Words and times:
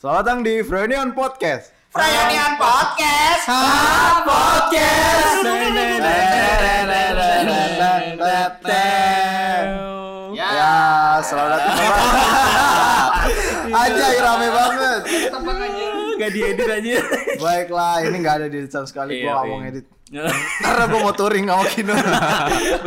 Selamat 0.00 0.24
datang 0.24 0.40
di 0.40 0.64
Freonian 0.64 1.12
Podcast. 1.12 1.76
Freonian 1.92 2.56
Podcast. 2.56 3.44
Ha, 3.52 3.60
podcast. 4.24 5.44
Ya, 10.32 11.20
selamat 11.20 11.50
datang. 11.52 11.76
Aja 13.76 14.06
rame 14.24 14.48
banget. 14.48 15.00
Gak 16.16 16.30
diedit 16.32 16.64
aja. 16.64 16.96
Baiklah, 17.36 18.00
ini 18.00 18.16
gak 18.24 18.34
ada 18.40 18.46
di 18.48 18.64
sama 18.72 18.88
sekali. 18.88 19.20
Gua 19.20 19.44
mau 19.44 19.60
edit. 19.60 19.84
Karena 20.64 20.88
gue 20.88 21.00
mau 21.04 21.12
touring 21.12 21.44
sama 21.46 21.64
Kino 21.70 21.94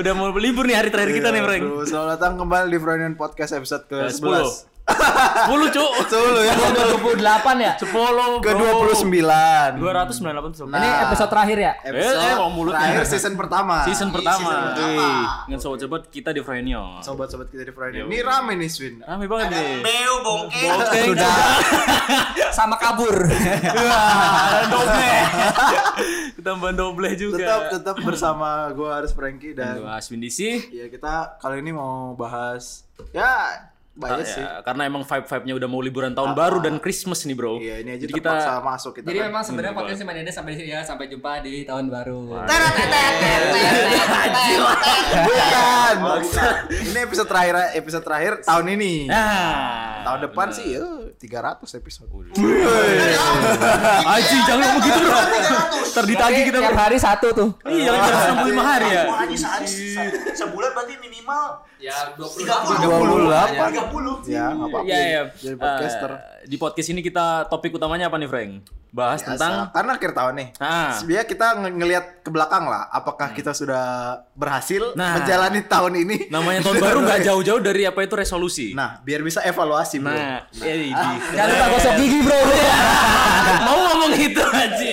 Udah 0.01 0.11
mau 0.17 0.27
libur 0.33 0.67
nih 0.67 0.75
hari 0.75 0.91
terakhir 0.91 1.23
kita 1.23 1.31
nih 1.31 1.39
Frank 1.39 1.63
Selamat 1.87 2.19
datang 2.19 2.35
kembali 2.35 2.67
di 2.67 2.79
Freudian 2.83 3.15
Podcast 3.15 3.55
episode 3.55 3.87
ke-11 3.87 4.72
sepuluh 4.83 5.67
cu 5.71 5.85
sepuluh 6.11 6.41
ya. 6.43 6.53
Dua 6.59 6.99
puluh 6.99 7.15
delapan 7.15 7.55
ya? 7.55 7.71
Sepuluh 7.79 8.43
ke 8.43 8.51
dua 8.51 8.71
puluh 8.75 8.95
sembilan. 8.95 9.79
Dua 9.79 9.91
ratus 9.95 10.19
sembilan 10.19 10.33
puluh 10.43 10.55
sembilan 10.55 10.79
ini 10.83 10.89
nah. 10.91 11.03
episode 11.07 11.29
terakhir 11.31 11.57
ya? 11.57 11.73
Episode 11.87 12.19
eh, 12.19 12.35
eh, 12.35 12.49
mulut 12.51 12.73
terakhir 12.75 13.05
season 13.07 13.33
pertama. 13.39 13.75
Season 13.87 14.09
pertama. 14.11 14.51
dengan 15.47 15.59
sobat-sobat 15.59 16.11
kita 16.11 16.35
di 16.35 16.41
Frenio. 16.43 16.99
Sobat-sobat 16.99 17.47
kita 17.47 17.63
di 17.63 17.73
Frenio. 17.73 18.03
Ini 18.11 18.19
rame 18.27 18.53
nih 18.59 18.69
Swin. 18.69 18.99
Rame 18.99 19.25
banget 19.31 19.55
nih. 19.55 19.79
beu 19.79 20.13
bongke 20.19 20.67
sudah. 21.07 21.35
Sama 22.57 22.75
kabur. 22.75 23.15
Doble. 24.73 25.11
Tambah 26.43 26.71
doble 26.75 27.09
juga. 27.15 27.39
Tetap 27.39 27.61
tetap 27.71 27.95
bersama 28.03 28.67
gue 28.75 28.89
Aris 28.91 29.15
Franky 29.15 29.55
dan 29.55 29.79
gue 29.79 29.87
Aswin 29.89 30.19
Disi. 30.19 30.59
Ya 30.75 30.91
kita 30.91 31.39
kali 31.39 31.63
ini 31.63 31.71
mau 31.71 32.13
bahas 32.19 32.83
ya 33.15 33.72
banyak 33.93 34.25
sih. 34.25 34.41
Ya, 34.41 34.65
karena 34.65 34.89
emang 34.89 35.05
vibe-vibe-nya 35.05 35.53
udah 35.53 35.69
mau 35.69 35.77
liburan 35.77 36.11
tahun 36.11 36.33
baru 36.33 36.57
dan 36.59 36.81
Christmas 36.81 37.21
nih, 37.23 37.37
Bro. 37.37 37.61
Iya, 37.61 37.77
ini 37.79 37.89
aja 37.93 38.01
Jadi 38.03 38.13
kita 38.15 38.31
masuk 38.59 38.91
kita. 38.97 39.05
Jadi 39.05 39.19
kan. 39.19 39.27
memang 39.29 39.43
sebenarnya 39.45 39.73
podcast 39.75 40.01
Main 40.01 40.17
Dede 40.17 40.31
sampai 40.33 40.51
di 40.51 40.57
sini 40.59 40.69
ya, 40.71 40.81
sampai 40.81 41.05
jumpa 41.07 41.31
di 41.39 41.61
tahun 41.61 41.85
baru. 41.87 42.17
bukan. 45.93 46.57
ini 46.73 46.99
episode 46.99 47.29
terakhir 47.29 47.55
episode 47.75 48.03
terakhir 48.03 48.33
tahun 48.41 48.65
ini. 48.73 48.93
Nah, 49.05 50.01
tahun 50.03 50.19
depan 50.25 50.47
sih 50.49 50.73
ya 50.73 50.81
300 51.13 51.61
episode. 51.79 52.09
Aji 54.03 54.37
jangan 54.43 54.59
ngomong 54.59 54.81
gitu, 54.81 54.99
Bro. 54.99 55.19
Ntar 55.93 56.03
ditagih 56.09 56.43
kita, 56.49 56.57
Tiap 56.59 56.73
hari 56.75 56.97
satu 56.97 57.27
tuh. 57.31 57.49
Iya, 57.63 57.93
jangan 57.93 58.41
65 58.41 58.57
hari 58.65 58.87
ya. 58.89 59.03
Sehari 59.33 59.67
se- 59.69 60.33
sebulan 60.35 60.73
berarti 60.73 60.97
minimal 60.99 61.61
Ya, 61.83 62.15
30. 62.15 62.47
28. 62.47 64.23
30. 64.23 64.23
Ya, 64.23 64.55
enggak 64.55 64.67
apa-apa. 64.71 64.87
Iya, 64.87 64.99
iya. 65.03 65.21
Jadi 65.35 65.55
podcaster. 65.57 66.11
Eh, 66.13 66.47
di 66.47 66.55
podcast 66.55 66.87
ini 66.87 67.03
kita 67.03 67.25
topik 67.51 67.75
utamanya 67.75 68.07
apa 68.07 68.15
nih, 68.15 68.31
Frank? 68.31 68.63
Bahas 68.87 69.19
Biasa. 69.19 69.31
tentang 69.33 69.53
karena 69.73 69.91
akhir 69.91 70.11
tahun 70.13 70.33
nih. 70.37 70.47
Ah. 70.61 70.93
Sebenarnya 70.93 71.25
kita 71.25 71.47
nge- 71.57 71.75
ngelihat 71.75 72.05
ke 72.21 72.29
belakang 72.29 72.63
lah, 72.63 72.87
apakah 72.87 73.33
kita 73.33 73.51
sudah 73.51 73.83
berhasil 74.31 74.93
Nah. 74.93 75.17
menjalani 75.17 75.65
tahun 75.65 75.93
ini? 75.97 76.17
namanya 76.29 76.61
tahun 76.61 76.77
baru 76.77 76.99
nggak 77.01 77.19
jauh-jauh 77.27 77.59
dari 77.59 77.83
apa 77.83 77.99
itu 77.99 78.13
resolusi. 78.13 78.71
Nah, 78.71 79.01
biar 79.01 79.19
bisa 79.19 79.41
evaluasi, 79.41 79.97
Bro. 79.97 80.13
Nah, 80.13 80.45
ya, 80.55 80.73
ini. 80.77 80.93
Jangan 81.35 81.47
lupa 81.51 81.65
gosok 81.67 81.93
gigi, 81.99 82.19
Bro. 82.21 82.37
mau 83.67 83.77
ngomong 83.83 84.13
itu 84.13 84.43
aja. 84.45 84.91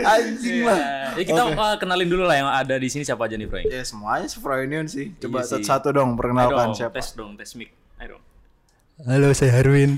Anjing 0.00 0.58
lah. 0.64 0.78
Ya, 1.10 1.24
kita 1.26 1.42
uh, 1.50 1.74
kenalin 1.76 2.06
dulu 2.06 2.22
lah 2.22 2.36
yang 2.38 2.46
ada 2.48 2.78
di 2.78 2.86
sini 2.86 3.02
siapa 3.02 3.26
aja 3.26 3.34
nih, 3.34 3.50
Frank. 3.50 3.66
Ya 3.66 3.82
semuanya 3.82 4.30
Freudian 4.30 4.86
sih. 4.86 5.10
Coba 5.18 5.42
Iya 5.42 5.58
satu-satu 5.90 5.92
dong 5.92 6.08
Ayo 6.08 6.16
perkenalkan 6.16 6.64
dong, 6.64 6.72
siapa. 6.78 6.94
tes 6.94 7.08
dong, 7.12 7.30
tes 7.34 7.50
mic. 7.58 7.70
Ayo 7.98 8.16
dong. 8.16 8.22
Halo, 9.00 9.28
saya 9.32 9.50
Harwin. 9.52 9.96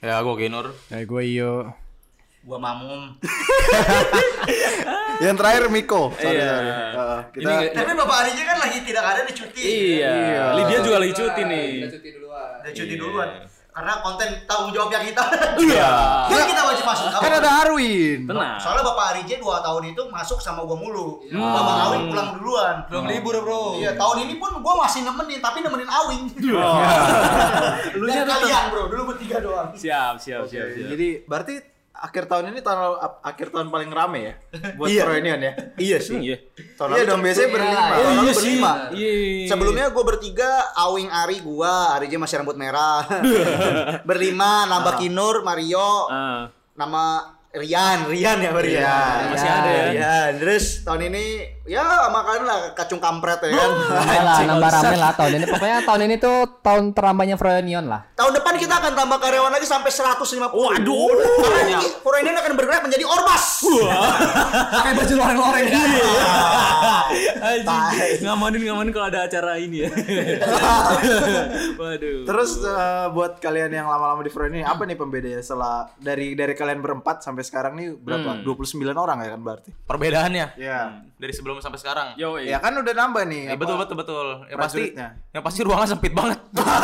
Ya, 0.00 0.22
gua 0.22 0.34
Genur. 0.38 0.66
Ya, 0.88 1.02
gue 1.02 1.22
Iyo. 1.26 1.74
Gua 2.46 2.56
mamum. 2.56 3.18
Yang 5.18 5.36
terakhir 5.36 5.62
Miko. 5.68 6.14
Sorry, 6.14 6.32
Iya. 6.32 6.48
sorry. 6.48 6.70
Uh, 6.94 7.20
kita 7.34 7.42
Ini 7.42 7.54
Tapi 7.74 7.90
Bapak 7.92 8.16
Arija 8.22 8.42
kan 8.46 8.58
lagi 8.62 8.78
tidak 8.86 9.04
ada 9.04 9.20
di 9.20 9.32
cuti. 9.34 9.62
Iya. 9.98 10.14
Lydia 10.54 10.78
juga 10.80 10.96
lagi 11.02 11.12
cuti 11.12 11.42
nih. 11.42 11.68
cuti 11.90 12.08
duluan. 12.14 12.48
Udah 12.62 12.72
cuti 12.72 12.94
duluan. 12.94 13.28
Karena 13.68 14.02
konten 14.02 14.26
tanggung 14.42 14.74
jawabnya 14.74 14.98
kita. 15.00 15.22
Iya. 15.58 15.90
Jadi 16.26 16.42
kita 16.50 16.62
wajib 16.66 16.84
masuk. 16.84 17.06
kan 17.14 17.32
ada 17.32 17.50
Harwin. 17.52 18.26
Tenang. 18.26 18.58
Soalnya 18.58 18.82
Bapak 18.84 19.04
Arija 19.12 19.38
2 19.38 19.46
tahun 19.62 19.82
itu 19.88 20.02
masuk 20.08 20.38
sama 20.38 20.66
gua 20.66 20.74
mulu. 20.74 21.22
Bapak 21.30 21.74
Awing 21.86 22.04
pulang 22.10 22.28
duluan. 22.34 22.74
Belum 22.86 23.04
libur, 23.06 23.34
Bro. 23.38 23.78
Iya, 23.78 23.94
tahun 23.94 24.26
ini 24.26 24.34
pun 24.36 24.50
gua 24.58 24.82
masih 24.82 25.02
nemenin, 25.02 25.38
tapi 25.38 25.62
nemenin 25.62 25.86
Awing. 25.86 26.22
Lu 27.94 28.04
Dan 28.04 28.10
nya 28.10 28.22
tetap- 28.24 28.40
kalian, 28.40 28.62
Bro, 28.68 28.82
dulu 28.88 29.02
bertiga 29.14 29.38
doang. 29.38 29.68
Siap, 29.72 30.18
siap, 30.18 30.42
siap, 30.44 30.66
siap. 30.68 30.88
Jadi 30.90 31.08
berarti 31.24 31.54
akhir 31.98 32.24
tahun 32.24 32.54
ini 32.54 32.62
tahun 32.62 32.78
akhir 33.20 33.50
tahun 33.50 33.68
paling 33.68 33.90
rame 33.90 34.18
ya 34.22 34.34
buat 34.74 34.86
Iya. 34.86 35.02
Freudian 35.02 35.40
ya. 35.40 35.52
Iya 35.90 35.98
Iya. 35.98 36.36
Tahun 36.74 36.88
iya 36.90 37.02
dong 37.04 37.20
biasanya 37.20 37.48
berlima. 37.50 37.82
Oh, 37.90 38.10
iya 38.16 38.32
sih. 38.32 38.36
berlima. 38.38 38.72
Iya. 38.94 39.10
Sebelumnya 39.46 39.86
gue 39.90 40.04
bertiga, 40.04 40.50
Awing 40.74 41.10
Ari 41.10 41.36
gua, 41.40 41.92
Ari 41.92 42.06
J 42.06 42.16
masih 42.16 42.38
rambut 42.38 42.54
merah. 42.54 43.02
Berlima, 44.08 44.64
nambah 44.64 44.94
Kinur, 44.96 45.42
Mario, 45.42 46.06
Ah. 46.08 46.50
nama 46.74 47.37
Rian, 47.48 48.04
Rian 48.04 48.44
ya 48.44 48.52
Rian. 48.52 48.60
Rian. 48.60 49.20
Masih 49.32 49.48
ada 49.48 49.70
ya? 49.72 49.84
Rian. 49.88 50.32
Terus 50.36 50.84
tahun 50.84 51.08
ini 51.08 51.24
ya 51.68 51.80
makan 52.08 52.44
lah 52.48 52.72
kacung 52.76 53.00
kampret 53.00 53.40
ya 53.40 53.56
kan. 53.56 53.70
Udah 53.88 54.20
lah, 54.24 54.38
nambah 54.44 54.68
rame 54.68 54.96
lah 55.00 55.12
tahun 55.16 55.32
ini. 55.40 55.44
Pokoknya 55.48 55.78
tahun 55.84 56.00
ini 56.08 56.14
tuh 56.20 56.38
tahun 56.60 56.92
terambahnya 56.92 57.36
Froyonion 57.40 57.84
lah. 57.88 58.04
tahun 58.16 58.32
depan 58.36 58.52
kita 58.60 58.74
akan 58.84 58.92
tambah 58.92 59.16
karyawan 59.16 59.48
lagi 59.48 59.64
sampai 59.64 59.88
150. 59.88 60.44
Waduh. 60.44 61.08
Karena 61.40 61.60
ini 61.64 61.74
Froyonion 62.04 62.36
akan 62.36 62.52
bergerak 62.52 62.80
menjadi 62.84 63.04
ormas. 63.08 63.44
Pakai 64.68 64.92
baju 64.92 65.14
loreng-loreng. 65.16 65.66
Anjing. 67.48 68.28
Ngamanin 68.28 68.60
ngamanin 68.68 68.92
kalau 68.92 69.08
ada 69.08 69.24
acara 69.24 69.56
ini 69.56 69.88
ya. 69.88 69.90
Waduh. 71.80 72.28
Terus 72.28 72.50
eh, 72.60 73.06
buat 73.12 73.40
kalian 73.40 73.72
yang 73.72 73.88
lama-lama 73.88 74.20
di 74.20 74.28
Freudian 74.28 74.68
apa 74.68 74.84
nih 74.84 75.00
pembedanya 75.00 75.40
setelah 75.40 75.88
dari 75.96 76.36
dari 76.36 76.52
kalian 76.52 76.84
berempat 76.84 77.24
sampai 77.24 77.37
sekarang 77.42 77.72
nih 77.74 77.94
berapa? 77.94 78.42
29 78.42 78.78
orang 78.94 79.18
ya 79.20 79.28
kan 79.34 79.40
berarti. 79.40 79.70
Perbedaannya 79.84 80.46
Iya. 80.56 80.80
dari 81.18 81.32
sebelum 81.34 81.58
sampai 81.58 81.78
sekarang. 81.78 82.06
Yo, 82.14 82.38
Ya 82.38 82.58
kan 82.58 82.72
udah 82.72 82.94
nambah 82.94 83.24
nih. 83.26 83.52
Ya, 83.52 83.56
betul 83.58 83.76
betul 83.76 83.96
betul. 83.98 84.26
Yang 84.46 84.58
pasti 84.58 84.82
yang 85.32 85.42
pasti 85.42 85.60
ruangan 85.62 85.88
sempit 85.88 86.12
banget. 86.14 86.38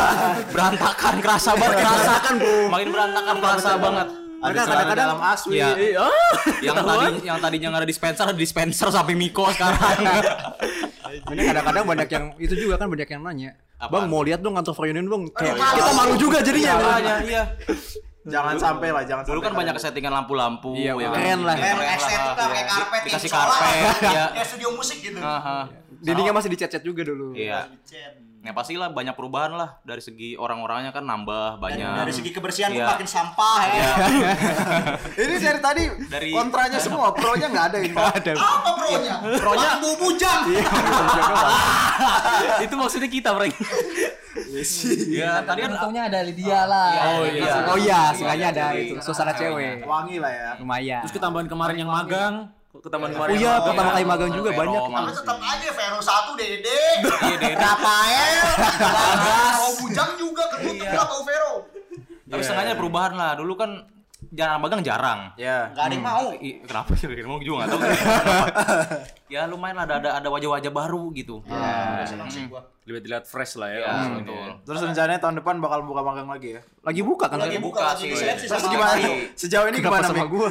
berantakan 0.55 1.15
kerasa 1.23 1.51
banget 1.55 1.77
kerasa 1.81 2.13
kan, 2.21 2.35
Bro. 2.39 2.55
Makin 2.71 2.89
berantakan 2.91 3.37
kerasa 3.41 3.71
banget. 3.79 4.09
Ada 4.45 4.61
kadang-kadang 4.69 5.07
dalam 5.09 5.21
aswi. 5.25 5.57
Iya. 5.57 5.69
Iya. 5.73 6.05
yang 6.69 6.77
tadi 6.77 7.07
yang 7.25 7.39
tadinya 7.41 7.67
nggak 7.73 7.83
ada 7.83 7.89
dispenser 7.89 8.25
ada 8.29 8.37
dispenser 8.37 8.89
sampai 8.93 9.15
Miko 9.17 9.49
sekarang. 9.49 9.81
Ini 11.33 11.43
kadang-kadang 11.47 11.85
banyak 11.87 12.09
yang 12.11 12.25
itu 12.37 12.55
juga 12.59 12.75
kan 12.77 12.91
banyak 12.91 13.07
yang 13.07 13.23
nanya. 13.23 13.51
Apaan? 13.79 14.05
Bang 14.05 14.05
mau 14.11 14.21
lihat 14.21 14.43
dong 14.43 14.53
kantor 14.53 14.75
Freudian 14.75 15.07
bang. 15.07 15.23
Kayak 15.31 15.55
malu. 15.57 15.77
kita 15.79 15.93
malu 15.95 16.15
juga 16.19 16.39
jadinya. 16.43 16.75
Iya. 17.23 17.43
Jangan 18.25 18.57
sampai 18.57 18.89
lah, 18.89 19.05
jangan 19.05 19.23
Dulu 19.29 19.37
sampai 19.37 19.45
kan 19.45 19.53
banyak 19.53 19.75
settingan 19.77 20.13
lampu-lampu 20.17 20.73
Iya, 20.73 20.97
ya 20.97 21.09
kan? 21.13 21.21
keren 21.21 21.41
lah. 21.45 21.57
Kayak 21.61 21.77
estetika, 22.01 22.33
Iya. 22.33 22.49
kayak 22.49 22.67
karpet, 22.73 23.01
dikasih 23.05 23.31
karpet, 23.31 23.97
ya. 24.01 24.25
Kayak 24.33 24.47
studio 24.49 24.69
musik 24.73 24.99
gitu. 25.05 25.19
Aha. 25.21 25.59
Dindingnya 26.01 26.33
masih 26.33 26.49
dicat-cat 26.49 26.83
juga 26.83 27.03
dulu. 27.05 27.37
Iya. 27.37 27.69
Ya 28.45 28.53
pastilah 28.53 28.93
banyak 28.93 29.17
perubahan 29.17 29.57
lah 29.57 29.81
dari 29.83 29.99
segi 29.99 30.37
orang-orangnya 30.37 30.93
kan 30.93 31.01
nambah 31.01 31.57
Dan 31.57 31.81
banyak. 31.81 31.93
dari 31.97 32.13
segi 32.13 32.29
kebersihan 32.29 32.69
Iya. 32.69 32.85
pun 32.85 32.93
makin 32.93 33.09
sampah 33.09 33.61
ya. 33.65 33.73
Iya. 33.73 34.31
Ini 35.25 35.35
dari 35.41 35.61
tadi 35.65 35.83
Dari- 36.05 36.29
kontranya 36.29 36.77
semua, 36.77 37.09
pro-nya 37.09 37.49
nggak 37.49 37.67
ada 37.73 37.79
ini. 37.81 37.97
Apa 37.97 38.71
pronya? 38.77 39.15
Pronya 39.41 39.71
bujang. 39.81 40.43
Itu 42.65 42.75
maksudnya 42.77 43.09
kita, 43.09 43.33
Frank. 43.33 43.55
Ya 45.09 45.41
tadi 45.41 45.61
kan 45.63 45.71
Untungnya 45.75 46.03
ada 46.07 46.21
Lydia 46.21 46.61
lah. 46.69 46.91
Oh 47.17 47.25
iya. 47.25 47.53
Oh 47.65 47.79
iya, 47.81 48.01
sengaja 48.13 48.47
ada 48.53 48.67
itu 48.77 49.01
suasana 49.01 49.33
cewek. 49.33 49.83
Wangi 49.83 50.21
lah 50.21 50.29
ya. 50.29 50.51
Lumayan. 50.61 51.01
Terus 51.01 51.17
ketambahan 51.17 51.49
kemarin 51.49 51.77
yang 51.81 51.89
magang, 51.89 52.53
ketambahan 52.83 53.13
kemarin. 53.15 53.33
Oh 53.35 53.39
iya, 53.39 53.53
magang. 53.55 53.67
pertama 53.71 53.91
kali 53.95 54.05
magang 54.07 54.33
juga 54.35 54.51
Vero, 54.51 54.61
banyak. 54.61 54.83
Tapi 54.91 55.13
tetap 55.15 55.39
aja 55.39 55.69
Vero 55.71 55.99
1 56.03 56.41
Dede. 56.41 56.81
Iya, 57.05 57.37
Dede. 57.39 57.55
Rafael. 57.55 58.47
Mau 59.55 59.73
bujang 59.79 60.11
juga 60.19 60.43
ketutup 60.57 60.89
lah 60.91 61.07
mau 61.07 61.23
Vero. 61.23 61.53
Tapi 62.25 62.41
setengahnya 62.43 62.75
perubahan 62.75 63.13
lah. 63.15 63.33
Dulu 63.39 63.53
kan 63.55 63.71
jarang 64.35 64.59
magang 64.59 64.83
jarang. 64.83 65.21
Ya. 65.39 65.71
Gak 65.71 65.85
ada 65.87 65.95
yang 65.95 66.05
mau. 66.05 66.27
I, 66.35 66.51
kenapa 66.67 66.91
sih 66.99 67.07
mau 67.23 67.39
juga 67.39 67.57
nggak 67.65 67.69
tahu. 67.71 67.81
ya 69.27 69.45
lumayan 69.45 69.75
lah 69.75 69.85
ada 69.85 69.95
ada, 69.99 70.11
ada 70.19 70.29
wajah-wajah 70.29 70.69
baru 70.69 71.09
gitu. 71.13 71.41
Udah 71.43 72.05
seneng 72.05 72.29
sih 72.29 72.45
gua. 72.45 72.61
Lebih 72.85 73.01
dilihat 73.01 73.25
fresh 73.25 73.57
lah 73.57 73.67
ya. 73.67 73.79
Iya, 73.79 73.87
langsung 73.89 74.15
betul. 74.21 74.37
ini. 74.37 74.61
Terus 74.61 74.81
rencananya 74.85 75.17
tahun 75.19 75.35
depan 75.41 75.55
bakal 75.57 75.81
buka 75.83 76.05
magang 76.05 76.29
lagi 76.29 76.49
ya. 76.53 76.61
Lagi 76.85 77.01
buka 77.01 77.25
kan? 77.27 77.41
Lagi 77.41 77.57
buka 77.57 77.81
lagi 77.81 78.05
sih. 78.07 78.21
seleksi 78.21 78.45
Terus 78.45 78.65
gimana? 78.69 79.09
Sejauh 79.33 79.67
ini 79.67 79.79
Kenapa 79.81 79.89
gimana 79.89 80.07
sama 80.07 80.25
gue? 80.29 80.49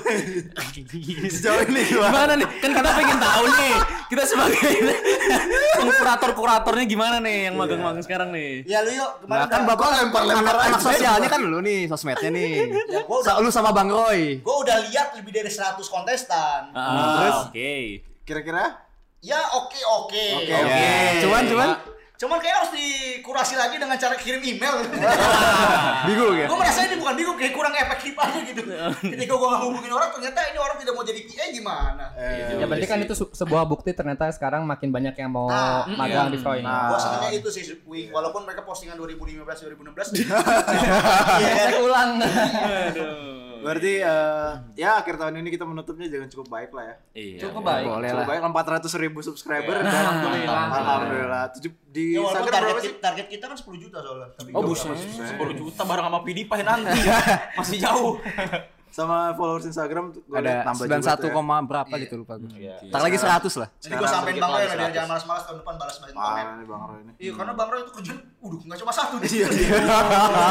Sejauh 1.37 1.61
ini 1.63 1.81
gimana? 1.85 2.09
Gimana 2.09 2.31
nih? 2.33 2.47
Kan 2.57 2.71
kita 2.73 2.89
pengen 2.89 3.17
tahu 3.21 3.43
nih. 3.45 3.73
Kita 4.09 4.23
sebagai 4.25 4.69
kurator-kuratornya 5.93 6.85
gimana 6.85 7.17
nih 7.19 7.37
yang 7.45 7.55
magang-magang 7.55 8.01
sekarang 8.01 8.29
nih? 8.33 8.65
Ya 8.65 8.81
lu 8.81 8.91
yuk 8.91 9.11
Nah 9.25 9.45
kan 9.45 9.61
bapak 9.63 9.87
lempar-lempar 10.01 10.55
anak, 10.59 10.81
sosialnya 10.81 11.29
kan 11.29 11.37
lu 11.39 11.61
nih 11.61 11.85
sosmednya 11.85 12.29
nih. 12.29 12.51
Ya, 12.93 13.01
gua 13.05 13.21
udah- 13.21 13.37
Sa- 13.37 13.41
Lu 13.41 13.49
sama 13.49 13.69
Bang 13.69 13.89
Roy. 13.89 14.41
Gue 14.41 14.55
udah 14.59 14.77
lihat 14.85 15.13
lebih 15.13 15.29
dari 15.29 15.49
100 15.49 15.81
kontestan. 15.85 16.69
Ah, 16.73 16.89
Terus? 17.21 17.37
Oke. 17.49 17.73
Kira-kira? 18.23 18.87
Ya 19.19 19.39
oke 19.53 19.79
oke. 20.01 20.23
Oke, 20.37 20.47
Oke. 20.47 20.55
oke. 20.57 20.91
Cuman 21.21 21.43
cuman 21.45 21.69
Cuman 22.13 22.39
kayak 22.39 22.55
harus 22.55 22.71
dikurasi 22.71 23.57
lagi 23.57 23.75
dengan 23.75 23.99
cara 23.99 24.15
kirim 24.15 24.39
email. 24.39 24.79
bingung 26.07 26.35
ya. 26.37 26.47
gue 26.47 26.55
merasa 26.55 26.87
ini 26.87 26.95
bukan 26.95 27.15
bingung 27.15 27.35
kayak 27.35 27.51
kurang 27.51 27.75
efektif 27.75 28.15
aja 28.15 28.39
gitu. 28.39 28.63
Ketika 29.11 29.33
gue 29.33 29.49
ngehubungin 29.49 29.91
orang 29.91 30.07
ternyata 30.07 30.39
ini 30.47 30.55
orang 30.55 30.77
tidak 30.79 30.93
mau 30.93 31.03
jadi 31.03 31.19
PA 31.19 31.45
gimana? 31.51 32.05
Eh, 32.15 32.55
Ya 32.55 32.65
berarti 32.65 32.87
kan 32.87 32.99
itu 33.01 33.11
sebuah 33.11 33.67
bukti 33.67 33.91
ternyata 33.91 34.31
sekarang 34.31 34.63
makin 34.63 34.95
banyak 34.95 35.19
yang 35.19 35.35
mau 35.35 35.51
Nah, 35.51 35.83
magang 35.89 36.31
di 36.31 36.39
Freud. 36.39 36.63
Nah. 36.63 36.95
Gue 36.95 36.99
senangnya 37.01 37.31
itu 37.33 37.49
sih, 37.49 37.63
Wing. 37.83 38.07
walaupun 38.07 38.47
mereka 38.47 38.63
postingan 38.63 38.95
2015 38.95 39.43
2016. 39.43 40.23
Cek 41.43 41.75
ulang. 41.81 42.23
Berarti 43.63 43.93
eh, 43.97 44.49
ya 44.75 44.89
akhir 44.95 45.15
tahun 45.15 45.35
ini 45.37 45.49
kita 45.49 45.63
menutupnya 45.63 46.05
jangan 46.05 46.27
cukup 46.27 46.47
baik 46.49 46.71
lah 46.71 46.83
ya. 46.83 46.95
Iya. 47.13 47.39
Cukup 47.41 47.61
baik. 47.61 47.85
Boleh 47.87 48.09
Cukup 48.09 48.19
lah. 48.19 48.27
baik 48.29 48.41
400 48.83 49.01
ribu 49.01 49.19
subscriber 49.19 49.73
Iya. 49.73 49.81
dan 49.81 49.93
Alhamdulillah. 49.95 50.63
alhamdulillah. 50.69 51.43
Tujuh 51.51 51.71
di 51.87 52.05
Ya 52.11 52.19
Instagram 52.21 52.51
berapa 52.53 52.65
target, 52.67 52.81
sih? 52.81 52.91
kita, 52.91 53.01
target 53.01 53.25
kita 53.29 53.45
kan 53.45 53.57
10 53.57 53.77
juta 53.79 53.97
soalnya. 53.99 54.27
Tapi 54.33 54.49
Oh 54.51 54.61
buset, 54.61 54.91
sama- 54.91 55.31
10 55.31 55.53
juta 55.55 55.81
bareng 55.83 56.05
sama 56.05 56.19
PewDiePie 56.21 56.63
nanti. 56.63 56.91
Masih 57.57 57.77
jauh. 57.79 58.13
Sama 58.89 59.33
followers 59.33 59.65
Instagram 59.65 60.13
liat 60.13 60.37
Ada 60.37 60.53
nambah 60.69 60.85
juga 60.85 61.01
91 61.01 61.17
tuh 61.17 61.25
ya. 61.25 61.33
koma 61.33 61.55
berapa 61.63 61.93
gitu 61.97 62.13
lupa 62.15 62.37
gue. 62.37 62.49
Iya. 62.53 62.77
Tak 62.87 63.01
lagi 63.01 63.17
100 63.17 63.25
lah. 63.57 63.69
Jadi 63.75 63.93
gue 63.95 64.05
sampein 64.07 64.37
Bang 64.37 64.53
Roy 64.53 64.65
jangan 64.69 65.09
malas-malas 65.09 65.43
tahun 65.43 65.57
depan 65.59 65.73
balas 65.75 65.95
balik 65.97 66.13
komen. 66.13 66.45
Nih 66.53 66.65
Bang 66.67 66.81
Roy 66.83 66.99
ini. 66.99 67.11
Iya 67.17 67.31
karena 67.33 67.53
Bang 67.53 67.69
Roy 67.69 67.81
itu 67.81 67.91
kerjaan, 67.91 68.19
udah 68.43 68.59
nggak 68.61 68.77
cuma 68.77 68.91
satu 68.91 69.15
nih. 69.17 69.29
Iya, 69.33 69.47
iya. 69.49 69.77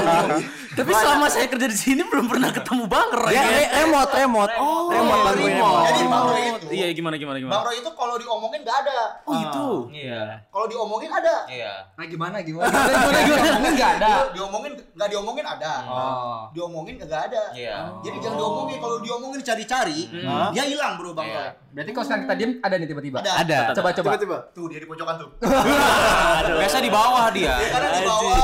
Tapi 0.79 0.89
selama 0.91 1.29
saya 1.29 1.44
kerja 1.47 1.69
di 1.69 1.77
sini 1.77 2.00
belum 2.03 2.25
pernah 2.25 2.49
ketemu 2.49 2.89
Bang 2.89 3.12
Roy. 3.12 3.31
Ya, 3.31 3.44
ya. 3.44 3.53
re- 3.53 3.71
remote, 3.79 4.12
remote. 4.15 4.53
Oh, 4.56 4.89
remote 4.89 5.21
Bang 5.23 5.37
Roy. 5.37 5.44
remote. 5.47 5.53
remote. 5.53 5.85
Jadi 5.85 6.00
Bang 6.03 6.25
Roy 6.25 6.43
itu, 6.49 6.67
Iya, 6.73 6.87
gimana 6.91 7.15
gimana 7.15 7.37
Bang 7.37 7.44
gimana. 7.44 7.61
Roy 7.62 7.77
itu 7.77 7.91
kalau 7.93 8.15
diomongin 8.17 8.61
nggak 8.65 8.79
ada. 8.81 8.99
Oh, 9.23 9.35
itu. 9.37 9.67
Iya. 9.93 10.23
Kalau 10.49 10.67
diomongin 10.67 11.11
ada. 11.12 11.37
Iya. 11.47 11.73
Nah 11.93 12.06
gimana 12.06 12.37
gimana? 12.41 12.73
Gimana 12.73 13.19
gimana? 13.21 13.56
Enggak 13.62 13.91
ada. 13.95 14.09
Dia- 14.09 14.31
diomongin 14.33 14.73
nggak 14.73 15.09
diomongin 15.11 15.45
ada. 15.47 15.73
Oh. 15.85 16.41
Diomongin 16.50 16.95
nggak 16.97 17.23
ada. 17.29 17.43
Iya. 17.53 17.77
Jadi 18.00 18.17
jangan 18.19 18.37
diomongin. 18.38 18.77
Kalau 18.81 18.97
diomongin 18.99 19.38
dicari-cari, 19.38 20.00
dia 20.50 20.65
hilang 20.65 20.97
bro 20.97 21.12
Bang 21.12 21.29
Iya. 21.29 21.37
Roy. 21.38 21.61
Berarti 21.73 21.91
kalau 21.91 22.05
sekarang 22.05 22.23
kita 22.23 22.35
diem 22.37 22.53
ada 22.59 22.75
nih 22.75 22.85
tiba-tiba. 22.87 23.17
Ada. 23.21 23.33
Ada. 23.38 23.59
Coba 23.73 23.88
coba. 23.91 24.09
Tiba-tiba. 24.11 24.37
Tuh 24.53 24.65
dia 24.69 24.77
di 24.77 24.87
pojokan 24.87 25.15
tuh. 25.19 25.29
Biasa 26.61 26.79
di 26.81 26.91
bawah 26.91 27.29
dia. 27.31 27.55
Kadang 27.82 27.93
di 27.93 28.06
bawah, 28.06 28.38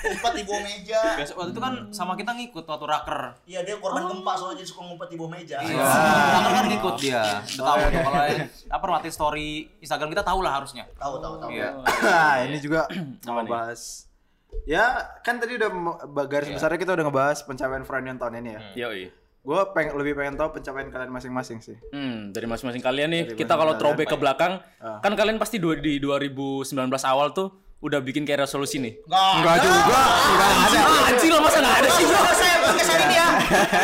ngumpet 0.00 0.32
di 0.32 0.42
bawah 0.42 0.62
meja. 0.62 1.00
Biasa 1.14 1.32
waktu 1.34 1.50
itu 1.50 1.60
kan 1.60 1.72
sama 1.90 2.12
kita 2.16 2.30
ngikut 2.32 2.64
waktu 2.64 2.86
raker. 2.86 3.20
Iya 3.44 3.60
dia 3.62 3.76
korban 3.76 4.02
gempa 4.06 4.32
soalnya 4.34 4.56
jadi 4.58 4.68
suka 4.68 4.80
ngumpet 4.82 5.08
di 5.08 5.16
bawah 5.16 5.30
meja. 5.30 5.56
Iya. 5.60 5.84
Raker 6.32 6.52
kan 6.52 6.64
ngikut 6.66 6.94
dia. 6.98 7.22
Udah 7.54 7.64
tahu 7.66 7.78
tuh 7.86 8.00
kalau 8.00 8.20
apa 8.70 8.84
mati 8.88 9.08
story 9.08 9.48
Instagram 9.78 10.08
kita 10.10 10.24
tahu 10.24 10.40
lah 10.40 10.52
harusnya. 10.56 10.84
Tahu 10.96 11.14
tahu 11.18 11.34
tahu. 11.36 11.50
Iya. 11.52 11.68
Nah, 12.00 12.34
ini 12.42 12.56
juga 12.58 12.88
mau 13.28 13.44
bahas. 13.44 14.08
Ya, 14.66 14.82
kan 15.22 15.38
tadi 15.38 15.54
udah 15.54 15.70
garis 16.26 16.50
besarnya 16.50 16.74
kita 16.76 16.92
udah 16.92 17.04
ngebahas 17.06 17.38
pencapaian 17.44 17.86
Freudian 17.86 18.18
tahun 18.18 18.42
ini 18.42 18.50
ya. 18.50 18.60
Yoi. 18.88 19.04
Gue 19.40 19.56
peng 19.72 19.96
lebih 19.96 20.12
pengen 20.12 20.36
tahu 20.36 20.52
pencapaian 20.52 20.90
kalian 20.90 21.08
masing-masing 21.08 21.64
sih. 21.64 21.78
Hmm, 21.88 22.28
dari 22.28 22.44
masing-masing 22.44 22.82
kalian 22.82 23.08
nih, 23.08 23.22
Dari 23.24 23.38
kita 23.40 23.56
kalau 23.56 23.72
throwback 23.80 24.12
ke 24.12 24.18
belakang, 24.20 24.60
Ah. 24.76 25.00
kan 25.00 25.16
kalian 25.16 25.40
pasti 25.40 25.56
dua, 25.56 25.80
di 25.80 25.96
2019 25.96 26.68
awal 27.06 27.32
tuh 27.32 27.48
udah 27.80 27.98
bikin 28.04 28.28
kayak 28.28 28.44
resolusi 28.44 28.76
nih. 28.76 29.00
Enggak. 29.08 29.32
Enggak 29.40 29.56
juga. 29.64 30.00
Enggak 30.04 30.50
ada. 30.52 30.80
Ah, 30.84 31.08
anjing 31.08 31.30
lo 31.32 31.38
masa 31.40 31.58
nggak 31.64 31.76
ada 31.80 31.88
sih 31.96 32.04
bro? 32.04 32.20
Saya 32.36 32.54
pakai 32.60 32.84
hari 32.84 33.04
ini 33.08 33.16
ya. 33.16 33.28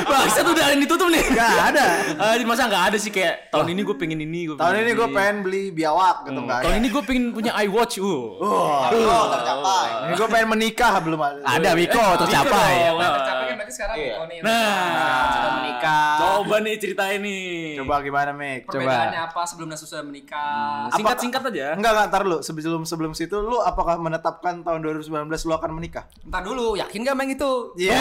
Bangsa 0.04 0.38
tuh 0.44 0.52
udah 0.52 0.66
ditutup 0.76 1.08
nih. 1.08 1.24
Enggak 1.32 1.64
ada. 1.72 1.86
Ah, 2.20 2.34
masa 2.44 2.62
nggak 2.68 2.84
ada 2.92 2.96
sih 3.00 3.08
kayak 3.08 3.48
tahun 3.48 3.66
ini 3.72 3.80
gue 3.88 3.96
pengen 3.96 4.18
ini, 4.20 4.40
gue 4.52 4.56
Tahun 4.60 4.76
ini 4.76 4.92
gue 4.92 5.08
pengen 5.08 5.36
beli 5.40 5.62
biawak 5.72 6.28
gitu 6.28 6.40
enggak 6.44 6.60
Tahun 6.68 6.76
ini 6.76 6.88
gue 6.92 7.02
pengen 7.08 7.24
punya 7.32 7.52
iWatch, 7.64 7.94
uh. 8.04 8.24
Oh, 8.36 9.24
tercapai. 9.32 9.88
Ini 10.04 10.12
gue 10.12 10.28
pengen 10.28 10.48
menikah 10.52 10.92
belum 11.00 11.20
ada. 11.20 11.40
Ada 11.56 11.70
Wiko 11.72 12.04
tercapai. 12.20 12.72
Tercapai 12.92 13.45
berarti 13.66 13.74
sekarang 13.74 13.96
Iya. 13.98 14.14
Koni 14.16 14.36
Nah, 14.38 15.26
Sudah 15.26 15.52
menikah. 15.58 16.14
coba 16.22 16.56
nih 16.62 16.74
ceritain 16.78 17.18
nih. 17.18 17.74
Coba 17.82 17.94
gimana, 17.98 18.30
Mik? 18.30 18.60
Perbedaannya 18.64 19.20
apa 19.26 19.40
sebelum 19.42 19.66
dan 19.66 19.74
sesudah 19.76 20.04
menikah? 20.06 20.86
Singkat-singkat 20.94 21.42
aja. 21.50 21.66
Enggak, 21.74 21.92
enggak, 21.92 22.06
ntar 22.08 22.22
lu. 22.24 22.38
Sebelum 22.40 22.86
sebelum 22.86 23.12
situ 23.12 23.34
lu 23.36 23.58
apakah 23.58 23.98
menetapkan 23.98 24.62
tahun 24.62 24.78
2019 24.80 25.10
lu 25.26 25.52
akan 25.52 25.70
menikah? 25.72 26.06
Ntar 26.22 26.46
dulu, 26.46 26.78
yakin 26.78 27.02
gak 27.02 27.16
Meng 27.18 27.34
itu? 27.34 27.52
Iya. 27.76 27.98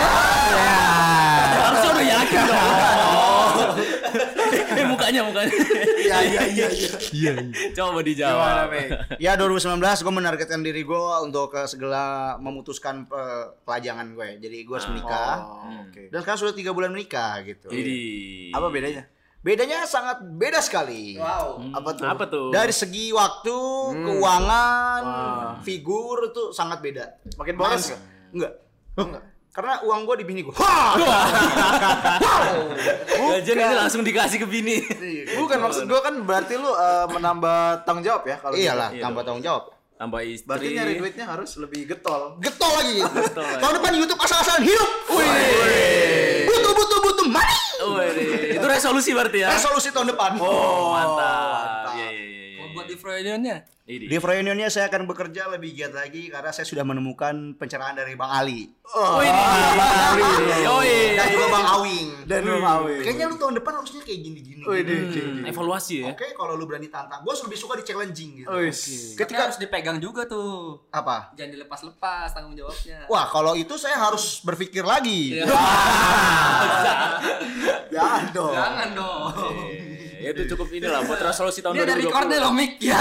Harusnya 1.58 1.90
udah 1.92 2.06
yakin 2.06 2.40
dong. 2.46 2.62
eh 4.76 4.86
mukanya 4.86 5.22
mukanya. 5.24 5.54
Iya, 5.98 6.18
iya, 6.22 6.44
iya, 6.46 6.68
iya. 7.12 7.32
Coba 7.74 8.00
Gimana, 8.00 8.06
dijawab. 8.06 8.68
Mik? 8.70 8.88
Ya 9.18 9.34
2019 9.34 9.82
gue 9.82 10.14
menargetkan 10.14 10.62
diri 10.62 10.84
gue 10.84 11.02
untuk 11.24 11.50
ke 11.50 11.64
segala 11.66 12.04
memutuskan 12.38 13.08
pe- 13.08 13.24
pelajangan 13.64 14.12
gue. 14.12 14.30
Jadi 14.38 14.58
gue 14.62 14.76
harus 14.76 14.90
menikah. 14.92 15.36
Oh, 15.40 15.55
oke. 15.86 16.02
Dan 16.12 16.20
sekarang 16.22 16.40
sudah 16.40 16.56
tiga 16.56 16.72
bulan 16.72 16.92
menikah 16.92 17.40
gitu. 17.44 17.68
Jadi 17.72 18.00
Apa 18.52 18.68
bedanya? 18.70 19.04
Bedanya 19.40 19.86
sangat 19.86 20.26
beda 20.26 20.58
sekali. 20.58 21.22
Wow. 21.22 21.70
Apa 21.70 21.90
tuh? 21.94 22.04
apa 22.10 22.24
tuh? 22.26 22.50
Dari 22.50 22.74
segi 22.74 23.14
waktu, 23.14 23.58
keuangan, 23.94 25.02
figur 25.62 26.34
itu 26.34 26.50
sangat 26.50 26.82
beda. 26.82 27.22
Makin 27.38 27.54
boros? 27.54 27.94
Enggak. 28.34 28.58
Enggak. 28.98 29.24
Karena 29.54 29.80
uang 29.86 30.04
gue 30.04 30.16
di 30.20 30.26
bini 30.28 30.42
gue. 30.44 30.52
Gajian 33.16 33.56
ini 33.56 33.76
langsung 33.76 34.02
dikasih 34.04 34.44
ke 34.44 34.48
bini. 34.50 34.82
Bukan 35.38 35.58
maksud 35.62 35.84
gua 35.88 36.02
kan 36.04 36.16
berarti 36.26 36.60
lu 36.60 36.68
eh, 36.68 37.06
menambah 37.08 37.86
tanggung 37.88 38.04
jawab 38.04 38.24
ya 38.28 38.36
kalau 38.40 38.56
Iyalah, 38.56 38.90
gitu. 38.92 39.00
Iya 39.00 39.04
tambah 39.08 39.22
dong. 39.22 39.28
tanggung 39.40 39.46
jawab. 39.46 39.64
Tambah 39.96 40.22
istri. 40.28 40.44
Berarti 40.44 40.68
nyari 40.76 40.94
duitnya 41.00 41.26
harus 41.26 41.56
lebih 41.56 41.88
getol. 41.88 42.36
Getol 42.44 42.72
lagi. 42.76 43.00
lagi. 43.08 43.62
Tahun 43.64 43.74
depan 43.80 43.92
YouTube 43.96 44.20
asal-asalan 44.20 44.64
hidup. 44.68 44.90
Butuh 46.46 46.72
butuh 46.76 47.00
butuh 47.00 47.28
money. 47.32 47.60
Wih, 47.86 48.60
itu 48.60 48.66
resolusi 48.68 49.16
berarti 49.16 49.40
ya. 49.48 49.56
Resolusi 49.56 49.96
tahun 49.96 50.12
depan. 50.12 50.36
Oh, 50.44 50.92
mantap. 50.92 51.75
Buat 53.06 53.22
di 53.86 54.18
Freunionnya 54.18 54.66
saya 54.74 54.90
akan 54.90 55.06
bekerja 55.06 55.46
lebih 55.46 55.78
giat 55.78 55.94
lagi 55.94 56.26
karena 56.34 56.50
saya 56.50 56.66
sudah 56.66 56.82
menemukan 56.82 57.54
pencerahan 57.54 57.94
dari 57.94 58.18
Bang 58.18 58.34
Ali. 58.34 58.66
Oh, 58.82 59.22
ini. 59.22 59.42
Yoi. 60.66 61.14
Dan 61.14 61.26
juga 61.30 61.48
Bang 61.54 61.68
Awing. 61.70 62.08
Dan 62.26 62.50
lu 62.50 62.58
ngawin. 62.66 63.06
Kayaknya 63.06 63.26
lu 63.30 63.38
tahun 63.38 63.62
depan 63.62 63.74
harusnya 63.78 64.02
kayak 64.02 64.20
gini-gini. 64.26 64.66
Di- 64.66 65.46
Evaluasi 65.46 66.02
ya. 66.02 66.10
Oke, 66.10 66.34
kalau 66.34 66.58
lu 66.58 66.66
berani 66.66 66.90
tantang. 66.90 67.22
Gue 67.22 67.38
lebih 67.38 67.62
suka 67.62 67.78
di 67.78 67.86
challenging 67.86 68.42
gitu. 68.42 68.50
Wih. 68.50 68.74
Ketika 69.14 69.54
harus 69.54 69.62
dipegang 69.62 70.02
juga 70.02 70.26
tuh. 70.26 70.82
Apa? 70.90 71.38
Jangan 71.38 71.54
dilepas-lepas 71.54 72.34
tanggung 72.34 72.58
jawabnya. 72.58 73.06
Wah, 73.06 73.30
kalau 73.30 73.54
itu 73.54 73.78
saya 73.78 74.02
harus 74.02 74.42
berpikir 74.42 74.82
lagi. 74.82 75.46
Jangan 77.94 78.24
dong. 78.34 78.54
Jangan 78.58 78.88
dong. 78.98 79.30
Ya, 80.26 80.34
itu 80.34 80.58
cukup 80.58 80.74
inilah 80.74 81.06
buat 81.06 81.22
resolusi 81.22 81.62
tahun 81.62 81.78
Ini 81.78 81.86
ada 81.86 81.94
2020. 82.02 82.10
recordnya 82.10 82.38
loh, 82.42 82.50
Mik. 82.58 82.72
Ya. 82.82 82.98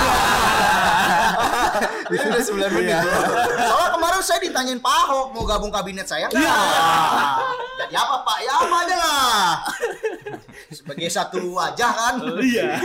Ini 2.13 2.21
udah 2.21 2.43
9 2.69 2.77
menit. 2.77 3.01
Soalnya 3.65 3.91
kemarin 3.97 4.21
saya 4.21 4.41
ditanyain 4.45 4.77
Pak 4.77 4.93
Ahok 5.09 5.27
mau 5.33 5.49
gabung 5.49 5.73
kabinet 5.73 6.05
saya 6.05 6.29
nggak? 6.29 6.37
Jadi 7.81 7.95
apa 7.97 8.17
Pak? 8.29 8.39
Ya 8.45 8.53
apa 8.61 8.77
aja 8.77 8.97
lah. 9.01 9.49
Sebagai 10.69 11.09
satu 11.09 11.41
wajah 11.57 11.93
kan. 11.97 12.15
Oh, 12.21 12.45
iya. 12.45 12.77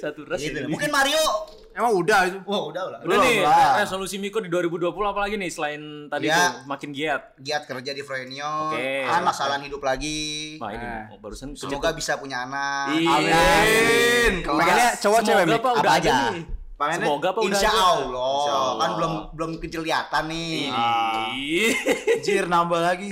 Satu 0.00 0.24
res. 0.24 0.40
Gitu. 0.40 0.64
ini. 0.64 0.72
Mungkin 0.72 0.88
Mario. 0.88 1.20
Emang 1.78 1.94
udah 1.94 2.20
itu. 2.26 2.38
Wah 2.42 2.62
udah 2.66 2.82
lah. 2.84 2.98
Udah 3.00 3.16
nih, 3.22 3.38
Belum 3.38 3.46
lah. 3.46 3.78
resolusi 3.78 4.18
Miko 4.18 4.42
di 4.42 4.50
2020 4.50 4.82
apa 5.06 5.20
lagi 5.20 5.34
nih 5.34 5.46
selain 5.46 5.78
tadi 6.06 6.26
Ya. 6.26 6.34
tuh 6.34 6.66
makin 6.66 6.90
giat. 6.90 7.38
Giat 7.38 7.62
kerja 7.64 7.90
di 7.92 8.02
Frenio. 8.02 8.74
Oke. 8.74 9.06
Anak 9.06 9.30
salan 9.30 9.62
hidup 9.62 9.78
lagi. 9.80 10.58
Wah, 10.58 10.70
ini 10.70 10.82
Nah. 10.82 11.06
oh, 11.08 11.18
barusan 11.18 11.54
Semoga 11.54 11.94
bisa 11.94 12.18
punya 12.18 12.42
anak. 12.42 12.98
Iya. 12.98 13.14
Amin. 13.14 14.32
Pengennya 14.42 14.88
cowok 14.98 15.20
cewek, 15.22 15.38
Semoga 15.40 15.54
Mik? 15.54 15.60
apa 15.60 15.70
udah 15.78 15.92
aja? 15.94 16.10
nih. 16.28 16.42
Pengennya 16.74 17.06
Semoga 17.06 17.28
apa 17.28 17.38
udah 17.38 17.46
Insya 17.48 17.68
ada. 17.68 17.82
Allah. 17.84 18.34
Insya 18.34 18.52
Allah. 18.52 18.74
Kan 18.76 18.90
belum 18.92 19.12
belum 19.32 19.50
kelihatan 19.60 20.24
nih. 20.26 20.58
Ih. 21.32 21.72
Jir 22.18 22.44
nambah 22.44 22.80
lagi. 22.80 23.06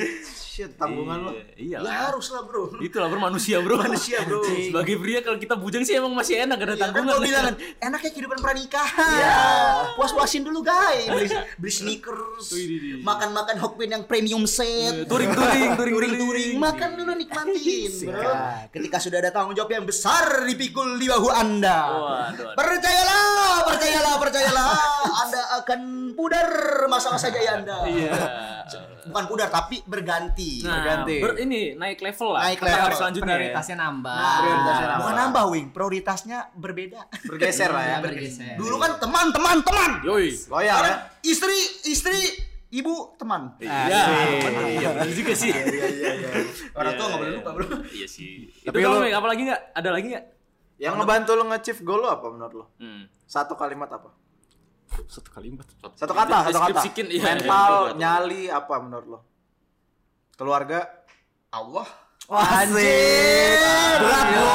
Shit, 0.56 0.72
tanggungan 0.74 1.18
lo. 1.20 1.30
Iya 1.52 1.76
Ya 1.76 1.78
lah. 1.78 1.92
harus 2.08 2.32
lah 2.32 2.42
bro. 2.42 2.72
Itulah 2.78 3.06
bro 3.06 3.20
manusia 3.20 3.60
bro. 3.60 3.76
Manusia, 3.76 4.24
bro. 4.24 4.40
Sebagai 4.66 4.96
pria 4.96 5.20
kalau 5.20 5.36
kita 5.36 5.52
bujang 5.54 5.84
sih 5.84 5.92
emang 5.92 6.12
masih 6.12 6.40
enak 6.40 6.56
ada 6.56 6.64
Ya 6.66 6.72
kan 6.72 6.80
tanggungan. 6.88 7.12
kau 7.12 7.24
bilang 7.28 7.44
kan, 7.44 7.54
enaknya 7.82 8.10
kehidupan 8.10 8.38
pernikahan. 8.40 9.92
Puas-puasin 9.94 10.42
dulu 10.42 10.64
guys, 10.64 11.04
beli 11.06 11.28
beli 11.60 11.72
sneakers, 11.72 12.46
makan-makan 13.02 13.56
Hokben 13.58 13.88
yang 13.90 14.04
premium 14.04 14.44
set, 14.44 15.04
Touring 15.04 15.28
touring 15.30 15.70
touring 15.74 15.94
touring. 15.94 16.14
touring, 16.16 16.50
makan 16.56 16.90
dulu 16.96 17.12
nikmatin, 17.12 17.92
bro. 18.06 18.32
Ketika 18.70 18.96
sudah 18.96 19.18
ada 19.18 19.30
tanggung 19.30 19.52
jawab 19.52 19.70
yang 19.70 19.84
besar 19.84 20.24
dipikul 20.42 20.96
di 20.96 21.06
bahu 21.06 21.28
anda, 21.28 21.78
Waduh, 21.92 22.56
percayalah, 22.56 23.52
percayalah, 23.66 24.14
percayalah, 24.16 24.70
anda 25.18 25.42
akan 25.56 25.80
pudar 26.12 26.48
masa-masa 26.86 27.28
jaya 27.28 27.60
anda. 27.60 27.76
Iya. 27.84 28.12
Bukan 29.06 29.24
pudar 29.24 29.48
tapi 29.48 29.78
berganti. 29.82 30.60
Nah, 30.60 30.74
Berganti. 30.76 31.16
ber- 31.18 31.38
ini 31.38 31.60
naik 31.72 31.98
level 32.00 32.28
lah. 32.30 32.40
Naik 32.44 32.58
level. 32.58 32.74
tahap 32.76 32.90
selanjutnya. 32.92 33.26
ya. 33.28 33.38
Prioritasnya 33.38 33.76
nambah. 33.78 34.16
Nah, 34.16 34.36
Prioritasnya 34.36 34.86
bukan 34.92 35.06
apa? 35.08 35.20
nambah 35.20 35.44
wing, 35.48 35.66
prioritasnya 35.70 36.38
berbeda. 36.52 37.00
Bergeser 37.22 37.70
lah 37.70 37.84
ya. 37.84 37.96
Bergeser. 38.00 38.54
Dulu 38.54 38.76
kan 38.76 38.92
teman, 38.96 39.26
teman, 39.30 39.56
teman. 39.60 39.90
Yoi. 40.02 40.28
Loyal 40.46 40.80
ya. 40.80 40.94
Istri, 41.22 41.58
istri, 41.86 42.18
ibu, 42.70 43.14
teman. 43.14 43.54
Iya. 43.58 44.02
bener. 44.40 44.62
Iya 44.74 44.88
bener 44.92 45.10
juga 45.12 45.32
sih. 45.32 45.50
Orang 46.72 46.92
tua 46.92 47.04
Iya, 47.04 47.08
nggak 47.08 47.18
boleh 47.18 47.30
iya. 47.30 47.38
lupa 47.38 47.50
bro. 47.52 47.66
Iya 47.88 48.06
sih. 48.06 48.50
Tapi 48.62 48.82
Tapi 48.82 49.10
apa 49.10 49.26
lagi 49.26 49.42
nggak? 49.44 49.62
Ada 49.72 49.90
lagi 49.90 50.06
nggak? 50.08 50.24
Yang 50.76 50.94
ngebantu 50.94 51.30
lo 51.32 51.44
nge-achieve 51.46 51.80
goal 51.82 52.00
lo 52.00 52.08
apa 52.10 52.26
menurut 52.28 52.52
lo? 52.52 52.64
Hmm. 52.76 53.08
Satu 53.24 53.54
kalimat 53.54 53.88
apa? 53.88 54.12
Satu 55.04 55.28
kalimat. 55.30 55.66
Satu 55.92 56.12
kata, 56.12 56.36
satu 56.48 56.58
kata. 56.58 56.80
Iya. 57.04 57.22
Mental, 57.22 57.72
Iya. 57.86 57.92
nyali 57.94 58.42
apa 58.48 58.74
menurut 58.80 59.06
lo? 59.06 59.18
Keluarga. 60.34 60.88
Allah. 61.52 61.86
Anjir. 62.26 63.54
Berat 64.02 64.26
bro. 64.28 64.50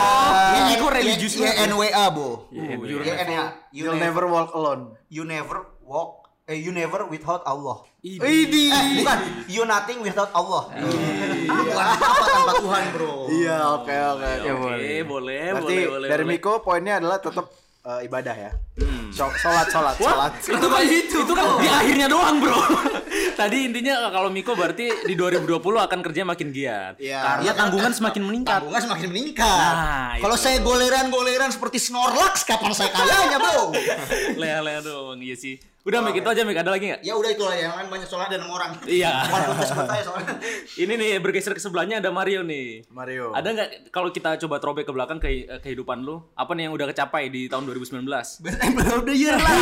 Ini 0.52 0.72
kok 0.76 0.92
religius 0.92 1.34
Y 1.36 1.48
N 1.48 1.72
W 1.72 1.84
A 1.88 2.06
bo. 2.12 2.52
You'll 2.52 3.02
Y 3.02 3.14
N 3.16 3.30
W 3.32 3.40
A. 3.40 3.46
You'll 3.72 3.96
never 3.96 4.24
walk 4.28 4.52
alone. 4.52 5.00
You 5.08 5.24
never 5.24 5.64
walk. 5.82 6.28
Eh, 6.46 6.60
you 6.60 6.76
never 6.76 7.08
without 7.08 7.48
Allah. 7.48 7.80
Idi. 8.04 8.20
Eh, 8.68 8.84
bukan. 9.00 9.20
You 9.48 9.64
nothing 9.64 10.04
without 10.04 10.34
Allah. 10.36 10.68
Bukan 10.68 11.80
apa 11.80 12.26
tanpa 12.28 12.54
Tuhan 12.60 12.84
bro. 12.92 13.14
Iya, 13.32 13.58
oke 13.80 13.96
oke. 14.12 14.30
Oke, 14.36 14.52
boleh, 14.52 14.96
boleh, 15.08 15.44
Berarti 15.56 15.76
boleh, 15.80 15.88
boleh. 15.88 16.08
dari. 16.12 16.24
Miko 16.28 16.60
poinnya 16.60 17.00
adalah 17.00 17.24
tetap 17.24 17.48
eh, 17.82 18.00
ibadah 18.04 18.36
ya. 18.36 18.52
So- 18.76 19.01
Sholat, 19.12 19.68
sholat, 19.68 19.96
sholat. 20.00 20.32
Itu 20.40 20.68
kan 20.72 20.82
itu, 20.88 21.18
itu 21.28 21.34
kan 21.36 21.46
di 21.60 21.68
akhirnya 21.68 22.08
doang, 22.08 22.40
Bro. 22.40 22.56
Tadi 23.40 23.58
intinya 23.68 24.08
kalau 24.08 24.32
Miko 24.32 24.56
berarti 24.56 25.04
di 25.04 25.14
2020 25.20 25.60
akan 25.60 26.00
kerja 26.00 26.22
makin 26.24 26.48
giat. 26.56 26.96
Iya. 26.96 27.20
Karena 27.20 27.52
kan, 27.52 27.60
tanggungan 27.68 27.92
kan, 27.92 28.00
semakin 28.00 28.22
meningkat. 28.24 28.54
Tanggungan 28.64 28.82
semakin 28.88 29.08
meningkat. 29.12 29.74
Nah, 29.76 30.14
Kalau 30.24 30.38
saya 30.40 30.58
goleran-goleran 30.64 31.52
seperti 31.52 31.78
Snorlax, 31.84 32.48
kapan 32.48 32.72
saya 32.72 32.90
kayanya 32.96 33.38
bro? 33.38 33.76
Lea-lea 34.42 34.80
doang, 34.80 35.20
iya 35.20 35.36
sih. 35.36 35.60
Udah, 35.82 35.98
Mik, 36.06 36.22
itu 36.22 36.30
aja, 36.30 36.46
Mik. 36.46 36.62
Ada 36.62 36.78
lagi 36.78 36.94
nggak? 36.94 37.02
Ya 37.02 37.18
udah 37.18 37.30
itulah 37.34 37.58
yang 37.58 37.74
lain 37.74 37.90
banyak 37.90 38.06
soalnya 38.06 38.30
ada 38.30 38.38
enam 38.38 38.54
orang. 38.54 38.70
Iya. 38.86 39.26
Soalnya. 40.06 40.38
Ini 40.86 40.94
nih 40.94 41.18
bergeser 41.18 41.58
ke 41.58 41.62
sebelahnya 41.62 41.98
ada 41.98 42.14
Mario 42.14 42.46
nih. 42.46 42.86
Mario. 42.94 43.34
Ada 43.34 43.50
nggak 43.50 43.70
kalau 43.90 44.14
kita 44.14 44.38
coba 44.46 44.62
throwback 44.62 44.86
ke 44.86 44.94
belakang 44.94 45.18
ke 45.18 45.50
kehidupan 45.66 46.06
lu, 46.06 46.22
apa 46.38 46.54
nih 46.54 46.70
yang 46.70 46.78
udah 46.78 46.86
kecapai 46.94 47.34
di 47.34 47.50
tahun 47.50 47.66
2019? 47.66 47.98
Employee 47.98 48.94
of 48.94 49.04
the 49.10 49.16
year 49.18 49.34
lah. 49.34 49.50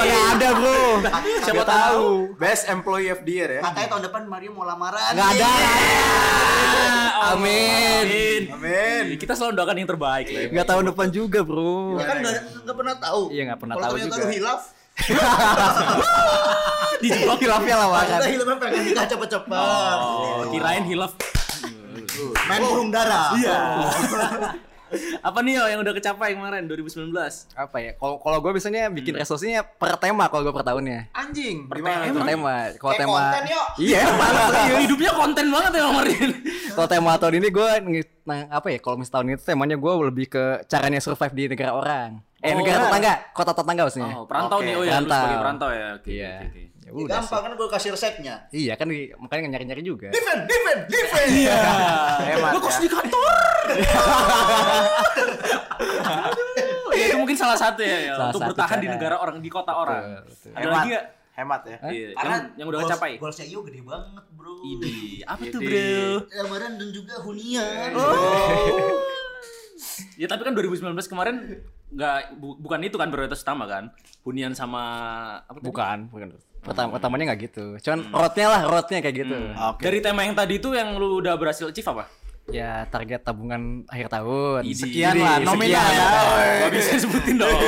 Mana 0.00 0.16
ada, 0.32 0.48
Bro. 0.56 1.04
Siapa 1.44 1.64
tahu. 1.68 2.32
Best 2.40 2.64
employee 2.72 3.12
of 3.12 3.20
the 3.28 3.32
year 3.44 3.60
ya. 3.60 3.62
Katanya 3.68 3.88
tahun 3.92 4.02
depan 4.08 4.22
Mario 4.24 4.56
mau 4.56 4.64
lamaran. 4.64 5.12
Nggak 5.12 5.36
ada. 5.36 5.52
Amin. 7.36 8.48
Amin. 8.56 9.04
Kita 9.20 9.36
selalu 9.36 9.52
doakan 9.58 9.76
yang 9.84 9.88
terbaik, 9.90 10.26
Le. 10.32 10.48
Enggak 10.48 10.66
tahun 10.70 10.84
depan 10.94 11.06
juga, 11.12 11.44
Bro. 11.44 12.00
Ya 12.00 12.04
kan 12.08 12.16
nggak 12.24 12.64
nggak 12.64 12.76
pernah 12.76 12.94
tahu. 12.96 13.22
Iya, 13.34 13.42
nggak 13.52 13.60
pernah 13.60 13.76
tahu 13.76 13.97
ternyata 13.98 14.14
juga. 14.14 14.22
lu 14.22 14.26
hilaf, 14.30 14.60
Dijebak. 16.98 17.38
Hilafnya 17.38 17.74
lawakan. 17.78 18.18
kita 18.18 18.28
hilafnya 18.28 18.56
pengen 18.58 18.82
nikah 18.84 19.06
cepet-cepet. 19.06 19.54
Oh, 19.54 20.50
kirain 20.50 20.82
hilaf. 20.82 21.12
Main 22.50 22.62
burung 22.66 22.90
dara. 22.90 23.30
Iya. 23.38 23.58
Apa 25.20 25.44
nih 25.44 25.60
yo 25.60 25.68
yang 25.68 25.84
udah 25.84 25.92
kecapai 25.92 26.32
kemarin 26.32 26.64
2019? 26.64 27.12
Apa 27.52 27.76
ya? 27.76 27.92
Kalau 28.00 28.16
kalau 28.24 28.40
gue 28.40 28.56
biasanya 28.56 28.88
bikin 28.88 29.20
resolusinya 29.20 29.60
per 29.60 30.00
tema 30.00 30.32
kalau 30.32 30.48
gue 30.48 30.54
per 30.56 30.64
tahunnya. 30.64 31.12
Anjing. 31.12 31.68
Per 31.68 31.76
tema. 31.76 32.08
Per 32.08 32.24
tema. 32.24 32.54
Kalau 32.72 32.92
Kayak 32.96 33.00
tema 33.04 33.18
konten, 33.20 33.42
yuk. 33.52 33.66
Iya, 33.76 34.00
Iya, 34.64 34.74
hidupnya 34.88 35.10
konten 35.12 35.46
banget 35.52 35.70
ya 35.76 35.82
kemarin. 35.92 36.28
Kalau 36.72 36.88
tema 36.88 37.10
tahun 37.20 37.34
ini 37.36 37.48
gue 37.52 37.68
nah 38.24 38.40
apa 38.48 38.68
ya? 38.72 38.78
Kalau 38.80 38.96
misalnya 38.96 39.12
tahun 39.12 39.26
ini 39.28 39.36
temanya 39.44 39.76
gue 39.76 39.92
lebih 40.08 40.26
ke 40.32 40.44
caranya 40.64 41.00
survive 41.04 41.36
di 41.36 41.44
negara 41.52 41.76
orang. 41.76 42.24
Eh 42.38 42.48
Oh. 42.48 42.56
negara 42.56 42.78
tetangga, 42.84 43.12
kota 43.32 43.50
tetangga 43.52 43.82
maksudnya. 43.84 44.12
Oh, 44.12 44.22
perantau 44.22 44.58
Oke, 44.58 44.64
nih. 44.64 44.72
Oh 44.72 44.78
ya, 44.78 44.86
lu 44.86 44.90
perantau. 45.02 45.18
sebagai 45.18 45.38
perantau 45.40 45.68
ya. 45.68 45.88
Oke, 45.92 46.10
Iya. 46.12 46.30
oke, 46.30 46.46
oke. 46.46 46.62
Ya 46.62 46.88
Ya, 46.88 46.90
udah 46.96 47.10
gampang 47.12 47.42
kan 47.42 47.52
gue 47.52 47.68
kasih 47.68 47.90
resepnya. 47.92 48.34
Iya 48.48 48.72
kan 48.74 48.86
di- 48.86 49.12
makanya 49.14 49.48
nyari-nyari 49.50 49.82
juga. 49.82 50.08
Defend, 50.08 50.42
defend, 50.44 50.80
defend. 50.86 51.28
Iya. 51.36 51.58
Hemat 52.30 52.50
Lu 52.50 52.58
kos 52.58 52.72
ya. 52.72 52.80
di 52.80 52.88
kantor. 52.88 53.36
Aduh, 55.78 56.90
ya 56.90 57.04
itu 57.06 57.16
mungkin 57.18 57.36
salah 57.36 57.54
satu 57.54 57.80
ya, 57.82 57.98
ya 58.02 58.12
Salah 58.12 58.26
untuk 58.28 58.40
satu 58.40 58.50
bertahan 58.50 58.78
di 58.78 58.86
cara. 58.86 58.94
negara 58.94 59.16
orang 59.16 59.36
di 59.38 59.48
kota 59.48 59.72
orang. 59.74 60.00
Betul, 60.00 60.22
betul. 60.24 60.50
Ada 60.50 60.58
Hemat. 60.60 60.72
lagi 60.72 60.88
nggak? 60.88 61.04
Hemat 61.30 61.60
ya. 61.62 61.76
Iya, 61.84 62.08
Karena 62.14 62.34
yang, 62.34 62.44
yang 62.56 62.66
udah 62.66 62.78
goals- 62.78 62.90
kecapai. 62.90 63.12
Goalsnya 63.16 63.46
Iyo 63.46 63.60
gede 63.62 63.80
banget 63.80 64.24
bro. 64.32 64.52
Idi, 64.60 64.96
apa 65.22 65.42
tuh 65.44 65.60
Idi. 65.60 65.68
bro? 65.68 66.34
Lamaran 66.34 66.72
dan 66.74 66.88
juga 66.90 67.14
hunian. 67.20 67.90
Ya 70.14 70.26
tapi 70.26 70.42
kan 70.42 70.52
2019 70.52 70.82
kemarin 71.06 71.62
nggak 71.88 72.36
bu- 72.36 72.58
bukan 72.58 72.80
itu 72.82 72.94
kan 72.94 73.08
prioritas 73.08 73.40
utama 73.40 73.64
kan? 73.64 73.88
Hunian 74.20 74.52
sama 74.52 74.82
apa 75.40 75.56
tadi? 75.56 75.66
Bukan, 75.66 75.98
bukan. 76.08 76.28
Pertama 76.58 76.88
pertamanya 76.92 77.24
nggak 77.28 77.40
gitu. 77.44 77.66
Cuman 77.80 78.10
roadnya 78.10 78.46
lah, 78.48 78.60
roadnya 78.64 78.98
kayak 78.98 79.16
gitu. 79.16 79.38
Oke. 79.54 79.82
Dari 79.82 79.98
tema 79.98 80.20
yang 80.20 80.34
tadi 80.34 80.58
itu 80.58 80.70
yang 80.70 80.94
lu 80.94 81.18
udah 81.18 81.34
berhasil 81.34 81.64
achieve 81.64 81.86
apa? 81.88 82.04
Ya 82.48 82.88
target 82.88 83.20
tabungan 83.20 83.84
akhir 83.84 84.08
tahun. 84.08 84.64
Idi. 84.64 84.72
Sekian 84.74 85.12
Idi, 85.12 85.20
lah, 85.20 85.36
sekian. 85.36 85.46
nominal 85.46 85.86
ya. 85.86 86.06
Gak 86.58 86.72
bisa 86.72 86.90
disebutin 86.96 87.34
dong. 87.36 87.58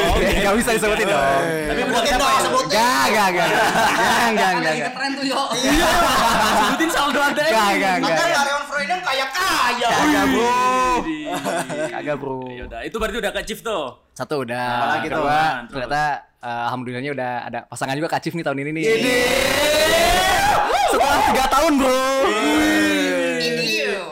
Gak 0.40 0.54
bisa 0.56 0.70
disebutin 0.72 1.06
dong. 1.06 1.20
Tapi 1.44 1.80
udah 1.80 1.92
Sebutin 1.92 2.14
dong, 2.16 2.36
sebutin. 2.40 2.72
Gak, 2.72 3.06
gak, 3.12 3.28
gak. 3.30 3.48
Gak, 3.48 4.28
gak, 4.32 4.52
gak. 4.56 4.74
gak. 4.74 4.90
Keren 4.90 5.10
tuh 5.12 5.24
yo. 5.28 5.42
Sebutin 6.58 6.88
saldo 6.90 7.20
ada. 7.20 7.42
Gak, 7.44 7.70
gak, 7.76 7.94
gak. 8.00 8.49
Freedom 9.00 9.08
kaya 9.08 9.26
kaya. 9.32 9.88
Kagak, 9.88 10.24
bro. 10.28 10.52
Kagak, 11.88 12.16
bro. 12.20 12.38
Ya 12.46 12.62
udah, 12.68 12.80
itu 12.84 12.96
berarti 13.00 13.16
udah 13.16 13.32
ke-achieve 13.32 13.60
tuh. 13.64 13.84
Satu 14.12 14.44
udah. 14.44 14.68
Apalagi 14.76 15.06
tuh? 15.08 15.16
Kedua, 15.16 15.40
Terus. 15.40 15.70
ternyata 15.72 16.02
eh, 16.40 16.62
alhamdulillahnya 16.68 17.10
udah 17.16 17.30
ada 17.48 17.58
pasangan 17.64 17.96
juga 17.96 18.08
kacif 18.12 18.36
nih 18.36 18.44
tahun 18.44 18.58
ini 18.60 18.70
nih. 18.76 18.84
Setelah 20.92 21.18
tiga 21.32 21.44
tahun, 21.48 21.72
bro. 21.80 22.00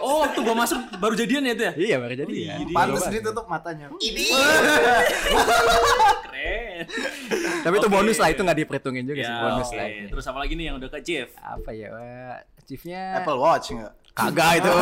Oh, 0.00 0.16
waktu 0.24 0.40
gua 0.40 0.56
masuk 0.56 0.78
baru 0.96 1.14
jadian 1.14 1.42
ya 1.44 1.52
itu 1.52 1.62
ya? 1.62 1.72
Iya, 1.76 1.96
baru 2.00 2.14
jadi 2.16 2.34
ya. 2.40 2.54
Pantes 2.72 3.04
ditutup 3.12 3.44
matanya. 3.44 3.92
Ini 3.92 4.24
Keren. 6.24 6.84
Tapi 7.60 7.74
itu 7.76 7.88
bonus 7.90 8.16
lah, 8.16 8.28
itu 8.32 8.40
nggak 8.40 8.58
diperhitungin 8.64 9.04
juga 9.04 9.20
sih 9.20 9.28
Ya, 9.28 9.42
bonus 9.44 9.68
oke. 9.68 9.76
lah. 9.76 9.86
Terus 10.08 10.24
apa 10.24 10.38
lagi 10.40 10.52
nih 10.56 10.64
yang 10.72 10.76
udah 10.80 10.88
ke-achieve? 10.88 11.28
Apa 11.36 11.70
ya? 11.76 11.88
Chiefnya 12.64 13.20
Apple 13.20 13.36
Watch 13.36 13.72
enggak? 13.72 13.92
Kagak 14.18 14.50
itu. 14.58 14.72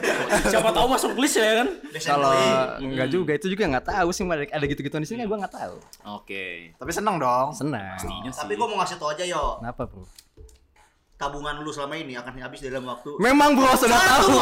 Siapa 0.56 0.72
tahu 0.72 0.86
masuk 0.88 1.12
list 1.20 1.36
ya 1.36 1.60
kan? 1.60 1.68
Kalau 2.00 2.32
enggak 2.80 3.08
juga 3.12 3.32
itu 3.36 3.46
juga 3.52 3.64
nggak 3.76 3.86
tahu 3.92 4.08
sih 4.16 4.24
ada 4.24 4.44
ada 4.48 4.64
gitu-gituan 4.64 5.04
di 5.04 5.08
sini 5.08 5.24
kan 5.24 5.28
gua 5.28 5.38
nggak 5.44 5.54
tahu. 5.54 5.76
Oke. 6.16 6.72
Tapi 6.80 6.90
seneng 6.90 7.20
dong. 7.20 7.52
Pastinya 7.52 7.92
sih. 8.32 8.40
Tapi 8.40 8.52
gue 8.56 8.66
mau 8.66 8.80
ngasih 8.80 8.96
tau 8.96 9.12
aja 9.12 9.24
yo, 9.28 9.60
Kenapa, 9.60 9.84
Bro? 9.84 10.08
tabungan 11.16 11.64
lu 11.64 11.72
selama 11.72 11.96
ini 11.96 12.12
akan 12.12 12.36
habis 12.44 12.60
dalam 12.60 12.84
waktu 12.84 13.08
Memang 13.16 13.56
Bro 13.56 13.72
sudah 13.72 13.96
tahu. 13.96 14.36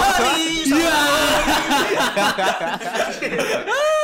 Iya. 0.67 0.99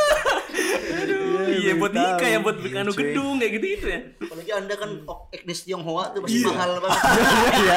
Iya 1.60 1.72
buat 1.76 1.92
nikah 1.92 2.28
ya 2.28 2.38
buat 2.40 2.56
bikin 2.56 2.78
anu 2.80 2.92
gedung 2.96 3.36
kayak 3.36 3.52
gitu 3.60 3.66
gitu 3.76 3.86
ya. 3.92 4.00
Apalagi 4.24 4.50
anda 4.56 4.74
kan 4.80 4.90
oh, 5.04 5.18
etnis 5.28 5.60
Tionghoa 5.68 6.04
tuh 6.16 6.20
pasti 6.24 6.40
mahal 6.48 6.70
banget. 6.80 7.00
Iya. 7.60 7.76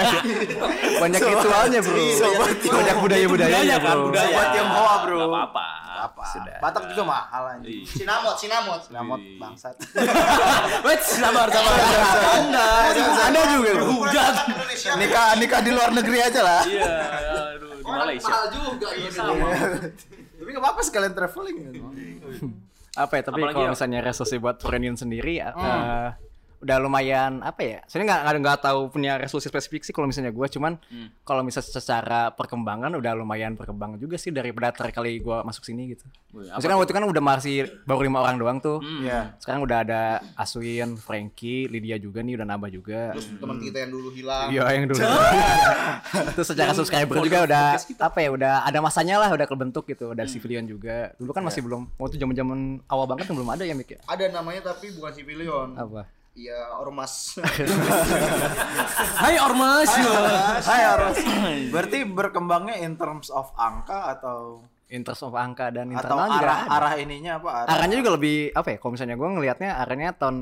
Banyak 1.03 1.19
ritualnya, 1.19 1.79
Bro. 1.83 2.03
Sobat 2.15 2.57
Banyak 2.63 2.97
budaya-budayanya, 3.03 3.77
kan 3.83 3.95
Bro. 3.99 4.07
budaya. 4.09 4.27
Sobat 4.31 4.47
Tionghoa, 4.55 4.93
bro. 5.03 5.17
Gak 5.19 5.29
apa-apa. 5.29 5.67
Apa? 6.03 6.23
Batak 6.59 6.83
juga 6.91 7.03
mahal 7.07 7.43
anjing. 7.59 7.83
Sinamot, 7.87 8.35
sinamot. 8.35 8.81
Namot 8.91 9.19
Wih. 9.23 9.39
bangsat. 9.39 9.75
Wait, 10.87 11.01
sabar 11.03 11.47
sabar. 11.47 11.73
Anda, 12.43 12.67
Anda 13.27 13.41
juga. 13.51 13.71
Hujat. 13.87 14.33
Nikah 14.99 15.27
nikah 15.39 15.59
di 15.63 15.71
luar 15.71 15.95
negeri 15.95 16.19
aja 16.19 16.41
lah. 16.43 16.61
Iya, 16.67 16.91
aduh 17.55 17.71
di 17.79 17.83
Malaysia. 17.87 18.35
juga 18.51 18.87
Iya 18.95 19.09
sama. 19.11 19.47
Tapi 20.43 20.49
nggak 20.51 20.63
apa-apa 20.63 20.81
sekalian 20.83 21.13
traveling. 21.15 21.57
Apa 22.93 23.13
ya, 23.17 23.21
tapi 23.25 23.41
Apalagi 23.41 23.57
kalau 23.57 23.69
ya? 23.69 23.73
misalnya 23.73 23.99
resolusi 24.05 24.37
buat 24.37 24.57
Frenion 24.61 24.93
sendiri 24.93 25.41
eh, 25.41 26.07
udah 26.63 26.77
lumayan 26.79 27.43
apa 27.43 27.61
ya? 27.61 27.79
Soalnya 27.85 28.15
nggak 28.15 28.21
nggak 28.23 28.39
nggak 28.43 28.59
tahu 28.63 28.79
punya 28.89 29.19
resolusi 29.19 29.51
spesifik 29.51 29.83
sih 29.83 29.93
kalau 29.93 30.07
misalnya 30.07 30.31
gue, 30.31 30.47
cuman 30.47 30.79
kalau 31.27 31.43
misalnya 31.43 31.69
secara 31.69 32.31
perkembangan 32.31 32.95
udah 32.95 33.13
lumayan 33.13 33.59
berkembang 33.59 33.99
juga 33.99 34.15
sih 34.15 34.31
daripada 34.31 34.71
terakhir 34.71 35.03
kali 35.03 35.19
gue 35.19 35.37
masuk 35.43 35.67
sini 35.67 35.91
gitu. 35.93 36.07
Maksudnya 36.33 36.79
waktu 36.79 36.89
itu 36.89 36.95
kan 36.97 37.05
udah 37.05 37.23
masih 37.23 37.55
baru 37.85 38.01
lima 38.07 38.19
orang 38.23 38.37
doang 38.41 38.57
tuh. 38.57 38.79
Iya. 38.81 39.37
Sekarang 39.37 39.61
udah 39.67 39.77
ada 39.85 40.01
Aswin, 40.33 40.97
Frankie, 40.97 41.69
Lydia 41.69 42.01
juga 42.01 42.25
nih 42.25 42.39
udah 42.39 42.47
nambah 42.47 42.69
juga. 42.73 43.13
Teman 43.13 43.61
kita 43.61 43.85
yang 43.85 43.91
dulu 43.93 44.09
hilang. 44.09 44.47
Iya 44.49 44.63
yang 44.73 44.89
dulu. 44.89 45.03
Terus 46.39 46.47
secara 46.47 46.71
subscriber 46.73 47.21
juga 47.21 47.45
udah 47.45 47.65
apa 47.77 48.17
ya 48.23 48.29
udah 48.33 48.53
ada 48.65 48.79
masanya 48.81 49.21
lah 49.21 49.29
udah 49.29 49.45
kebentuk 49.45 49.85
gitu. 49.85 50.09
Ada 50.15 50.25
civilian 50.25 50.65
juga. 50.65 51.13
Dulu 51.21 51.29
kan 51.35 51.43
masih 51.45 51.61
belum 51.61 51.93
waktu 52.01 52.17
zaman-zaman 52.17 52.81
awal 52.89 53.05
banget 53.05 53.29
kan 53.29 53.35
belum 53.37 53.51
ada 53.53 53.63
ya 53.67 53.75
Mik 53.77 53.89
ya? 53.93 53.99
Ada 54.09 54.33
namanya 54.33 54.73
tapi 54.73 54.89
bukan 54.95 55.11
civilian. 55.13 55.77
Apa? 55.77 56.09
Iya, 56.33 56.81
ormas. 56.81 57.37
Hai 59.21 59.37
Ormas. 59.37 59.91
Hai 60.65 60.81
harus. 60.81 61.17
Berarti 61.69 62.09
berkembangnya 62.09 62.81
in 62.81 62.97
terms 62.97 63.29
of 63.29 63.53
angka 63.53 64.17
atau 64.17 64.65
Interest 64.89 65.25
of 65.25 65.33
angka 65.33 65.69
dan 65.73 65.89
atau 65.93 65.97
internal 65.97 66.27
juga 66.33 66.41
arah 66.45 66.59
ada. 66.65 66.73
arah 66.73 66.93
ininya 67.01 67.31
apa? 67.41 67.49
Arah, 67.65 67.69
Arahnya 67.77 67.95
juga 68.01 68.11
lebih 68.17 68.49
apa 68.53 68.67
ya? 68.73 68.77
Kalau 68.81 68.91
misalnya 68.93 69.15
gue 69.17 69.29
ngelihatnya 69.29 69.69
arahnya 69.77 70.09
tahun 70.13 70.37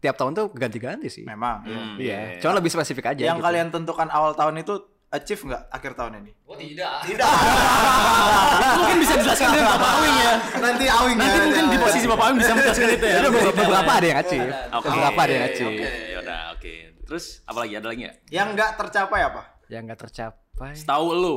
tiap 0.00 0.16
tahun 0.20 0.32
tuh 0.36 0.46
ganti-ganti 0.52 1.08
sih. 1.08 1.24
memang. 1.24 1.64
iya. 1.96 2.36
Iya. 2.36 2.40
Cuma 2.40 2.56
lebih 2.60 2.68
spesifik 2.72 3.12
aja. 3.12 3.32
Yang 3.32 3.40
gitu. 3.40 3.46
kalian 3.48 3.68
tentukan 3.72 4.08
awal 4.12 4.32
tahun 4.36 4.60
itu 4.60 4.84
achieve 5.12 5.42
nggak 5.44 5.62
akhir 5.68 5.92
tahun 5.92 6.12
ini? 6.24 6.32
Oh 6.48 6.56
tidak. 6.56 6.92
mungkin 8.80 8.96
bisa 8.98 9.12
dijelaskan 9.20 9.48
dengan 9.52 9.68
Bapak 9.76 9.90
Awing 10.00 10.16
ya. 10.16 10.32
Nanti 10.58 10.84
awing 10.88 11.16
Nanti 11.20 11.38
mungkin 11.44 11.64
di 11.68 11.78
posisi 11.78 12.06
Bapak 12.08 12.24
Awing 12.32 12.38
bisa 12.40 12.52
menjelaskan 12.56 12.88
itu 12.96 13.06
ya. 13.06 13.16
Ada 13.20 13.28
beberapa, 13.28 13.60
beberapa 13.60 13.92
ada 13.92 14.06
yang 14.08 14.18
achieve. 14.24 14.48
Oke. 14.72 14.86
Beberapa 14.88 15.20
ada 15.20 15.32
yang 15.32 15.44
achieve. 15.44 15.74
Oke, 15.76 15.90
yaudah, 16.16 16.40
oke. 16.56 16.72
Terus 17.04 17.24
apa 17.44 17.58
lagi? 17.60 17.72
Ada 17.76 17.86
lagi 17.92 18.00
nggak? 18.08 18.16
Yang 18.32 18.48
nggak 18.56 18.70
tercapai 18.80 19.20
apa? 19.20 19.42
Yang 19.68 19.82
nggak 19.84 20.00
tercapai. 20.08 20.72
Tahu 20.80 21.06
lu. 21.12 21.36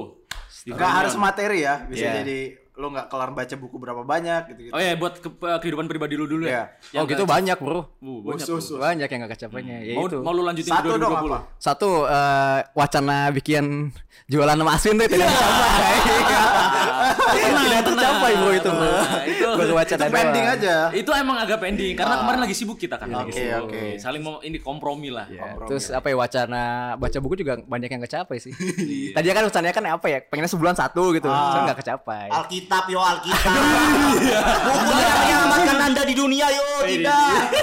Nggak 0.66 0.92
harus 1.04 1.14
materi 1.20 1.62
ya, 1.62 1.84
bisa 1.86 2.06
Iya. 2.10 2.14
jadi 2.24 2.40
lo 2.76 2.88
nggak 2.90 3.08
kelar 3.08 3.32
baca 3.32 3.56
buku 3.56 3.76
berapa 3.76 4.02
banyak 4.02 4.42
gitu 4.50 4.60
gitu. 4.62 4.74
Oh 4.74 4.80
ya, 4.80 4.94
buat 4.94 5.16
ke- 5.16 5.32
kehidupan 5.60 5.86
pribadi 5.86 6.14
lu 6.14 6.26
dulu 6.26 6.44
ya. 6.44 6.76
Oh 6.94 7.04
gitu 7.04 7.24
banyak 7.24 7.56
bro. 7.56 7.88
Uh, 7.98 8.20
banyak. 8.22 8.44
Tuh. 8.44 8.60
Banyak 8.76 9.08
yang 9.08 9.20
nggak 9.22 9.34
kecapainya. 9.34 9.78
Ya 9.82 9.96
Mau 9.96 10.06
itu. 10.06 10.20
mau 10.20 10.30
lu 10.30 10.44
lanjutin 10.44 10.70
Satu 10.70 10.90
ke 10.90 10.98
dong 10.98 11.12
2020? 11.16 11.24
apa? 11.26 11.40
Satu 11.56 11.90
eh, 12.04 12.60
wacana 12.74 13.18
bikin 13.30 13.96
jualan 14.26 14.54
sama 14.54 14.72
Aswin 14.72 14.96
tuh 14.96 15.08
tidak 15.08 15.24
tercapai. 15.26 15.98
tidak 17.56 17.82
tercapai 17.86 18.32
bro 18.36 18.52
itu 18.52 18.70
bro. 18.70 18.92
itu 19.26 19.46
Baru 19.56 19.74
wacana 19.74 20.04
Itu 20.04 20.14
pending 20.14 20.46
doang. 20.46 20.56
aja. 20.58 20.76
itu 20.92 21.12
emang 21.14 21.38
agak 21.38 21.58
pending 21.60 21.94
karena 21.94 22.16
kemarin 22.18 22.40
lagi 22.42 22.56
sibuk 22.56 22.76
kita 22.76 22.96
kan. 22.96 23.08
Lagi 23.08 23.32
Oke, 23.32 23.46
oke. 23.58 23.82
Saling 23.98 24.20
mau 24.20 24.40
ini 24.42 24.60
kompromi 24.60 25.10
lah. 25.10 25.28
Ya, 25.28 25.42
Kompromi. 25.48 25.68
terus 25.70 25.86
apa 25.90 26.08
ya 26.08 26.16
wacana 26.18 26.64
baca 26.96 27.18
buku 27.18 27.36
juga 27.38 27.54
banyak 27.58 27.90
yang 27.90 28.04
kecapai 28.04 28.38
sih. 28.38 28.52
Tadi 29.16 29.26
kan 29.30 29.44
wacananya 29.44 29.74
kan 29.74 29.84
apa 29.90 30.06
ya? 30.08 30.20
Pengennya 30.22 30.52
sebulan 30.52 30.76
satu 30.76 31.14
gitu. 31.14 31.28
Saya 31.28 31.62
nggak 31.66 31.80
kecapai. 31.80 32.28
Alkitab 32.66 32.90
yo 32.90 32.98
Alkitab. 32.98 33.54
Buku 34.66 34.94
yang 34.98 35.18
menyelamatkan 35.22 35.78
Anda 35.86 36.02
di 36.02 36.16
dunia 36.18 36.50
yo 36.50 36.66
tidak. 36.82 37.54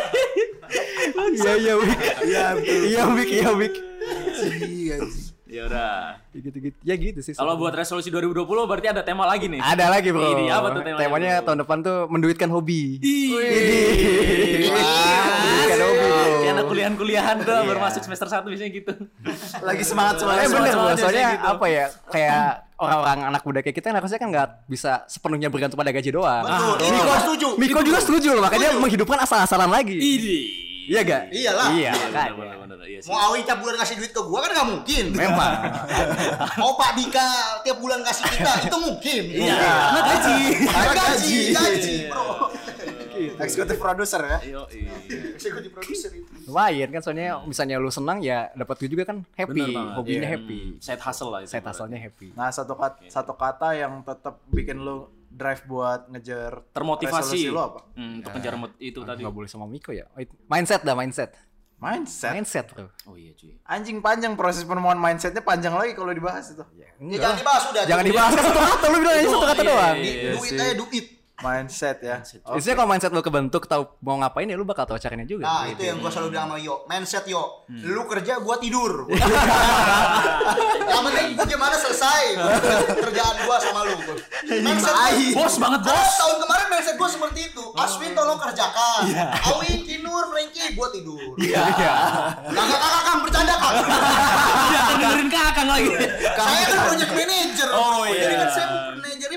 Iya 1.35 1.53
iya 1.59 1.75
Wik. 1.75 1.99
Iya 2.23 2.45
Iya 2.63 3.03
Wik, 3.11 3.29
iya 3.29 3.51
Wik. 3.51 3.75
Ya 5.53 5.67
udah. 5.67 6.23
Gitu-gitu. 6.33 6.79
Ya 6.81 6.95
gitu 6.95 7.19
sih. 7.21 7.35
Kalau 7.35 7.59
buat 7.59 7.75
resolusi 7.75 8.09
2020 8.09 8.47
berarti 8.47 8.89
ada 8.89 9.03
tema 9.03 9.27
lagi 9.27 9.51
nih. 9.51 9.59
ada 9.59 9.91
lagi 9.91 10.09
bro. 10.09 10.23
Ini 10.23 10.49
apa 10.49 10.67
tuh 10.71 10.81
temanya, 10.81 11.03
Temanya 11.03 11.33
bro? 11.35 11.45
tahun 11.45 11.59
depan 11.61 11.79
tuh 11.83 11.99
menduitkan 12.09 12.49
hobi. 12.49 12.83
Menduitkan 13.03 13.59
hobi, 15.83 16.07
bro. 16.07 16.39
Kayak 16.39 16.53
anak 16.53 16.65
kuliahan-kuliahan 16.65 17.37
tuh 17.43 17.59
baru 17.67 17.81
masuk 17.81 18.01
semester 18.01 18.31
1 18.31 18.47
biasanya 18.47 18.71
gitu. 18.73 18.93
Lagi 19.61 19.83
semangat 19.83 20.15
Eh 20.15 20.21
semangat. 20.23 20.49
bener 20.49 20.73
soalnya 20.97 21.29
gitu. 21.35 21.51
apa 21.51 21.67
ya 21.67 21.85
kayak 22.09 22.71
orang-orang 22.83 23.19
anak 23.31 23.43
muda 23.47 23.61
kayak 23.63 23.77
kita 23.79 23.87
kan 23.95 23.97
harusnya 24.03 24.19
kan 24.19 24.29
nggak 24.35 24.49
bisa 24.67 25.07
sepenuhnya 25.07 25.49
bergantung 25.49 25.79
pada 25.79 25.95
gaji 25.95 26.11
doang. 26.11 26.43
Betul. 26.43 26.77
Ini 26.83 26.99
gua 26.99 27.19
setuju. 27.23 27.49
Miko 27.55 27.81
juga 27.87 27.99
setuju 28.03 28.29
loh, 28.35 28.43
makanya 28.43 28.75
menghidupkan 28.77 29.19
asal-asalan 29.23 29.71
lagi. 29.71 29.97
Ini. 29.97 30.39
Iya 30.83 31.01
gak? 31.07 31.23
Iyalah. 31.31 31.69
Iya, 31.79 31.93
bener, 32.11 32.57
bener, 32.67 32.79
iya 32.91 32.99
sih. 32.99 33.07
Mau 33.07 33.19
Awi 33.31 33.47
tiap 33.47 33.63
bulan 33.63 33.79
ngasih 33.79 33.97
duit 34.03 34.11
ke 34.11 34.19
gua 34.19 34.43
kan 34.43 34.51
nggak 34.51 34.69
mungkin. 34.69 35.05
Memang. 35.15 35.53
Mau 36.61 36.75
Pak 36.75 36.91
Dika 36.99 37.29
tiap 37.63 37.79
bulan 37.79 38.03
kasih 38.03 38.27
kita 38.27 38.53
itu 38.67 38.77
mungkin. 38.83 39.23
Iya, 39.31 39.57
karena 39.63 40.01
gaji. 40.03 40.39
Gaji, 40.67 41.39
gaji, 41.55 41.95
bro. 42.11 42.52
Eksekutif 43.39 43.79
produser 43.79 44.21
ya. 44.21 44.39
Iya. 44.43 44.63
Eksekutif 45.35 45.71
produser 45.71 46.11
itu. 46.11 46.29
Lumayan 46.47 46.89
kan 46.89 47.01
soalnya 47.01 47.41
misalnya 47.43 47.77
lu 47.79 47.89
senang 47.89 48.19
ya 48.19 48.51
dapat 48.53 48.75
duit 48.79 48.91
juga 48.91 49.05
kan 49.07 49.23
happy, 49.33 49.63
hobinya 49.95 50.27
Iya. 50.27 50.33
happy. 50.35 50.61
Side 50.79 51.03
hustle 51.03 51.31
lah 51.31 51.41
itu. 51.43 51.51
Saya 51.51 51.63
asalnya 51.63 51.99
happy. 51.99 52.35
Nah 52.35 52.49
satu 52.49 52.75
kata 52.75 53.07
satu 53.07 53.33
kata 53.35 53.69
yang 53.73 54.03
tetap 54.03 54.43
bikin 54.49 54.81
lo 54.81 55.11
drive 55.29 55.65
buat 55.65 56.09
ngejar 56.09 56.61
termotivasi 56.71 57.49
lo 57.49 57.61
apa? 57.65 57.81
Hmm, 57.95 58.21
untuk 58.21 58.31
ngejar 58.37 58.55
mod- 58.57 58.79
itu 58.79 59.01
tadi. 59.01 59.25
Nggak 59.25 59.35
boleh 59.35 59.49
sama 59.49 59.65
Miko 59.65 59.91
ya. 59.91 60.05
Oh, 60.13 60.21
Mindset 60.47 60.83
dah 60.83 60.93
mindset. 60.93 61.33
Mindset. 61.83 62.31
Mindset 62.31 62.67
bro. 62.71 62.87
Oh 63.11 63.19
iya 63.19 63.35
cuy. 63.35 63.59
Anjing 63.67 63.99
panjang 63.99 64.39
proses 64.39 64.63
penemuan 64.63 64.95
mindsetnya 64.95 65.43
panjang 65.43 65.75
lagi 65.75 65.99
kalau 65.99 66.15
dibahas 66.15 66.55
itu. 66.55 66.63
Ya 66.79 67.19
jangan 67.19 67.37
dibahas 67.43 67.63
udah. 67.75 67.83
Jangan 67.91 68.05
dibahas 68.07 68.33
satu 68.39 68.61
kata 68.63 68.87
lu 68.87 68.99
bilang 69.03 69.17
satu 69.19 69.47
kata 69.51 69.63
iya, 69.63 69.67
doang. 69.67 69.97
iya. 69.99 70.31
Duit 70.39 70.53
aja 70.55 70.75
duit. 70.79 71.07
Mindset 71.41 71.99
ya. 72.05 72.21
Biasanya 72.23 72.77
kalau 72.77 72.89
mindset 72.93 73.11
lu 73.11 73.25
kebentuk 73.25 73.65
tahu 73.65 73.89
mau 74.05 74.21
ngapain 74.21 74.47
ya 74.47 74.55
lu 74.55 74.69
bakal 74.69 74.85
tahu 74.85 75.01
caranya 75.01 75.25
juga. 75.25 75.49
Nah, 75.49 75.65
itu 75.67 75.83
yang 75.83 75.99
gua 75.99 76.13
selalu 76.13 76.29
bilang 76.37 76.53
sama 76.53 76.59
Yo. 76.61 76.75
Mindset 76.87 77.25
Yo. 77.25 77.65
Lu 77.73 78.05
kerja, 78.07 78.39
gua 78.39 78.61
tidur. 78.61 79.09
yang 80.93 81.03
penting 81.03 81.27
gimana 81.43 81.75
selesai 81.75 82.39
kerjaan 82.95 83.37
gua 83.49 83.57
sama 83.59 83.81
lu. 83.89 83.97
Mindset 84.61 84.95
Bos 85.35 85.55
banget 85.59 85.81
Karena 85.83 86.05
bos. 86.05 86.15
tahun 86.21 86.37
kemarin 86.47 86.67
mindset 86.69 86.97
gua 87.01 87.09
seperti 87.11 87.41
itu. 87.51 87.65
Aswin 87.75 88.13
tolong 88.15 88.39
kerjakan. 88.39 89.03
Awin, 89.57 89.79
Kinur, 89.83 90.25
Frankie, 90.31 90.77
gua 90.79 90.95
tidur. 90.95 91.35
Iya. 91.43 91.65
Kakak 92.55 92.79
kakak 92.79 93.03
kang 93.03 93.21
bercanda 93.25 93.55
kang. 93.59 93.75
Dia 93.83 94.79
akan 94.79 94.97
dengerin 95.01 95.29
kakang 95.33 95.69
lagi. 95.69 95.89
Saya 96.39 96.65
kan 96.71 96.79
project 96.87 97.13
manager. 97.17 97.69
Oh, 97.73 98.05
iya. 98.07 98.21
Jadi 98.31 98.35
kan 98.37 98.49
saya 98.53 98.67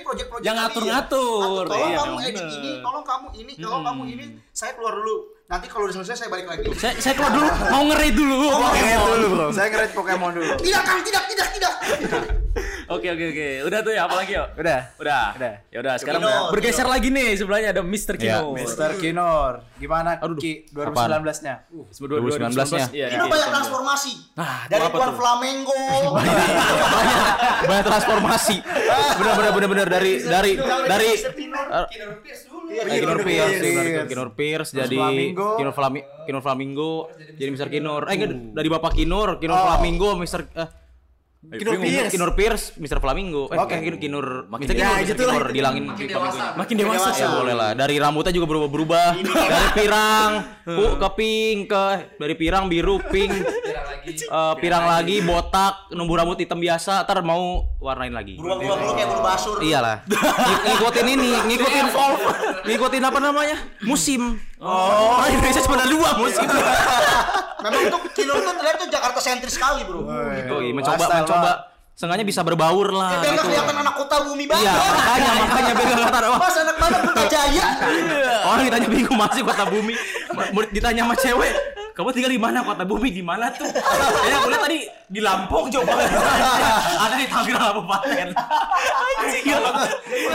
project-project. 0.05 0.45
Yang 0.45 0.55
ya. 0.55 0.61
ngatur-ngatur. 0.61 1.41
Ngatur, 1.41 1.65
Tolong 1.65 1.89
Iya, 1.89 1.97
kamu 1.97 2.17
edit 2.21 2.35
bener. 2.37 2.55
ini, 2.55 2.71
tolong 2.85 3.05
kamu 3.05 3.27
ini, 3.33 3.51
tolong 3.57 3.83
kamu 3.83 4.03
ini. 4.13 4.25
Saya 4.53 4.71
keluar 4.77 4.93
dulu. 4.93 5.15
Nanti 5.45 5.69
kalau 5.69 5.85
udah 5.85 5.95
selesai 6.01 6.25
saya 6.25 6.29
balik 6.33 6.49
lagi. 6.49 6.65
Saya 6.73 6.97
saya 6.97 7.13
keluar 7.13 7.29
dulu 7.37 7.49
mau 7.69 7.83
ngeri 7.93 8.09
dulu. 8.17 8.35
Pokemon 8.49 9.07
dulu 9.13 9.27
bro. 9.29 9.45
Saya 9.53 9.67
ngerit 9.69 9.91
Pokemon 9.93 10.31
dulu. 10.33 10.53
Tidak 10.57 10.81
kang, 10.81 11.01
tidak, 11.05 11.23
tidak, 11.29 11.47
tidak. 11.53 11.73
Oke 12.89 13.07
oke 13.13 13.25
oke. 13.29 13.47
Udah 13.69 13.79
tuh 13.85 13.91
ya 13.93 14.01
apa 14.09 14.15
lagi 14.25 14.33
yuk? 14.33 14.47
Udah. 14.57 14.79
Udah. 14.97 15.25
Udah. 15.37 15.53
Ya 15.69 15.77
udah 15.85 15.93
sekarang 16.01 16.21
Kinor, 16.25 16.49
bergeser 16.49 16.87
lagi 16.89 17.07
nih 17.13 17.29
sebelahnya 17.37 17.69
ada 17.77 17.81
Mr. 17.85 18.15
Kino. 18.17 18.57
Mister 18.57 18.89
Kinor, 18.97 19.61
gimana 19.77 20.17
Ki 20.41 20.65
2019-nya? 20.73 21.55
2019 21.69 22.95
Iya. 22.95 23.07
Ini 23.13 23.25
banyak 23.29 23.49
transformasi. 23.53 24.13
Nah, 24.33 24.65
Dari 24.65 24.87
tuh? 24.89 25.13
Flamengo. 25.13 25.81
banyak 27.69 27.85
transformasi 27.85 28.57
bener 29.19 29.33
bener 29.35 29.51
bener 29.51 29.69
bener 29.69 29.87
dari 29.89 30.11
dari 30.21 30.51
dari 30.59 31.09
Kinur 32.65 33.19
Pierce, 33.25 33.61
Kinur, 33.61 34.05
Kinur 34.09 34.29
Pierce 34.33 34.69
jadi 34.73 34.97
Flamingo. 34.97 35.47
Kinur 35.57 35.73
Flami, 35.73 35.99
Kinur 36.25 36.41
Flamingo 36.41 36.91
jadi 37.37 37.49
Mister 37.49 37.69
Kinur. 37.69 38.01
Eh 38.09 38.13
enggak, 38.17 38.31
dari 38.57 38.67
Bapak 38.69 38.93
Kinur, 38.97 39.37
Kinur 39.37 39.57
Flamingo, 39.57 40.17
Mister 40.17 40.45
eh 40.53 40.84
Kinur 41.53 41.77
Pierce, 41.77 42.09
Kinur 42.11 42.31
Pierce, 42.33 42.65
Mister 42.81 42.97
Flamingo. 42.97 43.45
Eh, 43.53 43.57
Oke. 43.59 43.77
Kinur, 43.77 43.97
Kinur, 44.01 44.27
Makin 44.49 44.65
ya, 44.65 44.73
Kinur, 44.73 44.95
Mister 44.97 45.15
Kinur 45.17 45.45
dilangin 45.53 45.85
si 45.93 46.03
Flamingonya. 46.09 46.49
Makin 46.57 46.75
dewasa 46.79 47.09
sih. 47.13 47.23
Ya 47.23 47.29
boleh 47.29 47.55
lah. 47.55 47.71
Dari 47.77 47.95
rambutnya 48.01 48.33
juga 48.33 48.47
berubah-berubah. 48.49 49.07
Dari 49.21 49.67
pirang 49.77 50.31
ku 50.65 50.85
ke 50.97 51.09
pink 51.15 51.59
ke 51.69 51.85
dari 52.17 52.33
pirang 52.33 52.65
biru 52.65 52.97
pink. 53.11 53.33
Eh, 54.05 54.53
pirang 54.61 54.85
lagi 54.85 55.21
botak 55.25 55.89
numbuh 55.89 56.21
rambut 56.21 56.37
hitam 56.37 56.61
biasa 56.61 57.05
ntar 57.05 57.25
mau 57.25 57.65
warnain 57.81 58.13
lagi. 58.13 58.37
Berubah-ubah 58.37 58.75
dulu 58.81 58.91
kayak 58.93 59.09
berubah 59.13 59.25
basur. 59.33 59.57
Iyalah. 59.61 60.05
Ng- 60.05 60.61
ngikutin 60.65 61.07
ini, 61.09 61.31
ngikutin 61.49 61.85
ngikutin 62.65 63.03
apa 63.05 63.19
namanya? 63.21 63.57
Musim. 63.85 64.37
Oh, 64.65 65.21
Indonesia 65.29 65.61
cuma 65.61 65.77
ada 65.77 65.85
dua 65.85 66.09
musim. 66.17 66.41
Memang 67.65 67.81
tuh 67.93 68.01
Kinur 68.17 68.37
tuh 68.41 68.53
terlihat 68.57 68.77
tuh 68.81 68.89
Jakarta 68.89 69.19
sentris 69.21 69.53
sekali 69.53 69.85
bro. 69.85 70.01
Oh, 70.05 70.61
iya, 70.61 70.73
mencoba 70.73 70.97
Lifestyle 70.97 71.21
mencoba 71.25 71.51
sengaja 71.95 72.23
bisa 72.27 72.43
berbaur 72.43 72.91
lah 72.91 73.23
Biar 73.23 73.39
nggak 73.39 73.39
gitu. 73.39 73.47
kelihatan 73.55 73.75
anak 73.79 73.95
kota 73.95 74.15
bumi 74.27 74.43
banget. 74.49 74.67
Iya, 74.67 74.73
makanya 74.91 75.31
makanya 75.39 75.71
biar 75.77 75.87
nggak 75.95 76.09
kata 76.11 76.27
oh, 76.27 76.39
Mas 76.41 76.57
anak 76.59 76.77
mana 76.81 76.97
Jaya. 77.25 77.65
orang 78.45 78.63
ditanya 78.67 78.87
bingung 78.91 79.17
masih 79.17 79.41
kota 79.47 79.63
bumi. 79.69 79.93
Murid 80.51 80.69
ditanya 80.75 81.01
sama 81.07 81.15
cewek, 81.17 81.53
kamu 81.95 82.11
tinggal 82.11 82.27
di 82.29 82.37
mana 82.37 82.59
kota 82.59 82.83
bumi 82.83 83.07
di 83.09 83.23
mana 83.23 83.47
tuh 83.49 83.63
kayaknya 83.65 84.37
aku 84.43 84.47
lihat 84.51 84.61
tadi 84.61 84.79
di 85.05 85.19
Lampung 85.19 85.71
coba 85.71 85.95
ada 87.03 87.15
di 87.15 87.25
Tangerang 87.25 87.63
Kabupaten 87.71 88.27
Anjing, 89.15 89.43
ya. 89.47 89.57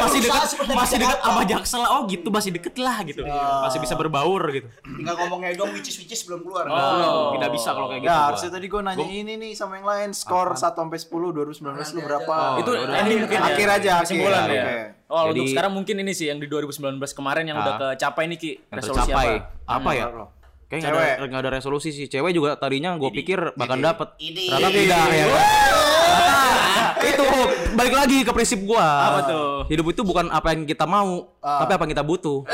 masih 0.01 0.18
dekat 0.20 0.42
masih 0.66 0.96
dekat 0.96 1.18
sama 1.20 1.42
Jaksel 1.44 1.83
oh 1.85 2.01
gitu 2.07 2.29
masih 2.29 2.51
deket 2.51 2.75
lah 2.77 3.05
gitu 3.05 3.23
masih 3.61 3.77
bisa 3.79 3.92
berbaur 3.92 4.40
gitu 4.51 4.73
Tinggal 4.81 5.14
ngomongnya 5.20 5.53
dong 5.55 5.70
which 5.70 5.87
is 5.87 5.96
which 5.96 6.09
is 6.09 6.25
belum 6.25 6.40
keluar. 6.40 6.64
oh. 6.64 7.37
tidak 7.37 7.51
bisa 7.53 7.68
kalau 7.70 7.88
kayak 7.88 8.01
gitu 8.01 8.09
Ya, 8.09 8.16
gua. 8.16 8.27
harusnya 8.33 8.51
tadi 8.51 8.66
gue 8.66 8.81
nanya 8.81 9.07
ini 9.07 9.33
nih 9.37 9.53
sama 9.53 9.77
yang 9.77 9.87
lain 9.87 10.11
skor 10.11 10.49
1 10.51 10.64
sampai 10.73 10.96
10 10.96 11.12
2019 11.12 11.61
lu 11.94 12.01
berapa? 12.03 12.35
Itu 12.57 12.70
ya 12.73 12.81
udah. 12.83 12.96
ending 12.99 13.18
mungkin 13.23 13.37
ya. 13.37 13.46
akhir 13.46 13.68
aja 13.70 13.90
akhir. 13.92 14.05
Kesimpulan 14.09 14.42
ya. 14.49 14.62
Oke. 14.64 14.79
Oh, 15.07 15.23
untuk 15.29 15.37
Jadi- 15.37 15.51
sekarang 15.53 15.73
mungkin 15.77 15.94
ini 15.99 16.12
sih 16.16 16.27
yang 16.27 16.38
di 16.38 16.46
2019 16.46 16.81
kemarin 17.12 17.44
yang 17.44 17.59
udah 17.59 17.75
Ah. 17.77 17.79
kecapai 17.92 18.25
nih 18.27 18.38
Ki. 18.40 18.53
Resolusi 18.66 19.12
apa? 19.12 19.44
apa, 19.68 19.90
ya 19.92 20.07
Kayaknya 20.71 20.87
nggak 20.87 20.95
Cewek. 20.95 21.11
ada, 21.13 21.25
nggak 21.27 21.43
ada 21.43 21.51
resolusi 21.53 21.89
sih. 21.91 22.07
Cewek 22.07 22.31
juga 22.31 22.55
tadinya 22.55 22.95
gue 22.95 23.11
pikir 23.13 23.53
bakal 23.53 23.75
dapet. 23.77 24.15
Ternyata 24.17 24.71
tidak 24.71 25.03
ya. 25.13 25.27
itu 27.03 27.27
balik 27.73 27.91
lagi 27.93 28.23
ke 28.23 28.31
prinsip 28.31 28.63
gua. 28.63 28.87
Apa 29.05 29.21
tuh? 29.27 29.51
Hidup 29.67 29.87
itu 29.89 30.03
bukan 30.03 30.29
apa 30.29 30.53
yang 30.53 30.63
kita 30.63 30.85
mau, 30.85 31.27
tapi 31.39 31.71
apa 31.71 31.83
yang 31.83 31.93
kita 31.93 32.05
butuh. 32.05 32.47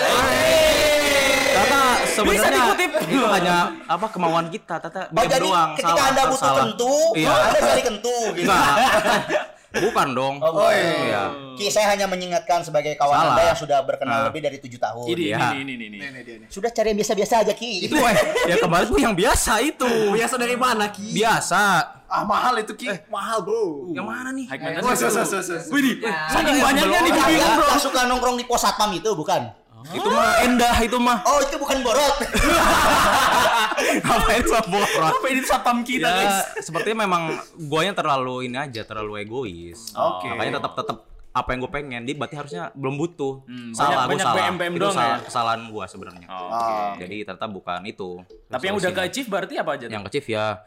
Karena 1.53 1.81
sebenarnya 2.07 2.65
itu 3.03 3.21
hanya 3.27 3.57
apa 3.85 4.07
kemauan 4.09 4.49
kita, 4.49 4.77
tata 4.79 5.09
Oh, 5.09 5.21
jadi 5.23 5.41
doang. 5.43 5.71
ketika 5.75 5.93
salah, 5.93 6.09
Anda 6.09 6.23
butuh 6.27 6.41
salah. 6.43 6.61
kentu, 6.65 6.93
Iya. 7.13 7.33
Anda 7.33 7.59
cari 7.61 7.83
kentu 7.83 8.17
gitu. 8.33 8.49
Bukan 9.79 10.09
dong. 10.12 10.35
Oh, 10.39 10.69
iya. 10.69 11.33
Ki, 11.53 11.69
saya 11.69 11.91
hanya 11.91 12.05
mengingatkan 12.05 12.61
sebagai 12.61 12.95
kawan 12.95 13.12
Salah. 13.12 13.33
Anda 13.33 13.43
yang 13.47 13.59
sudah 13.59 13.79
berkenal 13.81 14.12
Nah. 14.15 14.25
lebih 14.29 14.41
dari 14.41 14.57
tujuh 14.57 14.77
tahun. 14.77 15.07
Ini, 15.09 15.23
Iya. 15.27 15.39
ini, 15.55 15.73
ini, 15.75 15.85
ini, 15.91 15.99
ini. 15.99 16.47
Sudah 16.47 16.69
cari 16.69 16.91
yang 16.91 16.99
biasa-biasa 16.99 17.35
aja, 17.43 17.53
Ki. 17.53 17.85
Itu 17.85 17.97
eh, 17.97 18.17
ya 18.47 18.57
kemarin 18.57 18.87
tuh 18.87 19.01
yang 19.01 19.12
biasa 19.12 19.61
itu. 19.61 19.89
Biasa 20.12 20.35
dari 20.37 20.55
mana, 20.55 20.89
Ki? 20.89 21.12
Biasa. 21.12 21.61
Ah 22.07 22.23
mahal 22.23 22.61
itu 22.61 22.73
Ki. 22.73 22.87
Mahal, 23.09 23.43
Bro. 23.43 23.91
Yang 23.91 24.07
mana 24.07 24.29
nih? 24.31 24.47
High 24.47 24.61
Oh, 24.79 24.87
maintenance. 24.87 25.01
so, 25.01 25.09
so, 25.09 25.23
so, 25.25 25.39
so, 25.43 25.55
so. 25.59 25.71
Wih, 25.71 25.99
saking 26.29 26.57
banyaknya 26.57 27.01
bingung, 27.03 27.55
bro. 27.57 27.67
suka 27.77 28.01
nongkrong 28.07 28.37
di 28.37 28.45
pos 28.45 28.62
satpam 28.62 28.95
itu 28.95 29.11
bukan? 29.11 29.51
Itu 29.92 30.09
mah 30.09 30.42
endah 30.42 30.77
itu 30.83 30.99
mah. 30.99 31.18
Oh, 31.22 31.38
itu 31.38 31.57
bukan 31.61 31.79
borot. 31.85 32.14
Ngapain 34.07 34.42
sama 34.42 34.66
borot? 34.66 35.12
Apa 35.14 35.27
ini 35.29 35.40
satpam 35.44 35.79
kita, 35.85 36.09
ya, 36.09 36.16
guys? 36.16 36.64
sepertinya 36.64 37.05
memang 37.05 37.22
guanya 37.68 37.92
terlalu 37.92 38.49
ini 38.49 38.57
aja, 38.57 38.83
terlalu 38.83 39.22
egois. 39.22 39.92
Oke. 39.92 40.27
Makanya 40.27 40.59
tetap 40.59 40.72
tetap 40.75 40.99
apa 41.37 41.49
yang 41.53 41.61
gue 41.61 41.72
pengen, 41.72 42.01
dia 42.09 42.16
berarti 42.16 42.37
harusnya 42.40 42.72
belum 42.72 42.96
butuh. 42.96 43.44
banyak- 43.44 43.77
salah, 43.77 44.09
gue 44.09 44.16
banyak 44.16 44.25
salah. 44.25 44.37
BM-BM 44.49 44.72
itu 44.72 44.88
salah, 44.88 45.05
ya? 45.05 45.16
kesalahan 45.20 45.61
gue 45.68 45.85
sebenarnya. 45.85 46.27
Ah. 46.33 46.96
Jadi 46.96 47.16
ternyata 47.29 47.46
bukan 47.46 47.81
itu. 47.85 48.11
Tapi 48.49 48.64
yang 48.64 48.77
udah 48.81 48.90
ke 48.90 49.03
achieve 49.05 49.29
berarti 49.29 49.55
apa 49.61 49.70
aja? 49.77 49.85
tuh? 49.85 49.92
yang 49.92 50.05
kecil 50.09 50.25
ya 50.25 50.64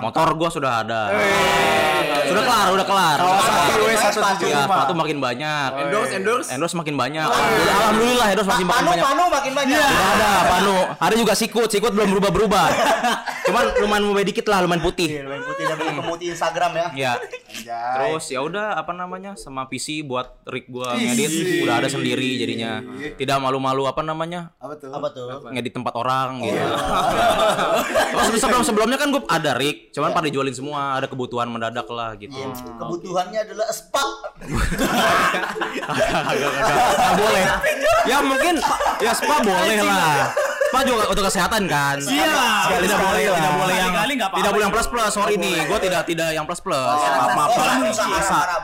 motor 0.00 0.28
gua 0.38 0.48
sudah 0.48 0.72
ada. 0.80 1.12
Sudah 2.22 2.42
kelar, 2.48 2.66
udah 2.72 2.86
kelar. 2.86 3.18
Kawasaki 3.20 3.72
Udah 3.76 3.84
kelar. 4.16 4.36
W175. 4.40 4.48
Ya, 4.48 4.60
sepatu 4.64 4.92
makin 4.96 5.18
banyak. 5.20 5.68
Endorse, 5.74 6.12
endorse. 6.16 6.48
Endorse 6.48 6.74
makin 6.78 6.94
banyak. 6.96 7.26
Alhamdulillah, 7.28 7.76
Alhamdulillah 7.76 8.26
endorse 8.32 8.48
masih 8.48 8.64
makin 8.64 8.80
Panu, 8.80 8.90
banyak. 8.92 9.04
panu 9.04 9.24
makin 9.28 9.52
banyak. 9.52 9.84
Udah 9.84 10.08
ada 10.16 10.30
Panu. 10.48 10.76
Ada 10.96 11.14
juga 11.18 11.32
sikut, 11.36 11.68
sikut 11.68 11.92
belum 11.92 12.08
berubah-berubah. 12.16 12.66
Cuman 13.52 13.64
lumayan 13.84 14.02
mubah 14.06 14.24
dikit 14.24 14.46
lah, 14.48 14.64
lumayan 14.64 14.80
putih. 14.80 15.08
Iya, 15.18 15.26
main 15.26 15.42
putih 15.42 15.64
dan 15.66 15.76
beli 15.76 15.92
pemutih 15.98 16.26
Instagram 16.32 16.70
ya. 16.72 16.86
Ya. 16.94 17.12
Anjay. 17.18 17.94
Terus 17.98 18.24
ya 18.32 18.40
udah 18.40 18.66
apa 18.78 18.92
namanya 18.94 19.36
sama 19.36 19.66
PC 19.68 20.06
buat 20.06 20.40
rig 20.48 20.70
gua 20.70 20.94
ngedit 20.96 21.60
udah 21.66 21.74
ada 21.84 21.88
sendiri 21.90 22.38
jadinya. 22.38 22.80
Tidak 23.18 23.36
malu-malu 23.42 23.84
apa 23.84 24.00
namanya? 24.00 24.54
apa 24.56 24.78
tuh? 24.78 24.94
Apa 24.94 25.08
tuh? 25.10 25.50
ngedit 25.52 25.74
tempat 25.74 25.92
orang 25.98 26.38
gitu. 26.46 26.54
Terus 28.14 28.26
sebelum 28.38 28.62
sebelumnya 28.62 28.96
kan 28.96 29.10
gue 29.10 29.22
ada 29.26 29.52
rig, 29.58 29.81
cuman 29.90 30.14
pada 30.14 30.30
dijualin 30.30 30.54
semua, 30.54 31.02
ada 31.02 31.10
kebutuhan 31.10 31.50
mendadak 31.50 31.90
lah 31.90 32.14
gitu. 32.14 32.38
Kebutuhannya 32.78 33.40
adalah 33.42 33.66
spa. 33.74 34.04
Nggak 35.82 37.14
boleh. 37.18 37.44
Ya 38.06 38.18
mungkin 38.22 38.54
ya 39.02 39.12
spa 39.16 39.42
boleh 39.42 39.82
lah. 39.82 40.30
Spa 40.72 40.80
juga 40.88 41.04
untuk 41.04 41.28
kesehatan 41.28 41.68
kan. 41.68 42.00
Iya. 42.00 42.32
Sekali 42.64 42.88
tidak 42.88 43.00
boleh, 43.04 43.22
tidak 43.28 43.52
boleh 43.60 43.76
yang 43.76 43.92
nggak 43.92 44.06
tidak 44.08 44.50
boleh 44.56 44.64
yang 44.64 44.72
plus 44.72 44.88
plus. 44.88 45.12
Sorry 45.12 45.34
nih, 45.36 45.68
gue 45.68 45.78
tidak 45.84 46.02
tidak 46.08 46.32
yang 46.32 46.48
plus 46.48 46.64
plus. 46.64 46.96
Maaf 46.96 47.36
maaf. 47.36 47.52
Oh. 47.52 47.60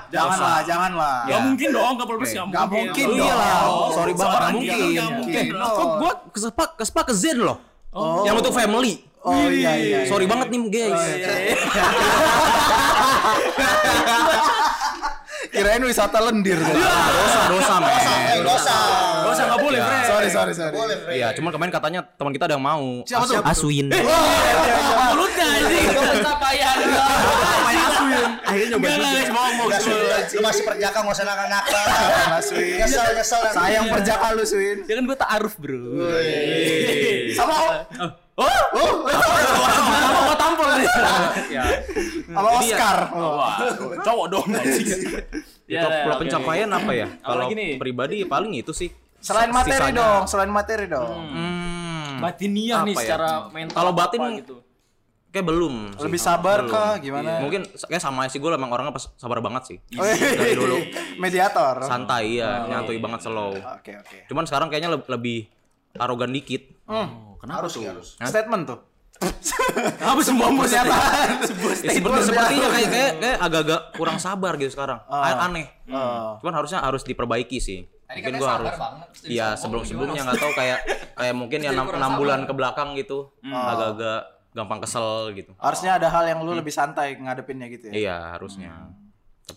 Janganlah, 0.08 0.64
janganlah. 0.64 1.28
Ya. 1.28 1.36
Gak 1.36 1.40
mungkin 1.52 1.68
dong, 1.68 1.92
gak 2.00 2.08
plus 2.08 2.32
gak 2.32 2.48
Nggak 2.48 2.66
mungkin. 2.72 3.04
Oh, 3.04 3.12
dong. 3.12 3.28
iyalah. 3.28 3.92
Sorry 3.92 4.12
banget, 4.16 4.40
nggak 4.40 5.10
mungkin. 5.20 5.44
nggak 5.52 5.68
Kok 5.68 5.88
gue 6.00 6.12
ke 6.32 6.38
spa 6.40 6.64
ke 6.72 6.84
spa 6.88 7.00
ke 7.04 7.12
Zen 7.12 7.44
loh. 7.44 7.60
Yang 8.24 8.34
untuk 8.40 8.56
family. 8.56 9.04
Oh 9.28 9.48
iya 9.52 9.72
iya. 9.76 9.98
Sorry 10.08 10.24
banget 10.24 10.48
nih 10.48 10.60
guys. 10.72 11.02
Kirain 15.48 15.82
wisata 15.82 16.18
lendir. 16.22 16.58
Dosa 16.60 17.40
dosa 17.50 17.74
men. 17.80 17.88
Eh, 17.88 18.40
dosa. 18.46 18.76
Gak 19.18 19.32
usah, 19.36 19.44
gak 19.44 19.60
boleh, 19.60 19.78
Ya. 19.78 19.86
Fred. 19.86 20.04
Sorry 20.08 20.28
sorry 20.30 20.52
sorry. 20.54 20.72
Boleh, 20.72 20.96
Fred. 21.04 21.16
Iya, 21.18 21.28
cuman 21.36 21.50
kemarin 21.52 21.72
katanya 21.72 22.00
teman 22.16 22.32
kita 22.32 22.44
ada 22.48 22.54
yang 22.56 22.64
mau. 22.64 23.02
Siapa 23.04 23.24
tuh? 23.28 23.42
Aswin. 23.44 23.86
Mulutnya 23.92 25.46
ini. 25.62 25.78
Pencapaian. 25.92 26.76
Akhirnya 28.48 28.66
nyoba 28.72 28.86
Enggak, 28.88 29.12
guys, 29.12 29.30
mau. 29.34 29.50
Lu 30.32 30.40
masih 30.40 30.62
perjaka 30.64 30.96
nggak 31.04 31.14
usah 31.16 31.26
nakal-nakal. 31.26 31.84
Mas 32.32 32.48
Win. 32.54 32.76
Nyesel, 32.80 33.06
nyesel. 33.18 33.40
Sayang 33.52 33.86
perjaka 33.92 34.26
lu 34.32 34.44
Swin. 34.48 34.78
Ya 34.88 34.94
kan 34.96 35.04
gue 35.04 35.16
ta'aruf, 35.18 35.54
bro. 35.60 35.80
Sama 37.36 37.54
Oh, 38.38 38.46
oh, 38.78 38.90
mau 40.30 40.34
tampol 40.38 40.68
nih. 40.78 40.86
Ya. 41.50 41.64
sama 42.28 42.48
Oscar. 42.54 42.98
Wah, 43.10 43.56
cowok 43.98 44.26
dong 44.30 44.46
anjing. 44.58 44.88
Ya, 45.66 45.82
Kalau 45.84 46.14
ya, 46.14 46.20
pencapaian 46.22 46.70
apa 46.70 46.92
ya? 46.94 47.06
Kalau 47.18 47.50
pribadi 47.76 48.22
paling 48.24 48.54
itu 48.54 48.70
sih. 48.70 48.88
Selain 49.18 49.50
materi 49.50 49.90
dong, 49.90 50.24
selain 50.24 50.48
materi 50.48 50.86
dong. 50.86 51.18
Hmm. 51.28 52.22
Batiniah 52.22 52.86
nih 52.86 52.94
ya? 52.94 53.00
secara 53.02 53.30
mental. 53.50 53.74
Kalau 53.74 53.92
batin 53.92 54.20
gitu. 54.38 54.56
kayak 55.28 55.44
belum. 55.44 55.74
sih. 55.92 56.02
Lebih 56.06 56.20
sabar 56.22 56.58
Belum. 56.62 56.72
kah 56.72 56.92
gimana? 56.98 57.42
Mungkin 57.42 57.66
kayak 57.84 58.00
sama 58.00 58.26
sih 58.26 58.38
gue 58.38 58.48
emang 58.48 58.70
orangnya 58.70 58.94
pas 58.94 59.10
sabar 59.18 59.42
banget 59.42 59.62
sih. 59.66 59.78
Oh, 59.98 60.02
iya. 60.02 60.14
Dari 60.14 60.54
dulu 60.54 60.78
Mediator. 61.18 61.82
santai 61.84 62.38
ya, 62.38 62.64
nyantui 62.64 62.96
banget 62.96 63.26
slow. 63.26 63.52
Oke 63.54 63.98
oke. 63.98 64.30
Cuman 64.30 64.46
sekarang 64.46 64.70
kayaknya 64.70 64.94
le- 64.94 65.06
lebih 65.06 65.50
arogan 65.94 66.30
dikit. 66.30 66.62
Oh, 66.86 67.27
kenapa 67.38 67.64
Harus, 67.64 67.72
tuh? 67.74 67.82
harus. 67.86 68.08
Statement 68.18 68.64
tuh. 68.66 68.80
Apa 69.98 70.20
semua 70.22 70.46
Pernyataan. 70.54 71.42
Ya, 71.82 71.90
seperti 71.98 72.22
sepertinya 72.30 72.68
kayak 72.70 72.90
kayak 72.90 73.12
kayak 73.18 73.38
agak-agak 73.42 73.80
kurang 73.98 74.18
sabar 74.22 74.54
gitu 74.54 74.70
sekarang. 74.78 75.02
Aneh. 75.10 75.66
Oh. 75.90 76.38
Cuman 76.38 76.54
harusnya 76.54 76.78
harus 76.78 77.02
diperbaiki 77.02 77.58
sih. 77.58 77.82
Mungkin 78.08 78.38
gua 78.38 78.62
harus. 78.62 78.72
Iya 79.26 79.58
sebelum 79.58 79.82
sebelumnya 79.82 80.22
nggak 80.22 80.38
tahu 80.38 80.52
kayak 80.54 80.78
kayak 81.18 81.34
mungkin 81.34 81.58
ya 81.66 81.74
enam 81.74 81.90
enam 81.90 82.12
bulan 82.14 82.46
ke 82.46 82.52
belakang 82.54 82.94
gitu 82.94 83.34
agak-agak 83.42 84.38
gampang 84.54 84.80
kesel 84.80 85.34
gitu. 85.34 85.52
Harusnya 85.58 85.98
ada 85.98 86.08
hal 86.08 86.24
yang 86.24 86.38
lu 86.46 86.54
lebih 86.54 86.72
santai 86.72 87.18
ngadepinnya 87.18 87.66
gitu 87.68 87.90
ya. 87.90 87.94
Iya 87.94 88.16
harusnya. 88.38 88.94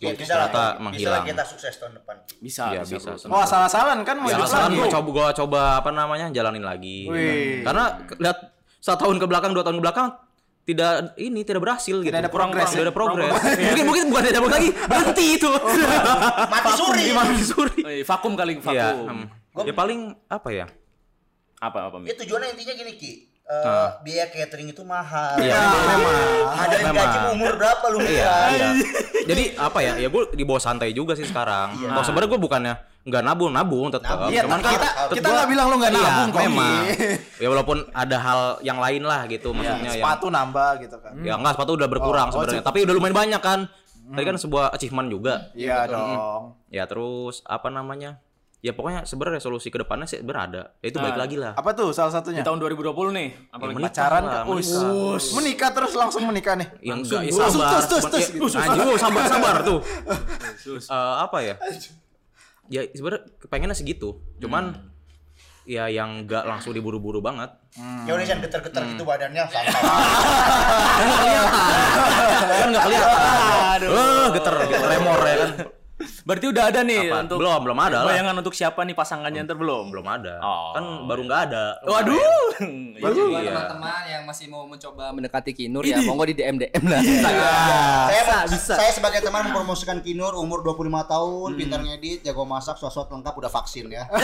Ya, 0.01 0.11
bisa 0.11 0.33
lah. 0.33 0.49
ternyata 0.49 0.63
Bisa 0.65 0.81
menghilang. 0.81 1.13
lah 1.13 1.21
kita 1.23 1.43
sukses 1.45 1.73
tahun 1.77 1.93
depan. 1.95 2.15
Bisa, 2.37 2.63
Iya 2.67 2.81
bisa. 2.81 3.13
bisa. 3.13 3.25
Oh, 3.27 3.45
salah-salan 3.45 4.01
kan 4.01 4.17
mau 4.17 4.27
Ya 4.27 4.41
sekarang 4.41 4.73
lagi. 4.73 4.77
gua 4.77 4.87
coba 4.89 5.09
gua 5.11 5.27
coba 5.31 5.59
apa 5.77 5.89
namanya 5.91 6.25
jalanin 6.29 6.65
lagi. 6.65 7.05
Wih. 7.05 7.61
Karena 7.61 7.83
lihat 8.11 8.37
satu 8.77 9.05
tahun 9.05 9.17
ke 9.17 9.25
belakang 9.25 9.53
dua 9.53 9.61
tahun 9.61 9.77
ke 9.77 9.83
belakang 9.85 10.07
tidak 10.61 11.13
ini 11.17 11.41
tidak 11.41 11.61
berhasil 11.61 12.01
gitu. 12.01 12.09
ada 12.09 12.29
progres 12.29 12.65
Tidak 12.67 12.81
ya? 12.81 12.85
ada 12.85 12.93
progres. 12.93 13.29
mungkin 13.69 13.85
mungkin 13.85 14.03
bukan 14.09 14.23
tidak 14.25 14.41
lagi, 14.43 14.69
berhenti 14.73 15.25
itu. 15.37 15.51
Mati 16.53 16.71
suri. 16.73 17.05
Mati 17.13 17.41
suri. 17.41 17.79
Eh, 17.81 18.01
vakum 18.01 18.33
kali 18.33 18.57
vakum. 18.57 18.73
Iya. 18.73 18.89
hmm. 18.93 19.25
Ya 19.61 19.73
paling 19.73 19.99
apa 20.25 20.49
ya? 20.49 20.65
Apa 21.57 21.89
apa? 21.89 22.01
Ya 22.05 22.17
tujuannya 22.17 22.57
intinya 22.57 22.73
gini 22.73 22.93
Ki. 22.95 23.13
Eh, 23.51 23.87
biaya 24.01 24.25
catering 24.25 24.71
itu 24.71 24.79
mahal. 24.81 25.35
Iya, 25.35 25.51
memang. 25.59 26.15
Ada 26.55 26.75
yang 26.77 26.95
gaji 26.95 27.17
umur 27.35 27.53
berapa 27.53 27.85
lu 27.91 27.99
Iya, 27.99 28.33
iya. 28.49 28.69
Jadi 29.21 29.43
apa 29.59 29.79
ya? 29.81 29.93
Ya 29.97 30.07
gue 30.07 30.23
di 30.31 30.43
bawah 30.43 30.57
santai 30.57 30.91
juga 30.91 31.13
sih 31.13 31.23
sekarang. 31.23 31.75
Iya. 31.75 31.91
Kalau 31.91 32.05
sebenarnya 32.05 32.29
gue 32.29 32.39
bukannya 32.39 32.73
nggak 33.01 33.23
nabung, 33.23 33.51
nabung 33.51 33.87
tetap. 33.89 34.31
Iya, 34.31 34.47
Cuman 34.47 34.61
kita 34.61 34.87
kan 34.87 35.09
kita 35.11 35.25
gua- 35.25 35.35
nggak 35.35 35.49
bilang 35.49 35.65
lu 35.67 35.75
nggak 35.77 35.91
Iya, 35.91 35.99
nabung 36.01 36.29
kok. 36.31 36.39
memang. 36.41 36.81
Ya 37.43 37.47
walaupun 37.49 37.77
ada 37.91 38.17
hal 38.17 38.39
yang 38.61 38.77
lain 38.77 39.01
lah 39.01 39.21
gitu 39.25 39.51
maksudnya 39.51 39.89
yang 39.89 39.99
Sepatu 39.99 40.25
nambah 40.29 40.71
gitu 40.79 40.95
kan. 40.95 41.11
ya 41.19 41.33
enggak 41.35 41.53
sepatu 41.53 41.71
udah 41.73 41.89
berkurang 41.89 42.27
Oh, 42.27 42.31
oh, 42.31 42.35
sebenarnya. 42.39 42.63
Tapi 42.63 42.79
udah 42.81 42.93
lumayan 42.95 43.17
banyak 43.17 43.41
kan. 43.41 43.59
Tadi 44.11 44.23
kan 44.23 44.37
sebuah 44.37 44.71
achievement 44.71 45.07
juga. 45.07 45.51
Iya 45.51 45.87
dong. 45.87 46.55
Ya 46.67 46.83
terus 46.85 47.43
apa 47.43 47.67
namanya? 47.67 48.15
Ya 48.61 48.71
pokoknya 48.71 49.03
sebenarnya 49.03 49.41
resolusi 49.41 49.67
ke 49.67 49.81
depannya 49.81 50.05
sih 50.05 50.21
berada. 50.21 50.77
Ya 50.79 50.87
itu 50.87 50.95
balik 50.95 51.13
Nah. 51.13 51.21
lagi 51.25 51.33
lah. 51.35 51.51
Apa 51.53 51.73
tuh 51.73 51.89
salah 51.89 52.13
Di 52.13 52.21
satunya? 52.21 52.41
tahun 52.41 52.61
2020 52.61 53.09
nih, 53.11 53.27
apalagi 53.49 53.73
menikah 53.75 53.89
Pacaran 53.91 54.21
lah, 54.21 54.33
ke 54.37 54.51
menikah. 54.53 54.85
Us. 55.11 55.25
Menikah 55.33 55.69
terus 55.71 55.91
langsung 55.91 56.23
menikah 56.23 56.53
nih. 56.55 56.67
yang 56.79 57.01
enggak 57.01 57.21
ya 57.23 57.31
Langsung 57.31 57.57
sabar 57.57 57.73
tus, 57.73 57.85
tus, 57.87 57.97
Cuman- 57.97 58.13
tus, 58.13 58.21
ya, 58.21 58.29
gitu. 58.29 58.45
anjing 58.61 58.85
oh, 58.85 58.97
sabar 58.99 59.23
sabar 59.25 59.55
tuh 59.61 59.79
Eh, 60.77 61.15
apa 61.19 61.37
ya 61.39 61.55
ya 62.75 62.81
sebenarnya 62.87 63.21
pengennya 63.49 63.73
segitu 63.73 64.09
cuman 64.37 64.93
ya 65.63 65.85
yang 65.87 66.23
nggak 66.23 66.41
langsung 66.43 66.71
diburu-buru 66.71 67.17
banget. 67.19 67.49
Ya 68.05 68.11
udah 68.11 68.23
jangan 68.23 68.41
geter-geter 68.41 68.81
gitu 68.87 69.03
badannya 69.03 69.41
santai. 69.51 69.81
Kan 72.51 72.67
nggak 72.67 72.83
kelihatan. 72.83 73.77
Aduh, 73.77 74.25
geter 74.31 74.53
gitu 74.67 74.85
remor 74.85 75.19
ya 75.19 75.35
kan. 75.39 75.51
Berarti 76.21 76.45
udah 76.47 76.63
ada 76.65 76.79
nih 76.81 77.07
Apa? 77.07 77.17
untuk 77.23 77.37
belum, 77.37 77.59
belum 77.63 77.79
ada 77.79 77.97
lah. 77.99 78.07
bayangan 78.07 78.35
untuk 78.37 78.51
siapa 78.51 78.81
nih 78.81 78.93
pasangannya 78.93 79.41
ntar 79.43 79.55
belum? 79.55 79.89
Belum 79.89 80.05
ada. 80.05 80.37
Oh. 80.39 80.71
Kan 80.71 80.83
baru 81.05 81.21
nggak 81.23 81.41
ada. 81.47 81.65
Waduh. 81.81 82.17
Buat 82.95 83.13
Iya. 83.13 83.49
teman-teman 83.49 84.01
yang 84.05 84.23
masih 84.23 84.45
mau 84.47 84.63
mencoba 84.63 85.09
mendekati 85.09 85.51
Kinur 85.51 85.81
ya 85.81 85.97
monggo 85.99 86.23
di 86.23 86.33
DM 86.33 86.55
DM 86.55 86.83
lah. 86.85 87.01
saya 87.01 88.21
saya 88.57 88.91
sebagai 88.91 89.19
teman 89.19 89.47
mempromosikan 89.47 89.97
Kinur 89.99 90.33
umur 90.35 90.61
25 90.61 90.77
tahun, 91.03 91.49
pintar 91.55 91.81
ngedit, 91.81 92.21
jago 92.21 92.43
masak, 92.43 92.75
sosok 92.75 93.09
lengkap 93.09 93.33
udah 93.35 93.49
vaksin 93.49 93.87
ya. 93.87 94.05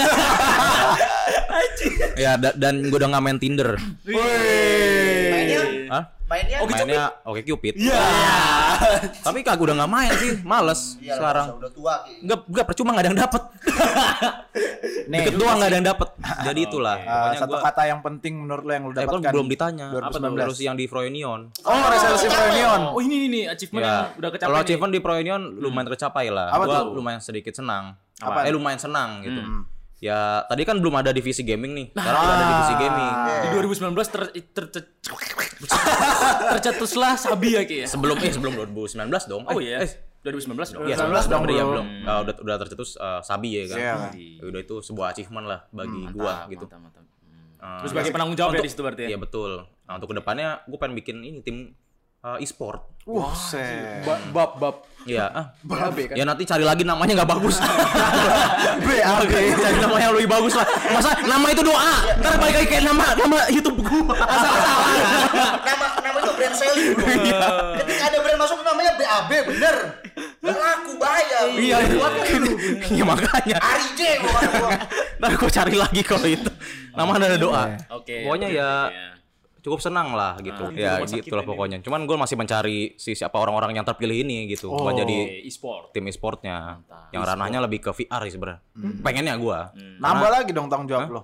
Ya 2.17 2.33
da- 2.35 2.55
dan 2.55 2.81
gue 2.83 2.95
udah 2.95 3.09
nggak 3.09 3.23
main 3.23 3.37
Tinder. 3.37 3.77
Mainnya 4.03 5.61
Hah? 5.87 6.03
Mainnya 6.27 6.57
Mainnya 6.59 7.05
Oke 7.23 7.41
Cupid. 7.41 7.73
Iya. 7.77 7.97
Tapi 9.25 9.39
kagak 9.41 9.63
udah 9.63 9.75
nggak 9.77 9.89
main 9.89 10.11
sih, 10.13 10.31
males 10.41 10.95
Iya, 10.97 11.15
sekarang. 11.15 11.55
udah 11.55 11.71
tua. 11.71 11.93
Ki. 12.03 12.21
Enggak, 12.21 12.39
enggak 12.45 12.65
percuma 12.65 12.89
nggak 12.91 13.01
ada 13.01 13.09
yang 13.09 13.19
dapet. 13.19 13.43
Nih, 15.07 15.23
Dikit 15.23 15.35
doang 15.35 15.55
nggak 15.57 15.69
ada 15.69 15.77
yang 15.77 15.87
dapet. 15.87 16.09
Jadi 16.43 16.59
itulah. 16.61 16.97
eh, 16.97 17.07
Pokoknya 17.07 17.39
satu 17.39 17.53
gua- 17.53 17.63
kata 17.63 17.81
yang 17.85 17.99
penting 18.01 18.33
menurut 18.37 18.63
lo 18.63 18.71
yang 18.71 18.83
lo 18.83 18.89
Eh, 18.89 18.95
kan 18.95 19.03
dapatkan. 19.07 19.31
belum 19.31 19.47
ditanya. 19.47 19.85
Apa 19.89 20.09
tuh? 20.09 20.19
2019. 20.21 20.43
Terus 20.43 20.59
yang 20.61 20.75
di 20.75 20.85
Froynion. 20.85 21.39
Oh, 21.63 21.85
resolusi 21.87 22.27
Reunion. 22.27 22.81
Oh 22.89 22.99
ini 22.99 23.15
nih, 23.17 23.29
nih 23.29 23.43
achievement 23.47 23.81
yang 23.81 23.95
Ya, 24.05 24.11
udah 24.13 24.29
kecapai 24.29 24.47
kalau 24.47 24.59
achievement 24.59 24.91
di 24.91 24.99
Froynion 24.99 25.41
lumayan 25.57 25.87
tercapai 25.87 26.25
lah. 26.27 26.47
Apa 26.49 26.63
Gua 26.65 26.75
tuh? 26.81 26.85
lumayan 26.93 27.19
sedikit 27.19 27.53
senang. 27.53 27.95
Apa? 28.17 28.43
Eh 28.43 28.51
lumayan 28.51 28.77
senang 28.77 29.21
gitu. 29.21 29.39
Ya 29.97 30.45
tadi 30.45 30.61
kan 30.61 30.77
belum 30.77 30.93
ada 30.95 31.09
divisi 31.09 31.41
gaming 31.41 31.73
nih. 31.73 31.87
Sekarang 31.91 32.21
udah 32.21 32.35
ada 32.35 32.45
divisi 32.47 32.73
gaming. 32.77 33.13
Di 33.17 33.47
2019 33.49 33.97
ter, 34.07 34.21
ter, 34.45 34.63
ter, 34.69 34.81
tercetuslah 36.51 37.13
Sabi 37.15 37.47
ya 37.53 37.61
Ki 37.63 37.77
ya. 37.81 37.87
Sebelum 37.87 38.17
eh 38.19 38.29
sebelum 38.29 38.53
2019 38.67 39.09
dong. 39.25 39.43
Oh 39.43 39.57
Eh, 39.57 39.65
iya. 39.65 39.77
eh, 39.81 39.91
2019 40.21 40.53
dong. 40.71 40.83
Iya, 40.83 40.95
2019 40.99 41.25
dong, 41.27 41.41
Iya, 41.47 41.63
bro. 41.63 41.71
belum. 41.71 41.87
Ah, 42.03 42.19
udah 42.21 42.33
udah 42.37 42.55
tercetus 42.59 42.89
eh, 42.95 43.21
Sabi 43.21 43.49
ya 43.55 43.63
kan. 43.67 43.77
Iya. 43.77 43.93
Ya 44.37 44.45
Udah 44.45 44.59
itu 44.59 44.75
sebuah 44.81 45.07
achievement 45.11 45.45
lah 45.45 45.59
bagi 45.71 46.01
gua 46.11 46.45
gitu. 46.47 46.65
Mantap, 46.67 46.81
mantap. 46.83 47.03
Eh, 47.57 47.77
Terus 47.81 47.89
sebagai 47.89 48.11
penanggung 48.13 48.37
jawab 48.37 48.51
ya 48.53 48.61
di 48.61 48.69
situ 48.69 48.81
berarti 48.81 49.01
ya. 49.01 49.09
Iya 49.09 49.19
betul. 49.19 49.51
Nah, 49.65 49.93
untuk 49.95 50.07
ke 50.07 50.15
depannya 50.15 50.61
gue 50.63 50.77
pengen 50.77 50.93
bikin 50.93 51.17
ini 51.19 51.39
tim 51.41 51.73
eh, 52.25 52.43
e-sport. 52.43 52.81
Wah. 53.07 53.33
Bab 54.33 54.51
bab 54.59 54.75
Iya, 55.07 55.25
ah. 55.31 55.45
BAB 55.63 56.11
kan. 56.11 56.15
Ya 56.19 56.23
nanti 56.27 56.43
cari 56.43 56.67
lagi 56.67 56.83
namanya 56.83 57.23
nggak 57.23 57.31
bagus. 57.31 57.63
BAB. 58.85 59.31
cari 59.55 59.77
nama 59.79 59.95
yang 60.03 60.11
lebih 60.19 60.27
bagus 60.27 60.53
lah. 60.59 60.67
Masa 60.91 61.15
nama 61.23 61.47
itu 61.47 61.63
doa? 61.63 61.95
Ntar 62.19 62.35
balik 62.35 62.55
lagi 62.59 62.67
kayak 62.67 62.83
nama 62.91 63.15
nama 63.15 63.37
YouTube 63.47 63.79
gua. 63.87 64.11
nama 65.71 65.85
nama 66.03 66.17
itu 66.19 66.31
brand 66.35 66.55
selling 66.59 66.91
bro. 66.91 67.07
Ketika 67.79 68.03
ada 68.11 68.17
brand 68.19 68.39
masuk 68.43 68.59
namanya 68.67 68.91
BAB 68.99 69.31
bener. 69.47 69.75
Gak 70.43 70.57
laku 70.59 70.91
bahaya. 70.99 71.39
Iya, 71.55 71.77
iya 72.83 73.03
makanya. 73.07 73.57
Ari 73.63 73.87
J 73.95 74.01
gua 74.19 74.39
gua. 74.43 74.71
Ntar 75.23 75.31
gue 75.39 75.49
cari 75.55 75.75
lagi 75.79 76.01
kalau 76.03 76.27
itu. 76.27 76.51
Nama 76.91 77.11
ada 77.15 77.37
doa. 77.39 77.63
Oke. 77.95 78.27
Pokoknya 78.27 78.49
ya 78.51 78.69
ya. 78.91 79.16
Cukup 79.67 79.83
senang 79.83 80.15
lah 80.15 80.39
gitu. 80.39 80.71
Nah, 80.71 80.79
ya 80.79 81.03
rumah 81.03 81.11
sakit 81.11 81.27
gitu 81.27 81.35
lah 81.35 81.43
ini. 81.43 81.51
pokoknya. 81.51 81.77
Cuman 81.83 82.07
gue 82.07 82.15
masih 82.15 82.35
mencari 82.39 82.95
si 82.95 83.11
siapa 83.11 83.35
orang-orang 83.35 83.75
yang 83.75 83.83
terpilih 83.83 84.23
ini 84.23 84.47
gitu 84.47 84.71
buat 84.71 84.95
jadi 84.95 85.43
e-sport. 85.43 85.91
tim 85.91 86.07
e-sportnya. 86.07 86.79
Yang 87.11 87.23
ranahnya 87.27 87.59
lebih 87.59 87.83
ke 87.83 87.91
VR 87.91 88.23
sih 88.23 88.39
sebenarnya. 88.39 88.63
Pengennya 89.03 89.35
gua. 89.35 89.75
Nambah 89.75 90.29
lagi 90.31 90.55
dong 90.55 90.71
tanggung 90.71 90.87
jawab 90.87 91.11
lo. 91.11 91.23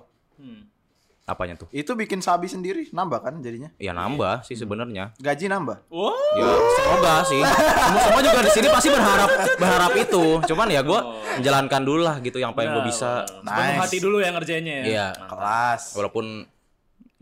Apanya 1.24 1.56
tuh? 1.56 1.72
Itu 1.72 1.96
bikin 1.96 2.20
sabi 2.20 2.52
sendiri, 2.52 2.92
nambah 2.92 3.24
kan 3.24 3.40
jadinya. 3.40 3.72
Ya 3.80 3.96
nambah 3.96 4.44
sih 4.44 4.60
sebenarnya. 4.60 5.16
Gaji 5.16 5.48
nambah. 5.48 5.88
Wow. 5.88 6.12
Ya 6.36 6.52
semoga 6.76 7.14
sih. 7.24 7.40
Semua, 7.40 8.00
semua 8.04 8.20
juga 8.20 8.40
di 8.44 8.52
sini 8.52 8.68
pasti 8.68 8.88
berharap 8.92 9.28
berharap 9.56 9.92
itu. 9.96 10.24
Cuman 10.44 10.68
ya 10.68 10.84
gua 10.84 11.16
menjalankan 11.40 11.80
dulu 11.80 12.04
lah 12.04 12.20
gitu 12.20 12.36
yang 12.36 12.52
paling 12.52 12.76
gua 12.76 12.84
bisa. 12.84 13.24
Sepenuh 13.24 13.80
hati 13.80 13.98
dulu 14.04 14.20
yang 14.20 14.36
ngerjainnya 14.36 14.74
ya. 14.76 14.84
Iya. 14.84 15.08
Kelas. 15.24 15.96
Walaupun 15.96 16.44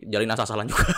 jalin 0.05 0.29
asal-asalan 0.29 0.67
juga. 0.67 0.83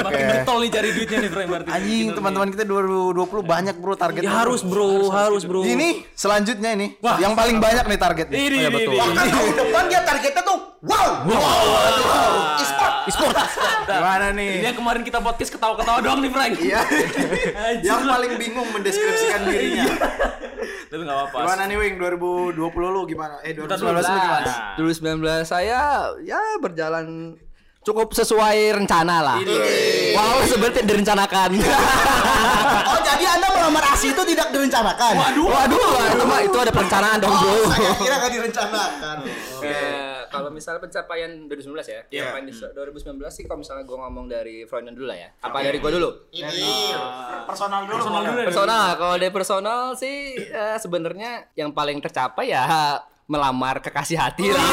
Makin 0.00 0.22
bertol 0.28 0.56
nih 0.60 0.70
cari 0.70 0.88
duitnya 0.92 1.18
nih 1.20 1.30
Bro 1.30 1.42
berarti. 1.44 1.68
Anjing, 1.68 2.06
teman-teman 2.12 2.48
kita 2.50 2.64
2020 2.64 3.16
banyak 3.44 3.74
bro 3.76 3.94
target. 3.94 4.20
ya 4.20 4.32
harus 4.36 4.60
bro, 4.62 5.08
harus 5.08 5.42
bro. 5.42 5.62
Ini 5.62 6.06
selanjutnya 6.12 6.70
ini, 6.72 6.86
yang 7.18 7.34
paling 7.34 7.58
banyak 7.58 7.84
nih 7.84 7.98
targetnya. 7.98 8.36
Ini, 8.36 8.46
Oh, 8.46 8.50
iya, 8.52 8.68
ini, 8.68 8.76
betul. 8.76 8.92
ini. 8.92 9.00
Bahkan 9.00 9.26
tahun 9.28 9.52
depan 9.56 9.82
dia 9.86 10.00
targetnya 10.02 10.42
tuh 10.42 10.58
wow. 10.80 11.10
Wow. 11.22 12.58
E-sport. 12.58 12.94
E-sport. 13.06 13.34
Gimana 13.86 14.26
Ini 14.30 14.38
nih? 14.38 14.50
yang 14.64 14.76
kemarin 14.76 15.02
kita 15.02 15.18
podcast 15.18 15.50
ketawa-ketawa 15.50 15.98
doang 16.00 16.20
nih 16.20 16.30
Frank. 16.30 16.52
Iya. 16.58 16.80
yang 17.80 18.02
paling 18.04 18.32
bingung 18.36 18.68
mendeskripsikan 18.70 19.40
dirinya. 19.48 19.86
Tapi 20.90 21.00
enggak 21.06 21.18
apa-apa. 21.22 21.38
Gimana 21.46 21.62
nih 21.70 21.76
Wing 21.78 21.94
2020 22.02 22.58
lu 22.90 23.00
gimana? 23.06 23.34
Eh 23.46 23.54
2019 23.54 23.62
lu 23.62 24.18
gimana? 24.18 24.42
bentar. 24.42 25.38
2019 25.46 25.46
saya 25.46 25.80
ya 26.18 26.40
berjalan 26.58 27.38
cukup 27.80 28.10
sesuai 28.10 28.74
rencana 28.76 29.22
lah. 29.22 29.38
Wow, 30.12 30.42
sebenarnya 30.44 30.82
direncanakan. 30.84 31.50
Oh 32.90 32.98
jadi 33.06 33.22
anda 33.22 33.46
melamar 33.54 33.84
Asi 33.94 34.10
itu 34.10 34.22
tidak 34.26 34.50
direncanakan? 34.50 35.14
Waduh, 35.14 35.46
waduh, 35.46 35.90
itu 36.10 36.24
mah 36.26 36.40
itu 36.42 36.58
ada 36.58 36.72
perencanaan 36.74 37.22
dong, 37.22 37.30
Bro. 37.30 37.50
Oh, 37.50 37.70
saya 37.70 37.92
kira 38.02 38.14
nggak 38.18 38.32
direncanakan. 38.34 39.16
Eh, 39.62 39.90
kalau 40.40 40.50
misalnya 40.50 40.80
pencapaian 40.80 41.30
2019 41.44 41.84
ya, 41.84 42.00
Iya. 42.08 42.32
pencapaian 42.32 42.44
di 42.44 42.54
2019 42.56 43.30
sih 43.30 43.44
kalau 43.44 43.58
misalnya 43.60 43.84
gue 43.84 43.96
ngomong 43.96 44.26
dari 44.26 44.56
Froynon 44.64 44.92
dulu 44.92 45.06
lah 45.06 45.18
ya. 45.18 45.28
Apa 45.38 45.60
dari 45.60 45.76
gue 45.76 45.90
dulu? 45.90 46.08
Ini 46.32 46.96
Personal 47.44 47.84
dulu. 47.84 47.94
Personal 47.96 48.22
dulu. 48.24 48.40
Personal, 48.46 48.86
kalau 48.96 49.14
dari 49.14 49.30
personal 49.30 49.80
sih 49.94 50.16
eh, 50.40 50.76
sebenarnya 50.76 51.52
yang 51.54 51.70
paling 51.70 52.00
tercapai 52.00 52.48
ya 52.48 52.64
melamar 53.26 53.78
kekasih 53.78 54.18
hati 54.18 54.50
lah. 54.50 54.64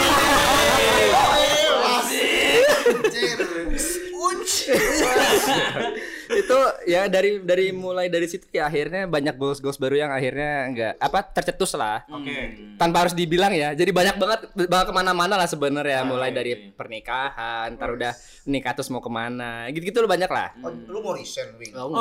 itu 6.27 6.59
ya 6.87 7.11
dari 7.11 7.43
dari 7.43 7.75
mulai 7.75 8.07
dari 8.07 8.23
situ 8.25 8.47
ya 8.49 8.71
akhirnya 8.71 9.03
banyak 9.05 9.35
goals 9.35 9.59
goals 9.59 9.75
baru 9.75 10.07
yang 10.07 10.11
akhirnya 10.15 10.51
enggak 10.71 10.93
apa 10.97 11.19
tercetus 11.35 11.75
lah. 11.75 12.07
Oke. 12.07 12.55
tanpa 12.79 13.03
harus 13.03 13.13
dibilang 13.17 13.51
ya 13.51 13.75
jadi 13.75 13.91
banyak 13.91 14.15
banget 14.15 14.39
bawa 14.69 14.83
ke 14.87 14.93
mana-mana 14.95 15.35
lah 15.35 15.49
sebenarnya 15.49 16.07
mulai 16.07 16.31
dari 16.31 16.71
pernikahan 16.71 17.75
ntar 17.75 17.91
udah 17.91 18.13
nikah 18.47 18.71
terus 18.71 18.87
mau 18.87 19.03
ke 19.03 19.11
mana 19.11 19.67
gitu-gitu 19.75 19.99
loh 19.99 20.09
banyak 20.09 20.31
lah. 20.31 20.55
Oh, 20.63 20.71
lu 20.71 21.03
mau 21.03 21.11
resign, 21.11 21.51
Wing? 21.59 21.75
Oh, 21.75 21.91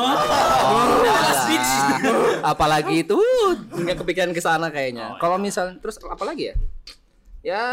apalagi 2.47 3.03
itu 3.03 3.19
nggak 3.75 3.99
kepikiran 3.99 4.31
ke 4.31 4.39
sana 4.39 4.71
kayaknya. 4.71 5.19
Kalau 5.19 5.37
misal 5.43 5.75
terus 5.83 5.99
apalagi 6.07 6.53
ya? 6.53 6.55
Ya 7.43 7.65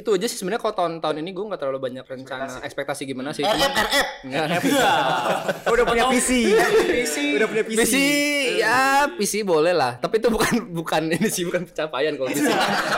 itu 0.00 0.10
aja 0.16 0.26
sih 0.26 0.40
sebenarnya 0.40 0.64
kalau 0.64 0.74
tahun-tahun 0.74 1.16
ini 1.20 1.30
gue 1.30 1.44
nggak 1.44 1.60
terlalu 1.60 1.78
banyak 1.78 2.04
rencana 2.04 2.64
ekspektasi 2.64 3.04
gimana 3.04 3.30
sih 3.30 3.44
RF, 3.44 3.72
RF. 3.76 4.08
Nggak, 4.24 4.44
Udah 5.76 5.84
punya 5.84 6.04
PC. 6.12 6.30
Udah 7.36 7.46
punya 7.46 7.64
PC. 7.68 7.76
PC 7.84 7.94
ya 8.58 9.04
PC 9.12 9.44
boleh 9.44 9.76
lah 9.76 10.00
tapi 10.00 10.18
itu 10.18 10.32
bukan 10.32 10.72
bukan 10.72 11.12
ini 11.12 11.28
sih 11.28 11.44
bukan 11.44 11.68
pencapaian 11.68 12.16
kalau 12.16 12.28
PC 12.32 12.48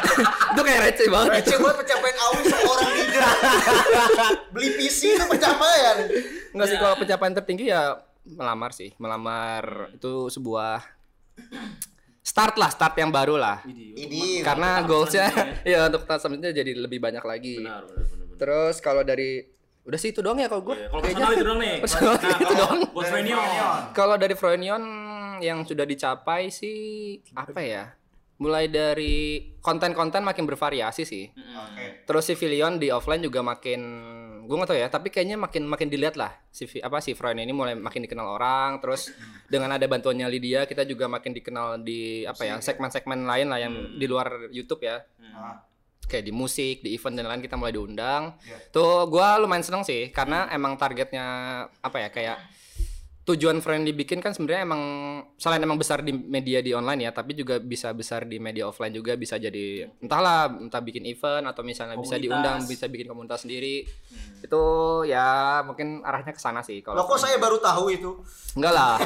itu 0.55 0.61
kayak 0.63 0.81
receh 0.87 1.07
banget 1.11 1.31
Receh 1.43 1.57
banget 1.59 1.77
pencapaian 1.83 2.17
Awi 2.23 2.43
seorang 2.47 2.91
leader. 2.95 3.23
Beli 4.55 4.69
PC 4.79 5.01
itu 5.19 5.25
pencapaian. 5.27 5.97
Enggak 6.55 6.67
sih 6.71 6.79
kalau 6.79 6.95
pencapaian 6.95 7.35
tertinggi 7.35 7.65
ya 7.69 7.99
melamar 8.23 8.71
sih 8.71 8.95
melamar 9.03 9.91
itu 9.99 10.31
sebuah 10.31 10.79
start 12.23 12.55
lah 12.57 12.71
start 12.71 12.95
yang 12.97 13.11
baru 13.11 13.35
lah 13.35 13.61
Ini 13.67 14.47
karena 14.47 14.81
goalsnya 14.87 15.27
ya 15.67 15.91
untuk 15.91 16.07
tahun 16.07 16.19
selanjutnya 16.23 16.53
jadi 16.55 16.73
lebih 16.79 17.03
banyak 17.03 17.23
lagi 17.23 17.61
terus 18.39 18.79
kalau 18.79 19.03
dari 19.03 19.53
udah 19.83 19.99
sih 19.99 20.15
itu 20.15 20.23
doang 20.23 20.39
ya 20.39 20.47
kalau 20.47 20.63
gue 20.63 20.79
Kalau 20.79 21.03
personal 21.03 21.31
itu 21.35 21.45
dong 21.45 21.59
nih. 21.59 21.77
Personal 21.85 22.15
Nah, 22.15 22.39
itu 22.39 22.55
kalau 22.55 22.55
doang. 22.55 22.81
Buat. 22.95 23.11
Kalau 23.91 24.15
dari 24.15 24.35
Froynion 24.39 24.83
yang 25.43 25.67
sudah 25.67 25.83
dicapai 25.83 26.55
sih 26.55 27.19
apa 27.35 27.59
ya? 27.59 27.91
Mulai 28.39 28.71
dari 28.71 29.43
konten-konten 29.59 30.23
makin 30.23 30.47
bervariasi 30.47 31.03
sih. 31.03 31.35
Terus 32.07 32.31
si 32.31 32.39
Filion 32.39 32.79
di 32.79 32.95
offline 32.95 33.27
juga 33.27 33.43
makin 33.43 33.83
gue 34.43 34.57
gak 34.59 34.71
tau 34.71 34.79
ya, 34.79 34.89
tapi 34.91 35.09
kayaknya 35.09 35.39
makin 35.39 35.65
makin 35.65 35.87
dilihat 35.87 36.19
lah 36.19 36.35
si 36.51 36.67
apa 36.83 36.99
si 36.99 37.15
Froynion 37.15 37.47
ini 37.47 37.55
mulai 37.55 37.75
makin 37.79 38.03
dikenal 38.05 38.39
orang. 38.39 38.79
Terus 38.83 39.15
dengan 39.47 39.75
ada 39.75 39.87
bantuannya 39.87 40.27
Lydia 40.27 40.67
kita 40.67 40.83
juga 40.83 41.07
makin 41.07 41.33
dikenal 41.33 41.81
di 41.83 42.27
apa 42.27 42.43
ya 42.45 42.59
segmen-segmen 42.59 43.25
lain 43.27 43.47
lah 43.51 43.59
yang 43.63 43.75
di 43.97 44.07
luar 44.11 44.51
YouTube 44.51 44.83
ya. 44.87 45.01
Kayak 46.03 46.25
di 46.29 46.33
musik, 46.35 46.85
di 46.85 46.93
event 46.93 47.17
dan 47.17 47.27
lain 47.31 47.41
kita 47.41 47.57
mulai 47.57 47.73
diundang. 47.73 48.37
Tuh 48.69 49.09
gua 49.09 49.41
lumayan 49.41 49.65
seneng 49.65 49.87
sih 49.87 50.13
karena 50.13 50.51
emang 50.53 50.77
targetnya 50.77 51.25
apa 51.81 51.97
ya 52.03 52.09
kayak 52.13 52.39
tujuan 53.23 53.63
friend 53.63 53.87
dibikin 53.87 54.19
kan 54.19 54.35
sebenarnya 54.35 54.67
emang 54.67 54.83
selain 55.39 55.63
emang 55.63 55.79
besar 55.79 56.03
di 56.03 56.11
media 56.11 56.59
di 56.59 56.75
online 56.75 57.07
ya, 57.07 57.15
tapi 57.15 57.39
juga 57.39 57.63
bisa 57.63 57.95
besar 57.95 58.27
di 58.27 58.43
media 58.43 58.67
offline 58.67 58.91
juga 58.91 59.15
bisa 59.15 59.39
jadi 59.39 59.87
entahlah 60.03 60.51
entah 60.51 60.83
bikin 60.83 61.07
event 61.07 61.47
atau 61.47 61.63
misalnya 61.63 61.95
bisa 62.03 62.19
diundang 62.19 62.67
bisa 62.67 62.91
bikin 62.91 63.07
komunitas 63.07 63.47
sendiri. 63.47 63.87
Itu 64.43 64.63
ya 65.07 65.63
mungkin 65.63 66.03
arahnya 66.03 66.35
ke 66.35 66.43
sana 66.43 66.67
sih 66.67 66.83
kalau 66.83 67.07
kok 67.07 67.23
saya 67.23 67.39
baru 67.39 67.63
tahu 67.63 67.95
itu? 67.95 68.11
Enggak 68.59 68.75
lah. 68.75 68.99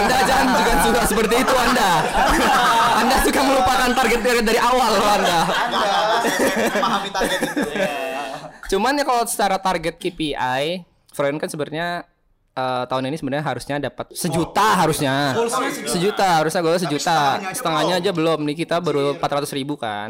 anda 0.00 0.16
jangan 0.24 0.46
juga 0.56 0.72
suka 0.80 1.02
seperti 1.04 1.34
itu 1.44 1.54
Anda. 1.54 1.90
anda 3.04 3.16
suka 3.20 3.40
melupakan 3.44 3.90
target 3.92 4.20
dari, 4.24 4.40
dari 4.40 4.60
awal 4.64 4.90
loh 4.96 5.08
Anda. 5.12 5.38
Saya 6.24 6.72
memahami 6.72 7.10
target 7.12 7.38
itu. 7.52 7.60
Cuman 8.72 8.96
ya 8.96 9.04
kalau 9.04 9.28
secara 9.28 9.60
target 9.60 10.00
KPI, 10.00 10.88
friend 11.12 11.36
kan 11.36 11.52
sebenarnya 11.52 12.15
eh, 12.56 12.84
tahun 12.88 13.12
ini 13.12 13.16
sebenarnya 13.20 13.44
harusnya 13.44 13.76
dapat 13.76 14.16
sejuta 14.16 14.66
harusnya. 14.80 15.36
Sejuta 15.84 16.40
harusnya 16.40 16.60
gue 16.64 16.72
sejuta. 16.80 17.18
setengahnya 17.36 17.52
aja 17.52 17.56
Setengahnya 17.56 17.94
belum. 18.00 18.02
aja 18.02 18.10
belum. 18.16 18.38
Nih 18.48 18.56
kita 18.56 18.76
baru 18.80 19.00
400 19.20 19.52
ribu 19.52 19.76
kan. 19.76 20.08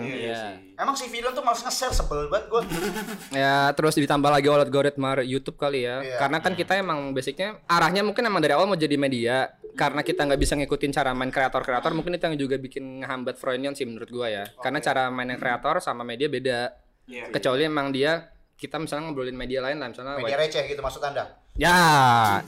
Emang 0.77 0.93
si 0.93 1.09
film 1.09 1.33
tuh 1.33 1.41
males 1.41 1.61
nge-share 1.65 1.91
sebel 1.91 2.29
banget 2.31 2.47
gue. 2.53 2.63
Ya 3.43 3.73
terus 3.75 3.97
ditambah 3.97 4.29
lagi 4.31 4.47
algoritma 4.47 5.19
YouTube 5.25 5.59
kali 5.59 5.85
ya. 5.85 6.01
Iya. 6.01 6.17
Karena 6.23 6.39
kan 6.39 6.53
kita 6.55 6.73
emang 6.79 7.11
basicnya 7.11 7.59
arahnya 7.67 8.07
mungkin 8.07 8.23
emang 8.23 8.41
dari 8.45 8.55
awal 8.55 8.71
mau 8.71 8.79
jadi 8.79 8.95
media. 8.95 9.51
Karena 9.77 10.01
kita 10.01 10.25
nggak 10.25 10.41
bisa 10.41 10.57
ngikutin 10.57 10.89
cara 10.89 11.13
main 11.13 11.29
kreator-kreator, 11.29 11.93
mungkin 11.93 12.17
itu 12.17 12.25
yang 12.25 12.37
juga 12.41 12.57
bikin 12.57 13.05
ngehambat 13.05 13.37
Froynion 13.37 13.77
sih 13.77 13.85
menurut 13.85 14.09
gua 14.09 14.33
ya. 14.33 14.45
Karena 14.57 14.81
cara 14.81 15.13
mainnya 15.13 15.37
kreator 15.37 15.85
sama 15.85 16.01
media 16.01 16.33
beda. 16.33 16.73
Kecuali 17.07 17.69
emang 17.69 17.93
dia 17.93 18.36
kita 18.57 18.81
misalnya 18.81 19.13
ngobrolin 19.13 19.37
media 19.37 19.61
lain 19.61 19.77
lah 19.77 19.93
misalnya 19.93 20.17
Media 20.17 20.41
receh 20.41 20.65
gitu 20.65 20.81
maksud 20.81 21.05
anda? 21.05 21.37
Ya, 21.57 21.77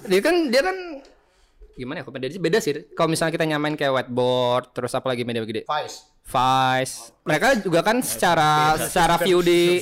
dia 0.08 0.20
kan 0.24 0.48
dia 0.48 0.64
kan 0.64 0.76
gimana 1.76 2.00
ya? 2.00 2.04
Kok 2.08 2.14
beda 2.16 2.26
sih? 2.32 2.40
Beda 2.40 2.58
sih. 2.58 2.72
Kalau 2.96 3.08
misalnya 3.12 3.32
kita 3.36 3.46
nyamain 3.46 3.76
kayak 3.76 3.92
whiteboard, 3.94 4.72
terus 4.72 4.92
apa 4.96 5.06
lagi 5.12 5.22
media 5.28 5.44
gede? 5.44 5.68
Vice. 5.68 6.08
Vice. 6.28 7.16
Mereka 7.24 7.60
juga 7.60 7.80
kan 7.80 8.00
secara 8.00 8.76
secara 8.80 9.16
view 9.20 9.40
di 9.40 9.80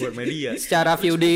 secara 0.59 0.95
view 0.95 1.15
di 1.15 1.35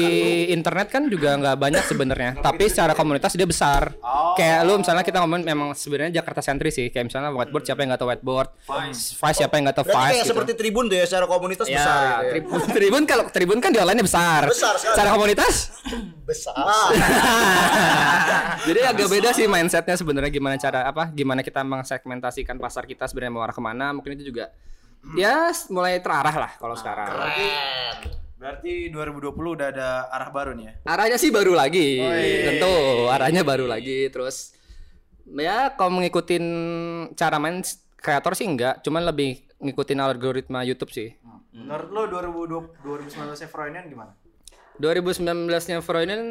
internet 0.50 0.86
kan 0.86 1.06
juga 1.06 1.34
nggak 1.34 1.54
banyak 1.54 1.82
sebenarnya. 1.82 2.30
Tapi 2.38 2.66
secara 2.66 2.94
komunitas 2.94 3.34
dia 3.34 3.42
besar. 3.42 3.90
Kayak 4.34 4.58
lu 4.66 4.78
misalnya 4.78 5.02
kita 5.02 5.18
ngomongin 5.18 5.42
memang 5.46 5.70
sebenarnya 5.70 6.18
Jakarta 6.18 6.42
sentris 6.42 6.74
sih. 6.74 6.90
Kayak 6.90 7.10
misalnya 7.10 7.30
whiteboard 7.30 7.62
siapa 7.62 7.78
yang 7.78 7.90
nggak 7.90 8.00
tahu 8.02 8.10
whiteboard. 8.10 8.48
Vice 8.62 9.36
siapa 9.36 9.54
yang 9.54 9.70
nggak 9.70 9.76
tahu 9.78 9.84
Berarti 9.86 9.98
Vice 9.98 10.08
kayak 10.08 10.18
gitu. 10.18 10.30
seperti 10.30 10.52
Tribun 10.54 10.84
tuh 10.86 10.96
ya 10.98 11.04
secara 11.06 11.24
komunitas 11.26 11.64
Ya, 11.66 11.74
besar 11.74 11.94
gitu 11.94 12.10
ya. 12.10 12.30
tribun, 12.30 12.60
tribun 12.70 13.02
kalau 13.06 13.22
tribun 13.28 13.58
kan 13.58 13.70
di 13.70 13.78
online 13.78 14.02
besar. 14.02 14.40
Besar 14.46 14.74
sekali. 14.78 14.94
Secara 14.94 15.08
komunitas 15.10 15.54
Besar. 16.30 16.54
Jadi 18.66 18.78
agak 18.84 19.06
beda 19.08 19.30
sih 19.30 19.46
mindsetnya 19.46 19.94
sebenarnya 19.94 20.28
gimana 20.28 20.54
cara 20.54 20.84
apa 20.84 21.08
gimana 21.08 21.40
kita 21.40 21.62
mengsegmentasikan 21.62 22.54
pasar 22.56 22.84
kita 22.84 23.06
sebenarnya 23.06 23.32
mau 23.32 23.42
arah 23.42 23.50
ke 23.50 23.58
mana 23.58 23.90
mungkin 23.90 24.14
itu 24.14 24.26
juga 24.26 24.50
ya 25.16 25.50
mulai 25.72 25.98
terarah 26.00 26.36
lah 26.36 26.52
kalau 26.58 26.76
sekarang. 26.76 27.08
Berarti 28.40 28.88
2020 28.88 29.36
udah 29.36 29.68
ada 29.68 29.88
arah 30.08 30.30
baru 30.32 30.56
nih 30.56 30.64
ya. 30.64 30.74
Arahnya 30.88 31.18
sih 31.20 31.28
baru 31.28 31.52
lagi, 31.52 32.00
tentu 32.46 32.72
arahnya 33.12 33.44
baru 33.44 33.68
lagi 33.68 34.08
terus 34.08 34.56
ya 35.28 35.70
kalau 35.76 36.00
mengikutin 36.00 36.44
cara 37.14 37.36
main 37.36 37.60
kreator 38.00 38.32
sih 38.32 38.48
enggak, 38.48 38.80
cuman 38.80 39.04
lebih 39.04 39.44
ngikutin 39.60 40.00
algoritma 40.00 40.64
YouTube 40.64 40.88
sih. 40.88 41.12
Menurut 41.52 41.88
lo 41.92 42.02
2020 42.08 42.80
2019 42.80 43.52
Froynion 43.52 43.84
gimana? 43.92 44.12
2019-nya 44.80 45.84
Froynion 45.84 46.22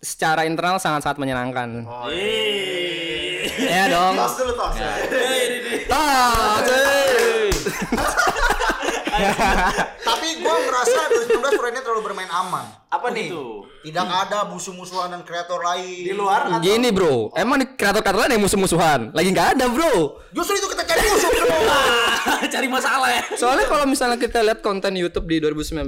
secara 0.00 0.48
internal 0.48 0.80
sangat-sangat 0.80 1.20
menyenangkan. 1.20 1.84
Oh, 1.84 2.08
Ya 3.56 3.88
dong. 3.92 4.16
Tos 4.16 4.34
dulu 4.40 4.52
tos. 4.56 4.74
Tas, 5.86 6.66
eh. 6.66 6.95
Tapi 10.06 10.28
gue 10.38 10.56
merasa 10.68 11.00
2019 11.08 11.60
Friendnya 11.60 11.82
terlalu 11.82 12.02
bermain 12.04 12.30
aman. 12.30 12.64
Apa 12.86 13.08
nih? 13.10 13.32
Tidak 13.82 14.06
ada 14.06 14.44
musuh-musuhan 14.46 15.08
dan 15.10 15.22
kreator 15.22 15.62
lain. 15.62 16.04
Di 16.04 16.12
luar 16.12 16.46
atau 16.48 16.60
Gini 16.60 16.88
bro, 16.90 17.30
emang 17.32 17.62
di 17.62 17.66
kreator-kreator 17.70 18.26
lain 18.26 18.32
yang 18.38 18.44
musuh-musuhan? 18.44 19.00
Lagi 19.14 19.28
nggak 19.30 19.48
ada 19.56 19.64
bro. 19.70 20.20
Justru 20.32 20.58
itu 20.58 20.66
kita 20.70 20.82
cari 20.84 21.00
musuh 21.06 21.30
bro. 21.30 21.46
Cari 22.56 22.68
masalah 22.70 23.08
ya. 23.10 23.22
Soalnya 23.34 23.66
kalau 23.66 23.84
misalnya 23.84 24.18
kita 24.18 24.40
lihat 24.42 24.60
konten 24.60 24.94
YouTube 24.94 25.26
di 25.26 25.40
2019, 25.40 25.86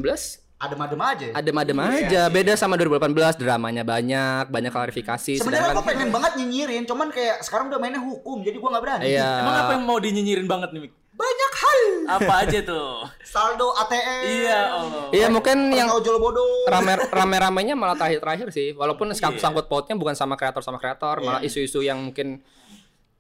Adem-adem 0.58 0.98
aja. 0.98 1.26
adem-adem 1.38 1.78
aja. 1.78 2.26
Beda 2.26 2.58
sama 2.58 2.74
2018, 2.74 3.38
dramanya 3.38 3.86
banyak, 3.86 4.50
banyak 4.50 4.74
klarifikasi. 4.74 5.38
Sebenarnya 5.38 5.70
gue 5.70 5.86
pengen 5.86 6.10
banget 6.10 6.34
nyinyirin, 6.34 6.82
cuman 6.82 7.14
kayak 7.14 7.46
sekarang 7.46 7.70
udah 7.70 7.78
mainnya 7.78 8.02
hukum, 8.02 8.42
jadi 8.42 8.58
gue 8.58 8.66
nggak 8.66 8.82
berani. 8.82 9.04
Iya. 9.06 9.46
Emang 9.46 9.54
apa 9.54 9.72
yang 9.78 9.84
mau 9.86 10.02
dinyinyirin 10.02 10.50
banget 10.50 10.74
nih, 10.74 10.80
Mik? 10.82 10.92
Banyak 11.18 11.52
hal. 11.52 11.80
Apa 12.08 12.46
aja 12.46 12.58
tuh? 12.62 13.02
Saldo 13.20 13.74
ATM. 13.74 14.22
Iya, 14.24 14.60
Allah. 14.70 15.04
Iya 15.10 15.26
mungkin 15.28 15.74
yang 15.74 15.90
Yang 15.90 15.98
ojol 15.98 16.16
bodoh. 16.16 16.64
rame 16.64 16.94
rame-ramenya 17.04 17.74
malah 17.74 17.98
terakhir-terakhir 17.98 18.48
sih. 18.48 18.70
Walaupun 18.72 19.10
sangkut 19.12 19.42
sangkut 19.42 19.66
pautnya 19.66 19.92
bukan 19.92 20.14
sama 20.14 20.38
kreator 20.38 20.62
sama 20.62 20.78
kreator, 20.78 21.18
malah 21.20 21.42
isu-isu 21.42 21.82
yang 21.82 21.98
mungkin 21.98 22.38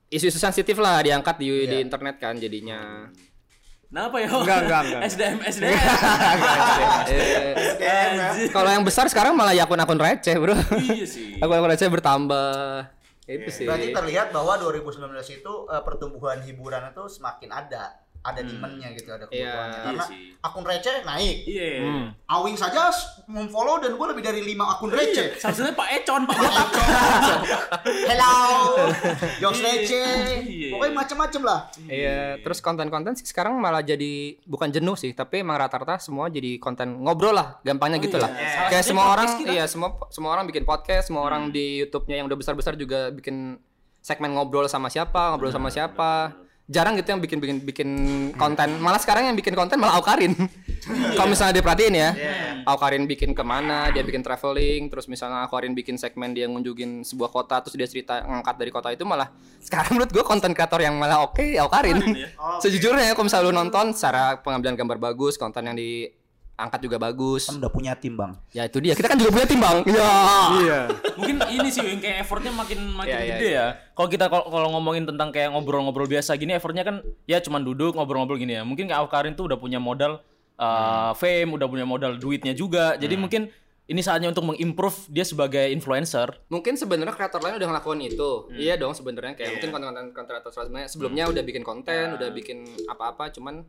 isu-isu 0.08 0.38
sensitif 0.38 0.78
lah 0.78 1.02
diangkat 1.02 1.36
di 1.36 1.66
di 1.66 1.76
internet 1.78 2.16
kan 2.16 2.38
jadinya. 2.38 3.10
Kenapa 3.88 4.20
ya? 4.20 4.28
Enggak, 4.28 4.58
enggak, 4.62 4.80
enggak. 4.84 5.00
SDM, 5.08 5.38
SDM. 5.42 5.72
Eh, 7.08 8.48
Kalau 8.48 8.68
yang 8.68 8.84
besar 8.84 9.08
sekarang 9.08 9.32
malah 9.32 9.52
ya 9.52 9.64
akun-akun 9.64 9.96
receh, 9.96 10.36
Bro. 10.36 10.52
iya 10.86 11.06
sih. 11.08 11.40
Akun-akun 11.40 11.72
receh 11.72 11.88
bertambah. 11.88 12.84
Itu 13.28 13.48
sih. 13.52 13.68
Berarti 13.68 13.92
terlihat 13.92 14.32
bahwa 14.32 14.56
2019 14.56 15.12
itu 15.28 15.52
eh, 15.68 15.82
pertumbuhan 15.84 16.40
hiburan 16.40 16.88
itu 16.88 17.04
semakin 17.12 17.50
ada, 17.52 18.00
ada 18.20 18.40
demonnya 18.40 18.88
gitu, 18.92 19.08
ada 19.08 19.24
kebutuhannya. 19.24 19.70
Iya, 19.70 19.80
Karena 19.80 20.04
iya 20.04 20.10
sih. 20.10 20.20
akun 20.38 20.64
receh 20.64 20.96
naik. 21.02 21.36
Iya. 21.44 21.68
Awing 22.26 22.54
saja 22.54 22.90
memfollow 23.24 23.78
dan 23.78 23.94
gue 23.94 24.06
lebih 24.10 24.20
dari 24.20 24.40
5 24.44 24.58
akun 24.68 24.90
receh. 24.90 25.38
Salah 25.38 25.54
satunya 25.54 25.72
Pak 25.72 25.88
Econ, 25.96 26.22
Pak 26.24 26.36
Botak. 26.36 26.68
Hello, 28.04 28.36
jokes 29.40 29.60
receh, 29.60 30.44
Iya. 30.44 30.68
pokoknya 30.72 30.92
macam-macam 30.94 31.42
lah. 31.44 31.60
Iya, 31.84 32.18
terus 32.40 32.58
konten-konten 32.58 33.12
sih 33.14 33.24
sekarang 33.24 33.56
malah 33.56 33.80
jadi 33.80 34.36
bukan 34.44 34.68
jenuh 34.68 34.94
sih, 34.94 35.12
tapi 35.12 35.40
emang 35.40 35.56
rata-rata 35.56 35.96
semua 35.98 36.28
jadi 36.28 36.58
konten 36.58 37.00
ngobrol 37.00 37.32
lah, 37.32 37.62
gampangnya 37.62 37.98
gitu 37.98 38.16
lah. 38.16 38.28
Salah 38.28 38.68
Kayak 38.68 38.84
semua 38.84 39.04
orang, 39.10 39.28
kita. 39.38 39.50
iya 39.50 39.64
semua 39.64 39.88
semua 40.10 40.30
orang 40.32 40.44
bikin 40.44 40.62
podcast, 40.62 41.08
semua 41.08 41.22
orang 41.22 41.48
di 41.48 41.80
YouTube-nya 41.80 42.20
yang 42.20 42.26
udah 42.26 42.36
besar-besar 42.36 42.74
juga 42.74 43.08
bikin 43.08 43.56
segmen 43.98 44.32
ngobrol 44.32 44.66
sama 44.66 44.88
siapa, 44.88 45.32
ngobrol 45.32 45.50
sama 45.50 45.68
siapa. 45.68 46.32
Jarang 46.68 47.00
gitu 47.00 47.16
yang 47.16 47.20
bikin 47.24 47.38
bikin 47.40 47.56
bikin 47.64 47.88
konten. 48.36 48.76
Malah 48.76 49.00
sekarang 49.00 49.24
yang 49.32 49.36
bikin 49.36 49.56
konten 49.56 49.80
malah 49.80 49.96
Aukarin. 49.96 50.36
Kalau 51.16 51.28
misalnya 51.28 51.56
diperhatiin 51.60 51.94
ya, 51.96 52.10
Aukarin 52.68 53.04
bikin 53.08 53.32
ke 53.32 53.44
mana, 53.44 53.88
dia 53.92 54.04
bikin 54.04 54.20
traveling, 54.20 54.88
terus 54.92 55.08
misalnya 55.08 55.44
Aukarin 55.44 55.72
bikin 55.72 55.96
segmen 55.96 56.32
dia 56.32 56.48
ngunjungin 56.48 57.04
sebuah 57.04 57.28
kota, 57.32 57.60
terus 57.60 57.76
dia 57.76 57.88
cerita 57.88 58.20
ngangkat 58.24 58.56
dari 58.56 58.70
kota 58.72 58.88
itu 58.92 59.04
malah 59.04 59.32
sekarang 59.58 59.98
menurut 59.98 60.12
gue 60.12 60.24
konten 60.24 60.52
kreator 60.52 60.80
yang 60.80 60.96
malah 60.96 61.24
oke 61.24 61.44
Aukarin. 61.60 61.98
Sejujurnya 62.64 63.12
kalau 63.16 63.26
misalnya 63.26 63.46
lu 63.48 63.52
nonton 63.52 63.92
secara 63.96 64.40
pengambilan 64.40 64.76
gambar 64.76 64.98
bagus, 65.12 65.40
konten 65.40 65.64
yang 65.66 65.76
diangkat 66.58 66.80
juga 66.82 66.98
bagus. 66.98 67.46
Kan 67.46 67.62
udah 67.62 67.70
punya 67.70 67.94
tim 67.94 68.18
bang. 68.18 68.34
Ya 68.50 68.66
itu 68.66 68.82
dia. 68.82 68.98
Kita 68.98 69.06
kan 69.06 69.14
juga 69.14 69.30
punya 69.30 69.46
tim 69.46 69.62
bang. 69.62 69.78
Ya. 69.86 70.10
Iya. 70.58 70.80
Mungkin 71.14 71.36
ini 71.54 71.68
sih 71.70 71.86
yang 71.86 72.02
kayak 72.02 72.26
effortnya 72.26 72.50
makin 72.50 72.82
makin 72.98 73.14
Iya, 73.14 73.18
iya, 73.22 73.34
gede 73.38 73.48
ya. 73.54 73.66
Kalau 73.94 74.08
kita 74.10 74.26
kalau 74.26 74.68
ngomongin 74.74 75.06
tentang 75.06 75.30
kayak 75.30 75.54
ngobrol-ngobrol 75.54 76.10
biasa 76.10 76.34
gini, 76.34 76.58
effortnya 76.58 76.82
kan 76.82 77.06
ya 77.30 77.38
cuman 77.38 77.62
duduk 77.62 77.94
ngobrol-ngobrol 77.94 78.42
gini 78.42 78.58
ya. 78.58 78.66
Mungkin 78.66 78.90
kayak 78.90 79.06
Awkarin 79.06 79.38
tuh 79.38 79.46
udah 79.46 79.58
punya 79.62 79.78
modal 79.78 80.18
uh, 80.58 81.14
fame, 81.14 81.54
udah 81.54 81.70
punya 81.70 81.86
modal 81.86 82.18
duitnya 82.18 82.58
juga. 82.58 82.98
Jadi 82.98 83.14
mungkin 83.14 83.54
ini 83.88 84.02
saatnya 84.02 84.34
untuk 84.34 84.50
mengimprove 84.50 84.98
dia 85.14 85.22
sebagai 85.22 85.70
influencer. 85.70 86.42
Mungkin 86.50 86.74
sebenarnya 86.74 87.14
kreator 87.14 87.38
lain 87.38 87.54
udah 87.62 87.68
ngelakuin 87.70 88.02
itu. 88.02 88.50
Iya 88.50 88.74
dong 88.74 88.98
sebenarnya 88.98 89.38
kayak 89.38 89.62
mungkin 89.62 89.70
konten-konten 89.70 90.26
kreator 90.26 90.50
sebenarnya 90.50 90.90
sebelumnya 90.90 91.24
udah 91.30 91.42
bikin 91.46 91.62
konten, 91.62 92.18
udah 92.18 92.28
bikin 92.34 92.66
apa-apa 92.90 93.30
cuman 93.30 93.62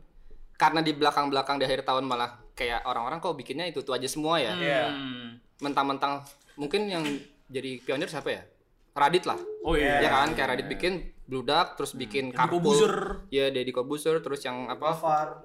karena 0.60 0.84
di 0.84 0.92
belakang-belakang 0.92 1.56
di 1.56 1.64
akhir 1.64 1.88
tahun 1.88 2.04
malah 2.04 2.36
kayak 2.60 2.84
orang-orang 2.84 3.24
kok 3.24 3.32
bikinnya 3.32 3.64
itu 3.64 3.80
tuh 3.80 3.96
aja 3.96 4.04
semua 4.04 4.36
ya. 4.36 4.52
Hmm. 4.52 5.40
Mentang-mentang 5.64 6.20
mungkin 6.60 6.84
yang 6.92 7.04
jadi 7.48 7.80
pionir 7.80 8.12
siapa 8.12 8.28
ya? 8.28 8.44
Radit 8.92 9.24
lah. 9.24 9.40
Oh 9.64 9.72
iya. 9.72 10.04
Ya 10.04 10.08
kan 10.12 10.36
kayak 10.36 10.48
Radit 10.52 10.68
bikin 10.68 11.16
Bludak 11.30 11.78
terus 11.78 11.94
bikin 11.94 12.34
Deddy 12.34 12.36
Carpool. 12.36 12.90
Ya 13.30 13.54
Deddy 13.54 13.70
Corbuzier 13.70 14.18
terus 14.18 14.42
yang 14.42 14.66
apa? 14.66 14.98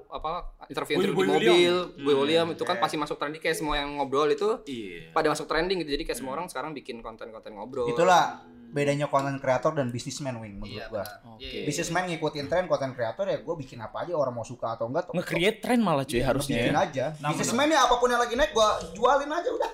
apa 0.09 0.31
interview 0.65 0.97
di 0.97 1.13
William. 1.13 1.37
mobil, 1.37 1.73
Boy 2.01 2.15
William 2.25 2.47
itu 2.57 2.65
kan 2.65 2.81
pasti 2.81 2.97
masuk 2.97 3.21
trending 3.21 3.37
kayak 3.37 3.53
semua 3.53 3.77
yang 3.77 3.93
ngobrol 4.01 4.25
itu 4.25 4.65
Iya. 4.65 5.13
pada 5.13 5.29
masuk 5.29 5.45
trending 5.45 5.85
gitu. 5.85 5.93
Jadi 5.93 6.03
kayak 6.09 6.17
semua 6.17 6.33
orang 6.41 6.49
sekarang 6.49 6.73
bikin 6.73 7.05
konten-konten 7.05 7.53
ngobrol. 7.53 7.85
Itulah 7.85 8.41
bedanya 8.75 9.07
konten 9.07 9.39
kreator 9.39 9.71
dan 9.71 9.87
bisnismen 9.87 10.35
wing 10.35 10.59
menurut 10.59 10.75
Iya, 10.75 10.91
gua. 10.91 10.99
benar. 10.99 11.07
Iya, 11.33 11.47
iya, 11.47 11.49
iya. 11.55 11.65
Bisnismen 11.65 12.03
ngikutin 12.05 12.45
tren 12.45 12.67
konten 12.67 12.91
kreator 12.91 13.23
ya 13.23 13.39
gue 13.39 13.55
bikin 13.55 13.79
apa 13.79 14.03
aja 14.03 14.11
orang 14.13 14.35
mau 14.35 14.43
suka 14.43 14.75
atau 14.75 14.85
enggak. 14.85 15.07
Nge-create 15.09 15.57
tren 15.57 15.79
malah 15.79 16.03
cuy 16.03 16.19
harusnya. 16.19 16.59
bikin 16.59 16.75
ya. 16.75 16.83
aja. 16.83 17.05
Bisnismen 17.25 17.71
ya 17.71 17.79
apa 17.81 17.95
pun 17.95 18.07
yang 18.07 18.19
lagi 18.19 18.35
naik 18.35 18.51
gua 18.51 18.67
jualin 18.91 19.31
aja 19.31 19.49
udah. 19.49 19.71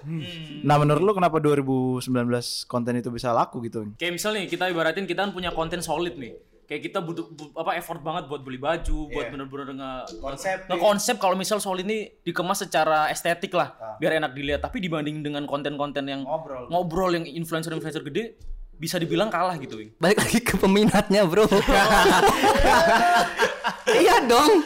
Nah 0.62 0.76
menurut 0.78 1.02
lu 1.02 1.12
kenapa 1.12 1.42
2019 1.42 2.06
konten 2.66 2.94
itu 2.96 3.10
bisa 3.10 3.30
laku 3.32 3.58
gitu? 3.64 3.90
Kayak 3.96 4.14
misal 4.14 4.32
nih 4.32 4.46
kita 4.46 4.70
ibaratin 4.70 5.04
kita 5.04 5.20
kan 5.20 5.32
punya 5.32 5.50
konten 5.50 5.82
solid 5.82 6.14
nih. 6.16 6.38
Kayak 6.64 6.82
kita 6.86 7.00
butuh 7.02 7.26
bu- 7.28 7.52
apa 7.54 7.76
effort 7.76 8.00
banget 8.00 8.30
buat 8.30 8.40
beli 8.40 8.56
baju, 8.56 9.10
buat 9.10 9.28
bener-bener 9.28 9.68
nge 9.74 9.92
Konsep. 10.16 10.58
konsep 10.72 11.16
kalau 11.18 11.36
misal 11.36 11.60
solid 11.60 11.84
ini 11.84 12.16
dikemas 12.22 12.62
secara 12.62 13.10
estetik 13.10 13.52
lah, 13.52 13.72
biar 13.98 14.16
enak 14.16 14.32
dilihat. 14.32 14.62
Tapi 14.62 14.80
dibanding 14.80 15.20
dengan 15.20 15.44
konten-konten 15.44 16.06
yang 16.06 16.24
Ngobrol. 16.24 16.70
ngobrol 16.70 17.12
yang 17.12 17.26
influencer-influencer 17.28 18.06
gede, 18.06 18.40
bisa 18.82 18.98
dibilang 18.98 19.30
kalah 19.30 19.54
gitu, 19.62 19.78
Wing. 19.78 19.94
Balik 20.02 20.26
lagi 20.26 20.42
ke 20.42 20.58
peminatnya, 20.58 21.22
Bro. 21.30 21.46
iya 24.02 24.26
dong. 24.26 24.66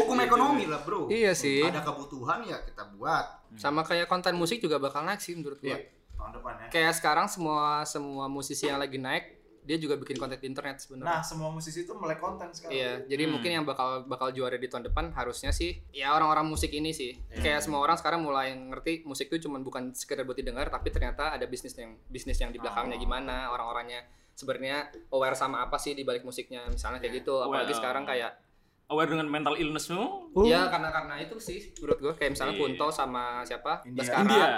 Hukum 0.00 0.16
ekonomi 0.16 0.64
lah, 0.64 0.80
Bro. 0.80 1.12
Iya 1.12 1.36
sih. 1.36 1.68
Ada 1.68 1.84
kebutuhan 1.84 2.40
ya 2.48 2.56
kita 2.64 2.88
buat. 2.96 3.52
Sama 3.60 3.84
kayak 3.84 4.08
konten 4.08 4.32
musik 4.40 4.64
juga 4.64 4.80
bakal 4.80 5.04
naik 5.04 5.20
sih 5.20 5.36
menurut 5.36 5.60
gua. 5.60 5.76
Tahun 5.76 6.30
depan 6.40 6.52
ya. 6.56 6.66
Kayak 6.72 6.92
sekarang 6.96 7.28
semua 7.28 7.84
semua 7.84 8.32
musisi 8.32 8.64
yang 8.64 8.80
lagi 8.80 8.96
naik, 8.96 9.39
dia 9.70 9.78
juga 9.78 9.94
bikin 9.94 10.18
konten 10.18 10.34
di 10.34 10.50
internet 10.50 10.82
sebenarnya. 10.82 11.06
Nah 11.06 11.22
semua 11.22 11.46
musisi 11.46 11.86
itu 11.86 11.94
melek 11.94 12.18
konten 12.18 12.50
sekarang. 12.50 12.74
Iya, 12.74 13.06
jadi 13.06 13.22
mungkin 13.24 13.50
yang 13.52 13.62
bakal 13.62 14.02
bakal 14.02 14.34
juara 14.34 14.58
di 14.58 14.66
tahun 14.66 14.90
depan 14.90 15.14
harusnya 15.14 15.54
sih 15.54 15.78
ya 15.94 16.10
orang-orang 16.10 16.42
musik 16.42 16.74
ini 16.74 16.90
sih. 16.90 17.14
Kayak 17.30 17.62
semua 17.62 17.78
orang 17.78 17.94
sekarang 17.94 18.18
mulai 18.18 18.50
ngerti 18.50 19.06
musik 19.06 19.30
itu 19.30 19.46
cuma 19.46 19.62
bukan 19.62 19.94
sekedar 19.94 20.26
buat 20.26 20.34
didengar 20.34 20.66
tapi 20.66 20.90
ternyata 20.90 21.30
ada 21.30 21.46
bisnis 21.46 21.78
yang 21.78 21.94
bisnis 22.04 22.34
yang 22.36 22.50
di 22.50 22.58
belakangnya 22.58 22.98
gimana, 22.98 23.54
orang-orangnya 23.54 24.02
sebenarnya 24.34 24.90
aware 25.08 25.38
sama 25.38 25.62
apa 25.62 25.78
sih 25.78 25.94
di 25.94 26.02
balik 26.02 26.26
musiknya 26.26 26.66
misalnya 26.66 26.98
kayak 26.98 27.22
gitu. 27.22 27.38
Apalagi 27.38 27.70
Well. 27.70 27.78
sekarang 27.78 28.02
kayak 28.02 28.32
Aware 28.90 29.06
dengan 29.06 29.30
mental 29.30 29.54
illness-mu? 29.54 30.34
ya 30.50 30.66
karena 30.66 30.90
karena 30.90 31.14
itu 31.22 31.38
sih 31.38 31.70
menurut 31.78 31.98
gua 32.02 32.12
kayak 32.18 32.34
misalnya 32.34 32.58
Kunto 32.58 32.90
sama 32.90 33.46
siapa? 33.46 33.86
India. 33.86 34.02
Baskara. 34.02 34.22
India. 34.26 34.48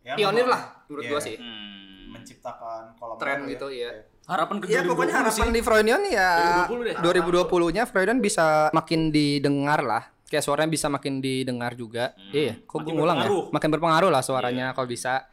Ya, 0.00 0.14
Pionir 0.16 0.48
lah 0.48 0.62
menurut 0.88 1.04
gua 1.12 1.20
Iya. 1.20 1.28
sih. 1.28 1.36
Hmm. 1.36 2.08
menciptakan 2.12 2.92
kolam 2.96 3.16
Tren 3.16 3.44
ya. 3.44 3.48
gitu 3.52 3.66
ya. 3.68 3.92
Harapan 4.22 4.56
ke 4.62 4.70
Ya 4.70 4.86
2020 4.86 4.90
pokoknya 4.94 5.12
sih. 5.12 5.18
harapan 5.18 5.48
di 5.50 5.60
Freudian 5.60 6.02
ya 6.06 6.30
2020 6.70 6.86
deh. 6.86 6.94
2020-nya 7.02 7.82
Freudian 7.90 8.18
bisa 8.22 8.46
makin 8.70 9.10
didengar 9.10 9.82
lah. 9.82 10.02
Kayak 10.30 10.44
suaranya 10.46 10.70
bisa 10.72 10.86
makin 10.88 11.20
didengar 11.20 11.76
juga. 11.76 12.16
Iya, 12.32 12.56
kok 12.64 12.80
Makin 12.80 12.86
gue 12.88 12.92
ngulang 12.96 13.18
ya? 13.20 13.28
Makin 13.52 13.68
berpengaruh 13.68 14.10
lah 14.14 14.22
suaranya 14.24 14.72
kalau 14.72 14.88
bisa. 14.88 15.26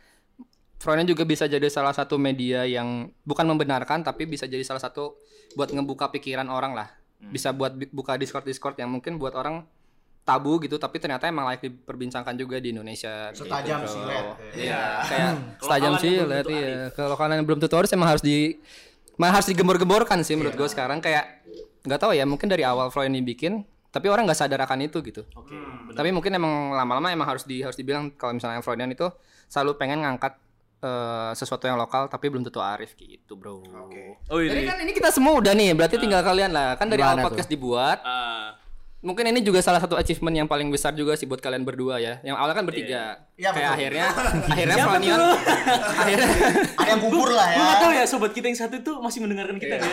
Freudian 0.80 1.12
juga 1.12 1.28
bisa 1.28 1.44
jadi 1.44 1.68
salah 1.68 1.92
satu 1.92 2.16
media 2.16 2.64
yang 2.64 3.12
bukan 3.28 3.44
membenarkan 3.44 4.00
tapi 4.00 4.24
bisa 4.24 4.48
jadi 4.48 4.64
salah 4.64 4.80
satu 4.80 5.20
buat 5.60 5.70
ngebuka 5.76 6.08
pikiran 6.16 6.48
orang 6.48 6.72
lah. 6.72 6.88
Bisa 7.20 7.52
buat 7.52 7.76
buka 7.92 8.16
Discord-Discord 8.16 8.80
yang 8.80 8.88
mungkin 8.88 9.20
buat 9.20 9.36
orang 9.36 9.68
tabu 10.30 10.61
gitu 10.61 10.77
tapi 10.77 11.01
ternyata 11.01 11.25
emang 11.25 11.49
layak 11.49 11.65
diperbincangkan 11.65 12.38
juga 12.38 12.61
di 12.61 12.69
Indonesia. 12.69 13.34
Setajam 13.34 13.82
gitu, 13.82 13.97
sih, 13.97 14.01
bro. 14.05 14.13
Red. 14.13 14.25
Iya, 14.53 14.82
kayak 15.09 15.32
setajam 15.57 15.93
kalian 15.97 16.03
sih 16.05 16.13
tentu 16.21 16.49
iya. 16.53 16.77
Kalau 16.93 17.15
kalian 17.17 17.41
belum 17.41 17.57
tentu 17.57 17.75
harus 17.75 17.89
emang 17.89 18.09
harus 18.13 18.21
di 18.21 18.61
emang 19.17 19.32
harus 19.34 19.47
digembor-gemborkan 19.49 20.21
sih 20.21 20.38
menurut 20.38 20.53
gue 20.53 20.69
sekarang 20.69 21.01
kayak 21.01 21.41
nggak 21.84 21.99
tahu 21.99 22.13
ya 22.13 22.23
mungkin 22.30 22.47
dari 22.47 22.61
awal 22.61 22.93
Freud 22.93 23.09
ini 23.09 23.25
bikin 23.25 23.65
tapi 23.89 24.05
orang 24.05 24.30
nggak 24.30 24.38
sadar 24.38 24.61
akan 24.69 24.86
itu 24.86 25.01
gitu. 25.01 25.25
Oke. 25.34 25.57
Tapi 25.97 26.13
mungkin 26.13 26.30
emang 26.38 26.77
lama-lama 26.77 27.09
emang 27.09 27.25
harus 27.25 27.43
di 27.49 27.65
harus 27.65 27.73
dibilang 27.73 28.13
kalau 28.13 28.38
misalnya 28.38 28.61
Freudian 28.61 28.93
itu 28.93 29.09
selalu 29.49 29.82
pengen 29.82 30.05
ngangkat 30.05 30.38
eh, 30.86 31.32
sesuatu 31.34 31.65
yang 31.65 31.73
lokal 31.82 32.05
tapi 32.05 32.30
belum 32.30 32.45
tentu 32.45 32.61
arif 32.61 32.93
gitu, 32.93 33.34
Bro. 33.34 33.65
Oh 34.30 34.38
Jadi 34.38 34.61
ini. 34.61 34.69
kan 34.69 34.77
ini 34.77 34.91
kita 34.93 35.09
semua 35.09 35.34
udah 35.41 35.57
nih, 35.57 35.73
berarti 35.73 35.97
tinggal 35.97 36.21
kalian 36.21 36.53
lah. 36.53 36.77
Kan 36.77 36.86
dari 36.93 37.01
awal 37.01 37.25
podcast 37.25 37.49
dibuat, 37.49 37.97
Ah, 38.05 38.59
mungkin 39.00 39.32
ini 39.32 39.39
juga 39.39 39.64
salah 39.64 39.80
satu 39.80 39.95
achievement 39.95 40.43
yang 40.43 40.47
paling 40.52 40.68
besar 40.68 40.91
juga 40.91 41.16
sih 41.16 41.24
buat 41.24 41.39
kalian 41.39 41.64
berdua 41.64 42.04
ya. 42.04 42.20
Yang 42.20 42.36
awalnya 42.36 42.56
kan 42.60 42.66
bertiga. 42.68 43.04
Iya, 43.39 43.50
Kayak 43.56 43.56
betul. 43.56 43.76
akhirnya 43.80 44.06
akhirnya 44.54 44.76
Freudian 44.84 45.22
akhirnya 46.04 46.30
Ada 46.76 46.89
yang 46.91 47.00
gugur 47.00 47.30
lah 47.32 47.47
ya. 47.47 47.56
Gue 47.56 47.64
gak 47.64 47.80
tau 47.80 47.91
ya 47.95 48.04
sobat 48.04 48.32
kita 48.36 48.45
yang 48.52 48.60
satu 48.60 48.76
itu 48.84 48.91
masih 49.00 49.20
mendengarkan 49.24 49.56
kita 49.56 49.76
ya. 49.80 49.84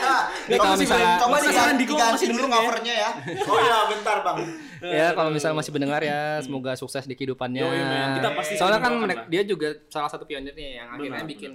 Nih, 0.48 0.56
kalau 0.56 0.76
misalnya 0.80 1.10
Coba 1.20 1.36
diganti, 1.76 1.84
masih 2.16 2.28
dulu 2.32 2.46
ya? 2.48 2.52
covernya 2.56 2.94
ya. 2.96 3.10
Oh 3.44 3.58
iya, 3.60 3.78
bentar 3.92 4.16
bang. 4.24 4.36
ya 4.84 5.06
kalau 5.16 5.30
misalnya 5.32 5.56
masih 5.60 5.72
mendengar 5.72 6.00
ya 6.04 6.20
semoga 6.44 6.72
sukses 6.76 7.04
di 7.04 7.16
kehidupannya. 7.16 7.60
Yoi, 7.60 7.80
men. 7.84 8.10
Kita 8.20 8.30
pasti 8.32 8.52
Soalnya 8.56 8.80
kan 8.80 8.92
dia 9.28 9.42
juga 9.44 9.76
salah 9.92 10.08
satu 10.08 10.24
pionirnya 10.24 10.84
yang 10.84 10.88
akhirnya 10.92 11.24
Benar, 11.24 11.28
bikin 11.28 11.52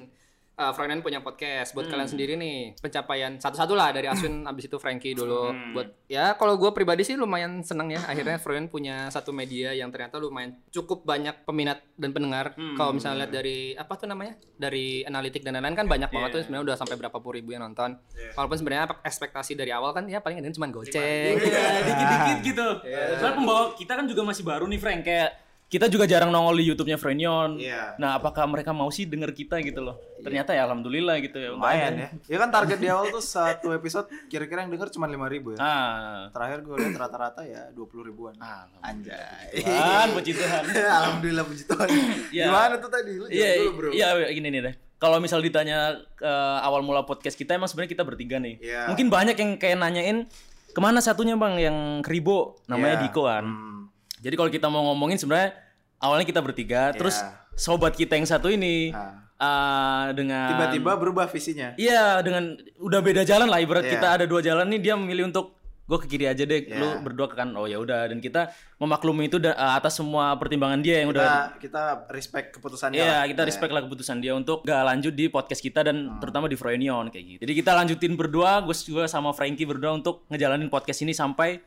uh, 0.59 0.75
punya 0.99 1.23
podcast 1.23 1.71
buat 1.71 1.87
Hmm. 1.87 1.95
kalian 1.95 2.09
sendiri 2.09 2.33
nih 2.35 2.75
pencapaian 2.75 3.39
satu-satu 3.39 3.73
lah 3.73 3.89
dari 3.89 4.05
Aswin 4.05 4.43
abis 4.43 4.67
itu 4.67 4.75
Frankie 4.75 5.15
dulu 5.15 5.49
Hmm. 5.49 5.71
buat 5.71 5.87
ya 6.05 6.35
kalau 6.35 6.53
gue 6.55 6.69
pribadi 6.69 7.01
sih 7.01 7.15
lumayan 7.15 7.63
seneng 7.63 7.89
ya 7.89 8.01
akhirnya 8.03 8.35
Freudian 8.37 8.67
punya 8.67 9.07
satu 9.07 9.31
media 9.31 9.71
yang 9.71 9.87
ternyata 9.87 10.19
lumayan 10.19 10.59
cukup 10.69 11.01
banyak 11.01 11.47
peminat 11.47 11.79
dan 11.95 12.11
pendengar 12.11 12.51
Hmm. 12.53 12.75
kalau 12.75 12.91
misalnya 12.91 13.23
lihat 13.23 13.31
dari 13.31 13.57
apa 13.73 13.93
tuh 13.95 14.05
namanya 14.05 14.35
dari 14.53 15.01
analitik 15.01 15.41
dan 15.41 15.55
lain-lain 15.55 15.75
kan 15.75 15.87
banyak 15.87 16.09
banget 16.09 16.29
Iya. 16.29 16.35
tuh 16.35 16.41
sebenarnya 16.43 16.65
udah 16.65 16.75
sampai 16.75 16.95
berapa 16.97 17.17
puluh 17.17 17.35
ribu 17.37 17.49
yang 17.51 17.63
nonton 17.63 17.95
walaupun 18.35 18.57
sebenarnya 18.57 18.85
ekspektasi 19.01 19.55
dari 19.55 19.71
awal 19.71 19.91
kan 19.91 20.03
ya 20.03 20.19
paling 20.19 20.37
ini 20.37 20.51
cuma 20.51 20.67
goceng 20.67 21.39
Iya, 21.39 21.63
dikit-dikit 21.85 22.37
gitu. 22.43 22.67
Soalnya 23.15 23.35
pembawa 23.35 23.63
kita 23.73 23.93
kan 23.93 24.05
juga 24.05 24.21
masih 24.23 24.43
baru 24.43 24.65
nih, 24.65 24.75
Frank. 24.75 25.01
Kayak 25.01 25.29
kita 25.69 25.85
juga 25.85 26.09
jarang 26.09 26.33
nongol 26.33 26.57
di 26.57 26.65
YouTube-nya 26.65 26.97
Frenion. 26.97 27.61
Iya. 27.61 27.93
Nah, 28.01 28.17
apakah 28.17 28.49
mereka 28.49 28.73
mau 28.73 28.89
sih 28.89 29.05
denger 29.05 29.37
kita 29.37 29.61
gitu 29.61 29.85
loh? 29.85 30.01
Ternyata 30.17 30.57
ya 30.57 30.65
alhamdulillah 30.65 31.21
gitu 31.21 31.37
ya. 31.37 31.53
Lumayan 31.53 31.93
ya. 31.93 32.09
Ya 32.25 32.37
kan 32.41 32.49
target 32.49 32.81
di 32.81 32.89
awal 32.89 33.13
tuh 33.13 33.21
satu 33.21 33.69
episode 33.69 34.09
kira-kira 34.33 34.65
yang 34.65 34.73
denger 34.73 34.89
cuma 34.89 35.05
5 35.05 35.13
ribu 35.29 35.53
ya. 35.53 35.61
Ah. 35.61 36.25
Terakhir 36.33 36.65
gue 36.65 36.73
lihat 36.73 36.97
rata-rata 36.97 37.45
ya 37.45 37.69
20 37.77 37.85
ribuan. 38.01 38.33
Anjay. 38.81 39.61
Kan 39.61 40.09
puji 40.17 40.33
Tuhan. 40.33 40.63
Alhamdulillah 41.05 41.45
puji 41.45 41.63
Tuhan. 41.69 41.87
Iya. 42.33 42.45
Gimana 42.49 42.75
tuh 42.81 42.89
tadi? 42.89 43.11
Lu 43.13 43.25
Iya, 43.29 43.49
jawab 43.61 43.61
dulu, 43.61 43.71
Bro. 43.77 43.89
iya 43.93 44.07
gini 44.33 44.47
nih 44.49 44.61
deh. 44.65 44.75
Kalau 44.97 45.21
misal 45.21 45.39
ditanya 45.39 46.01
eh, 46.17 46.57
awal 46.65 46.81
mula 46.81 47.05
podcast 47.05 47.37
kita 47.37 47.53
emang 47.53 47.69
sebenarnya 47.69 47.93
kita 47.93 48.03
bertiga 48.03 48.41
nih. 48.41 48.57
Iya. 48.57 48.89
Mungkin 48.89 49.07
banyak 49.13 49.37
yang 49.37 49.51
kayak 49.61 49.77
nanyain 49.77 50.25
ke 50.69 50.79
mana 50.81 50.97
satunya 50.97 51.37
bang 51.37 51.61
yang 51.61 51.77
Kribo 52.01 52.57
namanya 52.65 52.99
Iya. 52.99 53.03
Diko 53.05 53.29
kan. 53.29 53.45
Hmm. 53.45 53.78
Jadi 54.19 54.33
kalau 54.33 54.49
kita 54.49 54.67
mau 54.67 54.83
ngomongin 54.85 55.15
sebenarnya 55.15 55.55
awalnya 55.97 56.23
kita 56.23 56.39
bertiga, 56.39 56.91
terus 56.91 57.19
sobat 57.53 57.91
kita 57.93 58.13
yang 58.13 58.23
satu 58.23 58.47
ini 58.47 58.91
Ah. 58.91 59.19
eh, 59.37 60.13
dengan 60.13 60.47
Tiba-tiba 60.49 60.91
berubah 60.95 61.25
visinya. 61.25 61.71
Iya 61.75 62.19
dengan 62.19 62.55
udah 62.77 62.99
beda 62.99 63.23
jalan 63.23 63.47
lah 63.47 63.57
ibarat 63.57 63.83
Iya. 63.83 63.93
kita 63.95 64.07
ada 64.13 64.25
dua 64.25 64.39
jalan 64.39 64.67
nih 64.67 64.79
dia 64.81 64.93
memilih 64.93 65.27
untuk 65.27 65.55
gue 65.85 65.97
ke 65.97 66.07
kiri 66.07 66.27
aja 66.27 66.43
deh, 66.43 66.61
Iya. 66.61 66.75
lu 66.75 66.87
berdua 67.01 67.25
ke 67.25 67.33
kanan. 67.33 67.55
Oh 67.55 67.65
ya 67.65 67.75
udah 67.75 68.05
dan 68.05 68.19
kita 68.19 68.47
memaklumi 68.77 69.25
itu 69.25 69.37
da- 69.37 69.51
eh, 69.51 69.73
atas 69.73 69.95
semua 69.95 70.35
pertimbangan 70.35 70.77
dia 70.79 71.01
yang 71.01 71.09
udah 71.09 71.55
Kita 71.57 71.59
kita 71.59 71.81
respect 72.09 72.47
keputusannya. 72.53 72.95
Iya, 72.95 73.09
lah. 73.09 73.23
kita 73.25 73.41
respect 73.43 73.71
lah 73.71 73.81
keputusan 73.81 74.19
dia 74.19 74.31
untuk 74.31 74.61
gak 74.61 74.85
lanjut 74.85 75.11
di 75.11 75.25
podcast 75.27 75.59
kita 75.59 75.81
dan 75.81 75.97
Hmm. 76.05 76.19
terutama 76.19 76.45
di 76.45 76.53
Froenion 76.53 77.07
kayak 77.07 77.25
gitu. 77.25 77.39
Jadi 77.41 77.53
kita 77.55 77.71
lanjutin 77.73 78.13
berdua, 78.13 78.61
gue 78.61 78.75
juga 78.77 79.07
sama 79.07 79.33
Frankie 79.33 79.65
berdua 79.65 79.91
untuk 79.91 80.29
ngejalanin 80.29 80.67
podcast 80.67 81.01
ini 81.01 81.11
sampai 81.11 81.57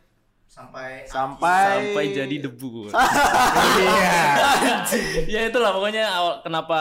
Sampai 0.53 1.09
Sampai 1.09 1.96
sampai 1.96 2.05
jadi 2.12 2.36
debu. 2.44 2.92
ya 5.32 5.48
itulah 5.48 5.72
pokoknya 5.72 6.05
awal 6.05 6.44
kenapa 6.44 6.80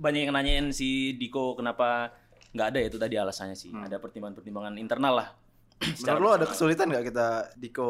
banyak 0.00 0.24
yang 0.24 0.32
nanyain 0.32 0.72
si 0.72 1.12
Diko 1.12 1.52
kenapa 1.52 2.08
nggak 2.56 2.66
ada 2.72 2.78
ya 2.80 2.88
itu 2.88 2.96
tadi 2.96 3.20
alasannya 3.20 3.52
sih. 3.52 3.68
Hmm. 3.68 3.84
Ada 3.84 4.00
pertimbangan-pertimbangan 4.00 4.80
internal 4.80 5.12
lah. 5.12 5.28
Menurut 6.00 6.20
lo 6.24 6.30
ada 6.32 6.46
kesulitan 6.48 6.88
nggak 6.88 7.04
kita 7.04 7.28
Diko 7.60 7.88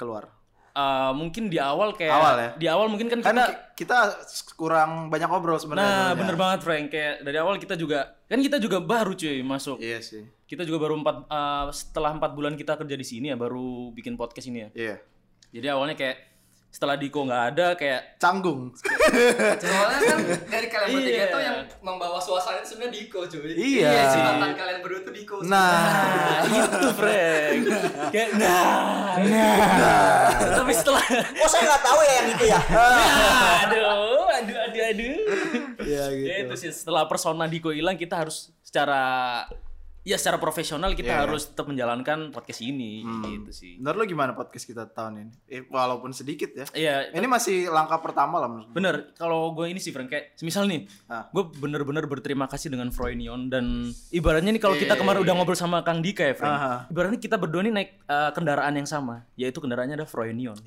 keluar? 0.00 0.32
Eh, 0.70 1.12
mungkin 1.12 1.52
di 1.52 1.60
awal 1.60 1.92
kayak 1.92 2.14
Awal 2.14 2.34
ya? 2.38 2.50
di 2.56 2.66
awal 2.70 2.86
mungkin 2.88 3.10
kan 3.10 3.20
Kan 3.20 3.36
kita 3.36 3.44
ki- 3.44 3.84
kita 3.84 3.98
kurang 4.54 5.10
banyak 5.12 5.28
ngobrol 5.28 5.58
sebenarnya. 5.58 5.84
Nah, 5.84 6.10
bener 6.16 6.40
banget 6.40 6.64
Frank. 6.64 6.88
Kayak 6.88 7.20
dari 7.20 7.36
awal 7.36 7.60
kita 7.60 7.76
juga 7.76 8.16
kan 8.24 8.40
kita 8.40 8.56
juga 8.56 8.80
baru 8.80 9.12
cuy 9.12 9.44
masuk. 9.44 9.76
Iya 9.76 10.00
sih. 10.00 10.24
Kita 10.50 10.66
juga 10.66 10.82
baru 10.82 10.98
empat 10.98 11.30
eh, 11.30 11.66
setelah 11.70 12.10
empat 12.10 12.34
bulan 12.34 12.58
kita 12.58 12.74
kerja 12.74 12.98
di 12.98 13.06
sini 13.06 13.30
ya 13.30 13.38
baru 13.38 13.94
bikin 13.94 14.18
podcast 14.18 14.50
ini 14.50 14.66
ya. 14.66 14.68
Iya. 14.74 14.96
Jadi 15.50 15.66
awalnya 15.70 15.94
kayak 15.94 16.26
setelah 16.70 16.94
Diko 16.94 17.22
nggak 17.22 17.44
ada 17.50 17.66
kayak 17.74 18.18
Canggung. 18.18 18.70
Soalnya 19.62 19.98
kan 20.06 20.18
dari 20.46 20.66
kalian 20.66 20.90
bertiga 20.92 21.18
Iya. 21.18 21.26
tuh 21.30 21.42
yang 21.42 21.56
membawa 21.82 22.18
suasana 22.18 22.58
itu 22.58 22.74
sebenarnya 22.74 22.94
Diko 22.94 23.20
cuy. 23.26 23.50
Iya. 23.54 23.90
Sifatan 24.06 24.50
kalian 24.54 24.78
berdua 24.82 25.00
tuh 25.02 25.14
Diko. 25.14 25.34
Nah, 25.46 26.42
gitu 26.46 26.88
Frank. 26.94 27.62
kayak 28.10 28.30
nah, 28.34 29.18
nah. 29.22 30.26
Tapi 30.34 30.72
setelah 30.74 31.02
Oh 31.38 31.46
saya 31.46 31.62
nggak 31.64 31.82
tahu 31.82 32.00
ya 32.02 32.12
yang 32.12 32.28
itu 32.28 32.44
ya. 32.46 32.60
aduh, 33.66 33.86
aduh, 34.34 34.58
aduh, 34.66 34.82
aduh. 34.94 35.14
Iya 35.78 36.04
gitu. 36.10 36.26
Ya 36.26 36.34
itu 36.42 36.54
sih 36.58 36.70
setelah 36.70 37.06
persona 37.06 37.46
Diko 37.46 37.70
hilang 37.70 37.94
kita 37.94 38.18
harus 38.18 38.50
secara 38.62 39.02
ya 40.10 40.18
secara 40.18 40.36
profesional 40.36 40.90
kita 40.92 41.06
Iya. 41.08 41.22
harus 41.22 41.46
tetap 41.46 41.64
menjalankan 41.64 42.30
podcast 42.30 42.60
ini 42.60 43.06
gitu 43.24 43.50
sih. 43.50 43.78
Menurut 43.78 43.96
lo 43.96 44.04
gimana 44.04 44.32
podcast 44.32 44.64
kita 44.64 44.84
tahun 44.86 45.12
ini? 45.20 45.32
Eh, 45.46 45.62
walaupun 45.64 46.10
sedikit 46.10 46.50
ya. 46.50 46.66
Iya, 46.72 46.94
Ini 47.12 47.26
masih 47.26 47.68
langkah 47.68 47.98
pertama 47.98 48.36
lah 48.36 48.46
menurut. 48.46 48.70
Bener, 48.70 48.94
kalau 49.14 49.52
gue 49.52 49.66
ini 49.66 49.78
sih 49.78 49.90
Frank 49.90 50.08
kayak 50.08 50.34
semisal 50.34 50.66
nih, 50.66 50.90
Ah. 51.06 51.28
gue 51.28 51.44
bener-bener 51.54 52.02
berterima 52.04 52.44
kasih 52.44 52.68
dengan 52.68 52.90
Froynion 52.90 53.46
dan 53.46 53.64
ibaratnya 54.10 54.50
nih 54.50 54.58
kalau 54.58 54.74
kita 54.74 54.90
Iya, 54.90 55.00
kemarin 55.00 55.20
udah 55.20 55.34
ngobrol 55.34 55.54
sama 55.54 55.80
Kang 55.80 56.00
Dika 56.00 56.24
ya 56.24 56.34
Frank, 56.34 56.50
Aha. 56.52 56.74
ibaratnya 56.88 57.16
kita 57.16 57.36
berdua 57.36 57.62
nih 57.62 57.72
naik 57.72 57.90
eh, 58.02 58.30
kendaraan 58.32 58.74
yang 58.74 58.84
sama, 58.84 59.22
yaitu 59.34 59.60
kendaraannya 59.60 59.94
ada 59.94 60.04
Froynion. 60.04 60.58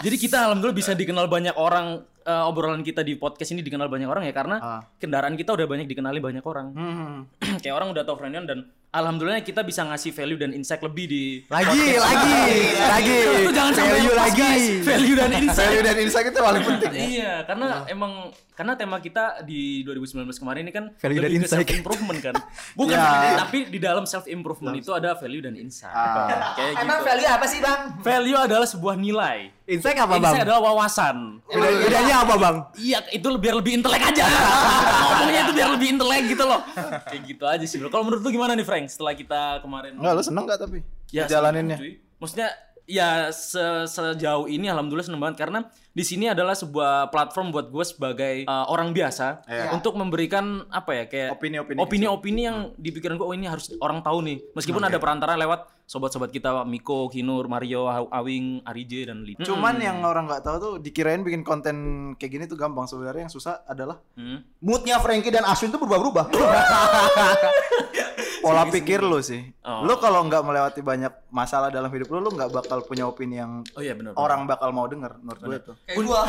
Jadi 0.00 0.16
kita 0.18 0.44
alhamdulillah 0.44 0.74
bisa 0.74 0.92
dikenal 0.92 1.28
banyak 1.28 1.54
orang, 1.54 2.02
eh, 2.28 2.42
obrolan 2.44 2.84
kita 2.84 3.00
di 3.00 3.16
podcast 3.16 3.50
ini 3.50 3.64
dikenal 3.64 3.88
banyak 3.88 4.04
orang 4.04 4.28
ya 4.28 4.34
karena 4.36 4.56
Ah. 4.60 4.82
kendaraan 5.00 5.32
kita 5.32 5.56
udah 5.56 5.64
banyak 5.64 5.88
dikenali 5.88 6.20
banyak 6.20 6.44
orang. 6.44 6.66
Hmm. 6.76 7.16
kayak 7.64 7.72
orang 7.72 7.88
udah 7.88 8.04
tahu 8.04 8.20
Froynion 8.20 8.44
dan 8.44 8.68
alhamdulillah 8.90 9.40
kita 9.40 9.60
bisa 9.60 9.84
ngasih 9.84 10.10
value 10.10 10.36
dan 10.36 10.50
insight 10.50 10.80
lebih 10.80 11.04
di 11.04 11.22
Lagi, 11.46 11.94
lagi, 11.94 12.40
lagi. 12.78 13.16
Itu 13.38 13.52
jangan 13.52 13.72
sampai 13.72 13.92
Value 13.94 14.08
lepas, 14.10 14.24
lagi. 14.26 14.40
guys. 14.40 14.64
value 14.82 15.14
dan 15.14 15.30
insight. 15.34 15.58
Value 15.62 15.82
dan 15.82 15.96
insight 15.98 16.26
itu 16.26 16.40
paling 16.40 16.62
penting 16.64 16.90
ya. 16.90 17.04
Iya, 17.04 17.32
karena 17.44 17.66
emang 17.86 18.12
karena 18.52 18.74
tema 18.74 18.98
kita 18.98 19.24
di 19.42 19.60
2019 19.84 20.34
kemarin 20.34 20.62
ini 20.62 20.72
kan 20.72 20.84
Value 20.92 21.14
dan 21.16 21.24
lebih 21.24 21.38
ke 21.38 21.44
insight. 21.44 21.62
self 21.62 21.76
improvement 21.76 22.18
kan. 22.20 22.34
Bukan 22.74 22.96
Ya. 22.96 23.38
tapi 23.38 23.58
di 23.66 23.78
dalam 23.78 24.04
self 24.04 24.26
improvement 24.26 24.74
itu 24.74 24.90
ada 24.90 25.14
value 25.14 25.38
dan 25.40 25.54
insight. 25.54 25.92
Ah. 25.92 26.54
Kayak 26.54 26.82
Emang 26.82 26.98
gitu. 26.98 27.06
value 27.06 27.28
apa 27.30 27.46
sih 27.46 27.58
bang? 27.60 27.80
Value 28.00 28.38
adalah 28.40 28.66
sebuah 28.66 28.94
nilai. 28.96 29.38
Insight 29.64 29.94
apa 29.96 30.16
bang? 30.16 30.32
Insight 30.32 30.44
adalah 30.44 30.60
wawasan. 30.64 31.16
Beda- 31.44 31.76
Bedanya 31.78 32.16
apa 32.20 32.34
bang? 32.36 32.56
Iya, 32.74 32.98
itu 33.10 33.28
biar 33.36 33.54
lebih 33.54 33.72
intelek 33.76 34.02
aja. 34.02 34.24
Ngomongnya 35.12 35.40
itu 35.40 35.52
biar 35.54 35.68
lebih 35.70 35.88
intelek 35.92 36.22
gitu 36.26 36.42
loh. 36.42 36.60
Kayak 37.04 37.22
gitu 37.26 37.44
aja 37.44 37.64
sih, 37.64 37.76
bro. 37.76 37.88
Kalau 37.88 38.02
menurut 38.02 38.20
lu 38.20 38.30
gimana 38.30 38.52
nih, 38.52 38.64
Frank? 38.64 38.77
Setelah 38.84 39.12
kita 39.12 39.40
kemarin 39.58 39.96
Enggak, 39.96 40.12
lo 40.12 40.22
seneng 40.22 40.44
gak 40.44 40.60
tapi? 40.60 40.78
Ya, 41.08 41.24
jalaninnya. 41.24 41.74
seneng. 41.74 41.98
Maksudnya 42.18 42.48
ya 42.84 43.08
se- 43.28 43.84
sejauh 43.86 44.46
ini 44.46 44.64
alhamdulillah 44.64 45.04
seneng 45.04 45.20
banget 45.20 45.42
karena 45.42 45.60
di 45.90 46.00
sini 46.00 46.24
adalah 46.26 46.54
sebuah 46.54 47.08
platform 47.08 47.50
buat 47.50 47.68
gue 47.68 47.84
sebagai 47.84 48.34
uh, 48.44 48.64
orang 48.66 48.90
biasa 48.90 49.44
Iya. 49.44 49.74
untuk 49.74 49.92
memberikan 49.92 50.64
apa 50.68 50.94
ya 50.94 51.04
kayak 51.04 51.36
Opini-opini 51.36 51.76
opini-opini 51.76 52.40
yang 52.42 52.72
di 52.72 52.88
pikiran 52.88 53.14
gue 53.14 53.26
oh 53.26 53.34
ini 53.34 53.44
harus 53.44 53.76
orang 53.76 54.00
tahu 54.00 54.22
nih 54.22 54.40
meskipun 54.52 54.80
ada 54.80 54.96
perantara 54.96 55.36
lewat 55.36 55.68
sobat-sobat 55.84 56.28
kita 56.28 56.64
Miko, 56.64 57.08
Kinur, 57.08 57.44
Mario, 57.46 57.84
Aw- 57.84 58.08
Awing, 58.10 58.60
Arije 58.62 59.04
dan 59.04 59.20
Lita. 59.20 59.40
Cuman 59.42 59.76
yang 59.78 60.00
orang 60.00 60.24
nggak 60.24 60.40
tahu 60.42 60.56
tuh 60.58 60.72
dikirain 60.78 61.20
bikin 61.20 61.40
konten 61.40 61.76
kayak 62.14 62.30
gini 62.30 62.44
tuh 62.44 62.56
gampang 62.56 62.84
sebenarnya 62.84 63.24
yang 63.24 63.32
susah 63.32 63.64
adalah 63.64 64.00
Hmm. 64.12 64.40
Moodnya 64.58 64.96
Frankie 64.96 65.28
dan 65.28 65.44
Aswin 65.44 65.68
tuh 65.68 65.76
berubah-ubah. 65.78 66.24
pola 68.38 68.66
pikir 68.66 69.00
lu 69.00 69.18
sih. 69.18 69.50
Oh. 69.62 69.82
Lu 69.82 69.96
kalau 69.96 70.24
nggak 70.24 70.42
melewati 70.42 70.80
banyak 70.80 71.10
masalah 71.28 71.68
dalam 71.68 71.88
hidup 71.88 72.08
lu, 72.08 72.20
lu 72.20 72.30
nggak 72.30 72.50
bakal 72.50 72.82
punya 72.82 73.04
opini 73.04 73.36
yang 73.36 73.62
Oh 73.72 73.82
iya 73.82 73.92
benar. 73.92 74.14
orang 74.14 74.44
bakal 74.44 74.70
mau 74.70 74.86
denger 74.86 75.18
menurut 75.18 75.40
gue 75.40 75.58
gua. 76.06 76.22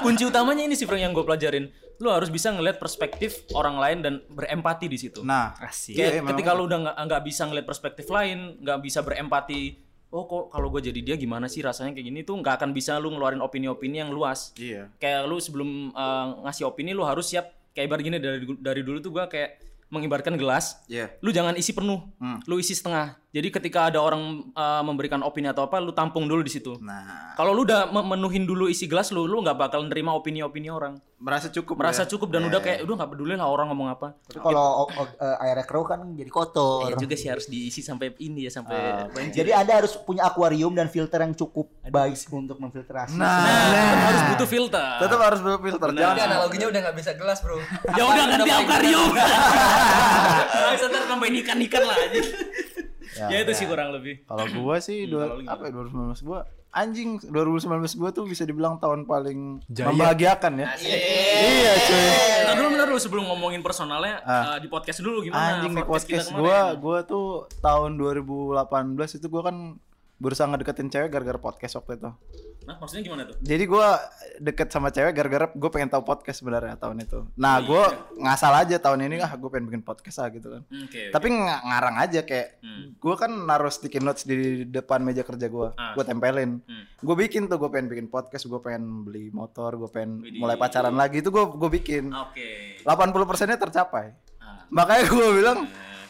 Kunci 0.00 0.24
utamanya 0.24 0.64
ini 0.64 0.74
sih 0.74 0.86
Frank 0.86 1.02
yang 1.02 1.12
gue 1.12 1.24
pelajarin. 1.24 1.68
Lu 1.98 2.14
harus 2.14 2.30
bisa 2.30 2.54
ngelihat 2.54 2.78
perspektif 2.78 3.42
orang 3.52 3.76
lain 3.76 3.98
dan 4.00 4.14
berempati 4.30 4.86
di 4.86 4.96
situ. 4.96 5.26
Nah, 5.26 5.58
Asik. 5.58 5.98
Kayak 5.98 6.08
Iya, 6.08 6.16
memang 6.22 6.30
ketika 6.32 6.50
lu 6.54 6.62
udah 6.64 6.78
nggak 6.94 7.22
bisa 7.26 7.42
ngeliat 7.44 7.66
perspektif 7.66 8.06
lain, 8.08 8.62
nggak 8.62 8.78
bisa 8.80 9.02
berempati. 9.02 9.62
Oh 10.08 10.24
kok 10.24 10.48
kalau 10.48 10.72
gue 10.72 10.80
jadi 10.80 11.00
dia 11.04 11.16
gimana 11.20 11.52
sih 11.52 11.60
rasanya 11.60 11.92
kayak 11.92 12.06
gini 12.08 12.20
tuh 12.24 12.40
nggak 12.40 12.62
akan 12.62 12.70
bisa 12.72 12.96
lu 12.96 13.12
ngeluarin 13.12 13.44
opini-opini 13.44 14.00
yang 14.00 14.08
luas. 14.08 14.56
Iya. 14.56 14.88
Kayak 14.96 15.28
lu 15.28 15.36
sebelum 15.36 15.92
uh, 15.92 16.48
ngasih 16.48 16.64
opini 16.64 16.96
lu 16.96 17.04
harus 17.04 17.28
siap 17.28 17.52
kayak 17.76 17.92
ibarat 17.92 18.02
gini 18.02 18.16
dari 18.16 18.40
dari 18.56 18.80
dulu 18.80 18.98
tuh 19.04 19.12
gua 19.12 19.28
kayak 19.28 19.67
mengibarkan 19.88 20.36
gelas. 20.36 20.80
Iya. 20.86 21.16
Lu 21.20 21.32
jangan 21.32 21.56
isi 21.56 21.72
penuh, 21.72 22.04
Hmm. 22.16 22.40
lu 22.44 22.56
isi 22.56 22.72
setengah. 22.72 23.16
Jadi 23.28 23.48
ketika 23.50 23.84
ada 23.84 24.00
orang 24.00 24.22
uh, 24.50 24.80
memberikan 24.80 25.20
opini 25.20 25.44
atau 25.46 25.60
apa, 25.62 25.76
lu 25.78 25.92
tampung 25.92 26.24
dulu 26.24 26.40
di 26.40 26.48
situ. 26.48 26.80
Nah, 26.80 27.36
Kalau 27.36 27.52
lu 27.52 27.60
udah 27.62 27.84
memenuhin 27.86 28.42
dulu 28.42 28.66
isi 28.66 28.84
gelas 28.84 29.08
lu, 29.08 29.22
lu 29.22 29.38
nggak 29.38 29.52
bakal 29.54 29.84
nerima 29.84 30.12
opini-opini 30.12 30.68
orang. 30.68 30.96
merasa 31.18 31.50
cukup 31.50 31.74
Merasa 31.74 32.06
ya? 32.06 32.08
cukup 32.08 32.30
dan 32.30 32.46
udah 32.46 32.56
kayak 32.56 32.78
udah 32.80 32.94
nggak 32.94 33.10
peduli 33.10 33.34
lah 33.34 33.44
orang 33.44 33.66
ngomong 33.68 33.90
apa. 33.90 34.14
Tapi 34.22 34.38
kalau 34.38 34.86
o- 34.86 34.90
eh, 34.94 35.42
airnya 35.42 35.66
keruh 35.66 35.82
kan 35.82 36.14
jadi 36.14 36.30
kotor. 36.30 36.86
Iya 36.86 36.94
juga 36.96 37.14
sih 37.14 37.26
harus 37.26 37.44
diisi 37.44 37.82
sampai 37.82 38.14
ini 38.18 38.46
ya 38.46 38.54
sampai 38.54 38.78
banjir. 39.10 39.34
Jadi 39.36 39.50
Anda 39.52 39.72
harus 39.76 39.98
punya 39.98 40.24
akuarium 40.24 40.70
dan 40.72 40.86
filter 40.86 41.18
yang 41.18 41.34
cukup 41.34 41.74
baik 41.84 42.14
untuk 42.30 42.56
memfiltrasi. 42.56 43.12
Nah, 43.12 43.34
Nah, 43.44 44.06
harus 44.06 44.22
butuh 44.30 44.46
filter. 44.48 44.88
tetap 44.96 45.18
harus 45.18 45.40
berfilter. 45.42 45.88
Benar. 45.90 46.00
Jangan 46.00 46.14
Ini 46.14 46.22
analoginya 46.24 46.66
udah 46.70 46.80
nggak 46.80 46.96
bisa 46.96 47.10
gelas 47.12 47.38
bro. 47.42 47.58
ya 47.90 48.02
udah 48.04 48.24
ganti 48.30 48.50
akuarium. 48.54 49.10
Bisa 50.70 50.86
ntar 50.86 51.02
tambahin 51.04 51.34
ikan-ikan 51.42 51.82
lah 51.82 51.96
aja. 51.98 52.20
Ya, 53.26 53.38
itu 53.42 53.52
sih 53.58 53.66
kurang 53.66 53.90
lebih. 53.90 54.22
Kalau 54.22 54.46
gua 54.62 54.76
sih 54.78 55.10
dua, 55.10 55.26
kalau 55.26 55.42
lu 55.42 55.50
apa 55.50 55.62
ya 55.66 55.72
2019 55.74 56.22
gua 56.22 56.40
anjing 56.68 57.18
2019 57.26 57.98
gua 57.98 58.10
tuh 58.14 58.24
bisa 58.28 58.44
dibilang 58.46 58.78
tahun 58.78 59.08
paling 59.08 59.64
Jaya. 59.66 59.90
membahagiakan 59.90 60.52
ya. 60.62 60.66
Iya 60.78 61.72
cuy. 61.82 62.06
Ntar 62.46 62.54
dulu 62.60 62.68
bener 62.76 62.86
dulu 62.92 63.00
sebelum 63.00 63.24
ngomongin 63.26 63.60
personalnya 63.64 64.20
eh, 64.22 64.58
di 64.62 64.68
podcast 64.70 65.00
dulu 65.02 65.26
gimana? 65.26 65.58
Anjing 65.58 65.74
di 65.74 65.84
podcast 65.84 66.28
gua 66.30 66.76
gua 66.76 67.02
tuh 67.02 67.50
tahun 67.58 67.98
2018 67.98 69.18
itu 69.18 69.26
gua 69.26 69.42
kan 69.50 69.80
berusaha 70.18 70.44
ngedeketin 70.44 70.86
cewek 70.86 71.08
gara-gara 71.08 71.38
podcast 71.38 71.78
waktu 71.78 71.94
itu. 71.94 72.10
Nah, 72.66 72.76
maksudnya 72.76 73.00
gimana 73.00 73.22
tuh? 73.24 73.38
Jadi 73.40 73.64
gua 73.64 73.96
deket 74.36 74.68
sama 74.68 74.90
cewek 74.90 75.14
gara-gara 75.14 75.48
gue 75.48 75.70
pengen 75.72 75.88
tahu 75.88 76.04
podcast 76.04 76.42
sebenarnya 76.42 76.76
tahun 76.76 77.00
itu. 77.00 77.24
Nah, 77.34 77.56
gua 77.60 77.88
ngasal 78.14 78.52
aja 78.52 78.76
tahun 78.76 79.08
ini 79.08 79.18
ah 79.18 79.32
gue 79.32 79.48
pengen 79.48 79.66
bikin 79.66 79.80
podcast 79.80 80.20
lah 80.20 80.28
gitu 80.28 80.50
kan. 80.50 80.62
Hmm, 80.66 80.84
Oke. 80.84 81.08
Tapi 81.08 81.26
ng- 81.28 81.48
ngarang 81.64 81.96
aja 81.96 82.20
kayak 82.20 82.60
Hmm. 82.60 82.92
gue 82.94 83.14
kan 83.16 83.30
naruh 83.30 83.70
sticky 83.70 83.98
notes 83.98 84.22
di 84.22 84.36
depan 84.64 85.00
meja 85.00 85.22
kerja 85.22 85.48
gue, 85.48 85.68
Ah. 85.72 85.94
gue 85.94 86.04
tempelin. 86.04 86.60
Hmm. 86.60 86.84
Gue 86.98 87.16
bikin 87.16 87.46
tuh 87.46 87.56
gue 87.56 87.70
pengen 87.70 87.88
bikin 87.88 88.06
podcast, 88.06 88.44
gue 88.44 88.60
pengen 88.60 89.00
beli 89.02 89.30
motor, 89.30 89.72
gue 89.74 89.88
pengen 89.88 90.20
Widih. 90.20 90.36
mulai 90.36 90.58
pacaran 90.58 90.92
lagi 90.92 91.22
itu 91.22 91.30
gue 91.30 91.44
gue 91.48 91.70
bikin. 91.72 92.12
Oke. 92.12 92.76
80 92.84 93.24
persennya 93.24 93.56
tercapai. 93.56 94.12
Ah. 94.38 94.66
Makanya 94.68 95.04
gue 95.08 95.28
bilang 95.32 95.58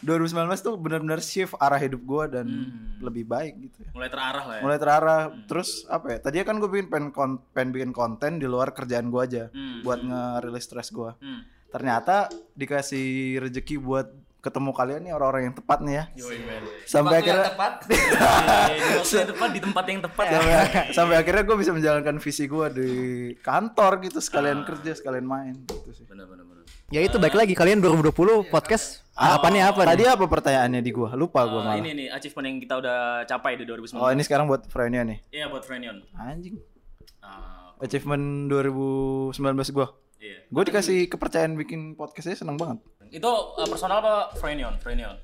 2019 0.00 0.34
tuh 0.58 0.74
benar-benar 0.74 1.18
shift 1.18 1.54
arah 1.56 1.76
hidup 1.76 2.00
gue 2.00 2.24
dan 2.30 2.46
Hmm. 2.46 2.98
lebih 3.00 3.24
baik 3.24 3.54
gitu 3.60 3.78
ya. 3.82 3.90
Mulai 3.92 4.08
terarah 4.08 4.44
lah 4.44 4.54
ya. 4.54 4.62
Mulai 4.62 4.78
terarah. 4.78 5.20
Terus 5.44 5.68
apa 5.86 6.06
ya? 6.08 6.18
Tadinya 6.18 6.44
kan 6.44 6.56
gue 6.56 6.68
bikin 6.68 6.86
pengen, 6.86 7.08
kon- 7.08 7.40
pengen 7.50 7.70
bikin 7.70 7.90
konten 7.90 8.36
di 8.36 8.46
luar 8.46 8.70
kerjaan 8.70 9.08
gue 9.08 9.20
aja 9.20 9.44
Hmm. 9.48 9.82
buat 9.82 10.00
ngerilis 10.00 10.64
stres 10.64 10.88
gue. 10.88 11.10
Hmm. 11.14 11.42
Ternyata 11.68 12.26
dikasih 12.52 13.06
rezeki 13.40 13.76
buat 13.76 14.08
ketemu 14.38 14.70
kalian 14.70 15.00
nih 15.02 15.12
orang-orang 15.12 15.42
yang 15.44 15.56
tepat 15.56 15.78
nih 15.80 15.94
ya. 15.94 16.04
Yoi. 16.16 16.38
Sampai 16.84 17.20
akhirnya 17.20 17.44
tepat. 17.48 17.72
Di 17.88 17.94
waktu 18.94 19.14
yang 19.14 19.28
tepat 19.28 19.48
di 19.50 19.60
tempat 19.60 19.84
yang 19.84 20.00
tepat 20.00 20.24
ya. 20.24 20.32
sampai, 20.32 20.54
sampai 20.94 21.14
akhirnya 21.16 21.42
gue 21.42 21.56
bisa 21.58 21.72
menjalankan 21.72 22.16
visi 22.18 22.44
gue 22.46 22.66
di 22.70 22.90
kantor 23.36 23.98
gitu 24.00 24.18
sekalian 24.18 24.62
kerja 24.62 24.94
sekalian 24.94 25.26
main 25.26 25.54
gitu 25.60 25.90
sih. 25.90 26.06
Benar 26.06 26.24
benar 26.24 26.46
benar. 26.46 26.64
Ya 26.88 27.02
itu 27.02 27.18
baik 27.18 27.34
lagi 27.34 27.52
kalian 27.52 27.82
2020 27.82 28.14
podcast 28.46 29.04
apa 29.18 29.46
nih 29.48 29.62
apa 29.64 29.80
Tadi 29.84 30.00
nih? 30.00 30.10
apa 30.10 30.24
pertanyaannya 30.24 30.80
di 30.80 30.90
gua? 30.90 31.10
Lupa 31.12 31.42
gua 31.42 31.58
Eh, 31.58 31.64
malah. 31.64 31.76
ini 31.76 31.90
nih 31.92 32.06
achievement 32.08 32.46
yang 32.46 32.58
kita 32.58 32.74
udah 32.76 32.98
capai 33.24 33.52
di 33.54 33.64
2019. 33.64 33.98
Oh, 33.98 34.08
ini 34.08 34.22
sekarang 34.22 34.46
buat 34.46 34.62
Frenia 34.64 35.02
nih. 35.02 35.18
Iya 35.28 35.46
buat 35.46 35.62
Frenion. 35.62 35.98
Anjing. 36.14 36.56
Ah, 37.18 37.74
Achievement 37.78 38.46
2019 38.48 39.34
gua. 39.70 39.90
iya. 40.18 40.42
Gue 40.44 40.62
dikasih 40.64 41.06
kepercayaan 41.06 41.54
bikin 41.54 41.94
podcastnya 41.94 42.34
seneng 42.36 42.54
banget. 42.54 42.78
Itu 43.08 43.30
eh, 43.54 43.66
personal 43.66 43.98
apa 43.98 44.14
Frenion? 44.34 44.78
Frenion. 44.78 45.14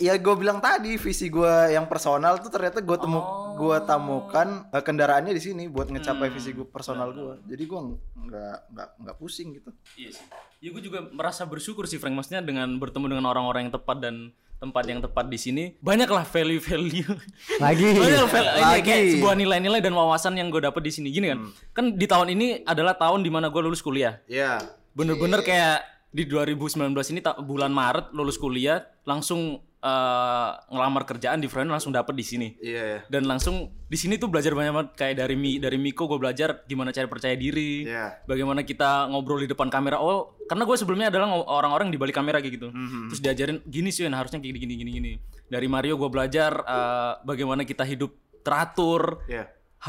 Ya 0.00 0.16
gue 0.16 0.34
bilang 0.34 0.58
tadi 0.58 0.96
visi 0.96 1.28
gua 1.28 1.68
yang 1.68 1.84
personal 1.84 2.40
tuh 2.40 2.48
ternyata 2.48 2.80
gue 2.80 2.96
temu 2.96 3.20
gua 3.54 3.78
tamukan 3.78 4.64
eh, 4.66 4.80
kendaraannya 4.80 5.30
di 5.30 5.42
sini 5.42 5.68
buat 5.68 5.86
ngecapai 5.86 6.28
visi 6.28 6.50
gue 6.50 6.64
personal 6.64 7.12
gua. 7.12 7.36
Jadi 7.44 7.62
gua 7.64 7.84
nggak 8.16 8.56
nggak 8.70 8.88
nggak 8.98 9.16
pusing 9.16 9.52
gitu. 9.54 9.70
Iya 9.94 10.16
sih. 10.16 10.24
Ya 10.58 10.68
gue 10.70 10.82
juga 10.82 11.04
merasa 11.06 11.44
bersyukur 11.44 11.84
sih 11.84 11.96
Frank 11.96 12.12
maksudnya 12.14 12.40
dengan 12.40 12.68
bertemu 12.76 13.06
dengan 13.10 13.28
orang-orang 13.28 13.68
yang 13.68 13.74
tepat 13.74 13.96
dan 13.98 14.32
tempat 14.56 14.84
yang 14.84 15.00
tepat 15.00 15.24
di 15.24 15.36
sini 15.36 15.64
banyaklah 15.80 16.20
value-value 16.22 17.08
Lagi. 17.56 17.96
banyak 17.96 18.28
val- 18.28 18.52
ini 18.52 18.60
Lagi. 18.76 18.84
kayak 18.84 19.04
sebuah 19.16 19.34
nilai-nilai 19.34 19.80
dan 19.80 19.96
wawasan 19.96 20.36
yang 20.36 20.52
gue 20.52 20.60
dapet 20.60 20.84
di 20.84 20.92
sini 20.92 21.08
gini 21.08 21.32
kan 21.32 21.40
kan 21.72 21.84
di 21.92 22.04
tahun 22.04 22.28
ini 22.30 22.46
adalah 22.64 22.92
tahun 22.92 23.24
di 23.24 23.32
mana 23.32 23.48
gue 23.48 23.56
lulus 23.56 23.80
kuliah 23.80 24.20
Iya. 24.28 24.60
bener-bener 24.92 25.40
kayak 25.40 25.80
di 26.12 26.28
2019 26.28 26.76
ini 26.92 27.20
bulan 27.40 27.72
Maret 27.72 28.12
lulus 28.12 28.36
kuliah 28.36 28.84
langsung 29.08 29.64
eh, 29.80 30.50
ngelamar 30.68 31.02
kerjaan 31.04 31.36
di 31.36 31.46
Friend 31.46 31.64
langsung 31.66 31.90
dapet 31.90 32.12
di 32.12 32.22
sini 32.22 32.48
Iya. 32.56 33.04
dan 33.06 33.24
langsung 33.24 33.56
di 33.82 33.96
sini 33.96 34.14
tuh 34.14 34.28
belajar 34.28 34.52
banyak 34.52 34.70
banget 34.70 34.90
kayak 34.94 35.14
dari 35.18 35.34
Mi 35.34 35.56
dari 35.56 35.74
Miko 35.74 36.04
gue 36.04 36.16
belajar 36.16 36.62
gimana 36.64 36.90
cara 36.90 37.06
percaya 37.06 37.32
diri 37.32 37.84
Iya. 37.84 38.20
bagaimana 38.24 38.60
kita 38.62 39.08
ngobrol 39.08 39.40
di 39.40 39.48
depan 39.48 39.66
kamera 39.66 39.96
oh 39.96 40.36
karena 40.44 40.62
gue 40.62 40.76
sebelumnya 40.76 41.08
adalah 41.08 41.26
ngo- 41.28 41.46
orang-orang 41.46 41.88
di 41.88 41.96
balik 41.96 42.14
kamera 42.14 42.38
kayak 42.38 42.54
gitu 42.54 42.68
Mhm. 42.68 43.08
terus 43.08 43.20
diajarin 43.20 43.58
gini 43.64 43.88
sih 43.88 44.02
Wen, 44.02 44.12
harusnya 44.12 44.38
kayak 44.38 44.54
gini 44.54 44.74
gini 44.76 44.90
gini 44.92 45.12
dari 45.46 45.66
Mario 45.66 45.96
gue 45.96 46.08
belajar 46.08 46.52
eh, 46.60 47.12
bagaimana 47.22 47.62
kita 47.62 47.82
hidup 47.82 48.12
teratur 48.40 49.24
Iya. 49.26 49.48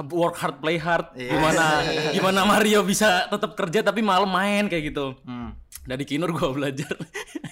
Work 0.10 0.36
hard 0.36 0.58
play 0.58 0.76
hard 0.76 1.12
Iya. 1.14 1.32
gimana 1.32 1.64
gimana 2.16 2.40
Mario 2.44 2.80
bisa 2.82 3.28
tetap 3.28 3.54
kerja 3.54 3.80
tapi 3.82 4.00
malam 4.00 4.28
main 4.28 4.66
kayak 4.66 4.84
gitu 4.90 5.20
Hmm. 5.22 5.52
dari 5.84 6.04
Kinur 6.04 6.32
gue 6.32 6.50
belajar 6.50 6.96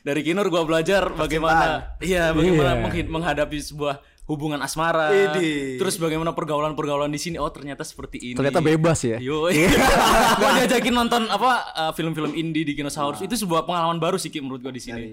dari 0.00 0.20
Kinur 0.20 0.46
gua 0.46 0.62
belajar 0.62 1.10
bagaimana 1.10 1.96
iya 1.98 2.30
bagaimana 2.30 2.78
menghi- 2.78 3.08
menghadapi 3.08 3.58
sebuah 3.58 3.98
hubungan 4.24 4.60
asmara. 4.60 5.08
Idih. 5.08 5.80
Terus 5.80 5.96
bagaimana 5.96 6.36
pergaulan-pergaulan 6.36 7.08
di 7.08 7.16
sini? 7.16 7.40
Oh, 7.40 7.48
ternyata 7.48 7.80
seperti 7.80 8.20
ini. 8.22 8.36
Ternyata 8.36 8.60
bebas 8.60 9.00
ya. 9.00 9.16
Yo, 9.16 9.48
gua 10.38 10.50
diajakin 10.54 10.92
nonton 10.92 11.24
apa 11.26 11.50
uh, 11.72 11.92
film-film 11.92 12.36
indie 12.36 12.60
di 12.60 12.76
Kinosaurus. 12.76 13.24
Itu 13.24 13.40
sebuah 13.40 13.64
pengalaman 13.64 13.96
baru 13.96 14.20
sih 14.20 14.28
Ki, 14.28 14.44
menurut 14.44 14.60
gua 14.60 14.68
di 14.68 14.84
sini. 14.84 15.00
dari 15.00 15.08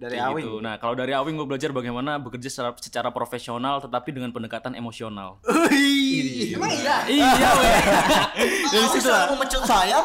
Kayak 0.00 0.30
Awing. 0.30 0.44
gitu. 0.44 0.54
Nah, 0.58 0.74
kalau 0.76 0.94
dari 0.94 1.10
Awing 1.10 1.34
gue 1.34 1.48
belajar 1.48 1.70
bagaimana 1.70 2.16
bekerja 2.16 2.46
secara, 2.46 2.70
secara 2.76 3.08
profesional 3.10 3.78
tetapi 3.78 4.10
dengan 4.10 4.30
pendekatan 4.30 4.72
emosional. 4.72 5.42
Emang 6.54 6.70
iya? 6.72 6.96
iya, 7.04 7.50
weh. 7.52 7.78
Dari 8.72 8.86
situ 8.90 9.06
lah. 9.06 9.26
memecut 9.28 9.62
saya. 9.64 9.98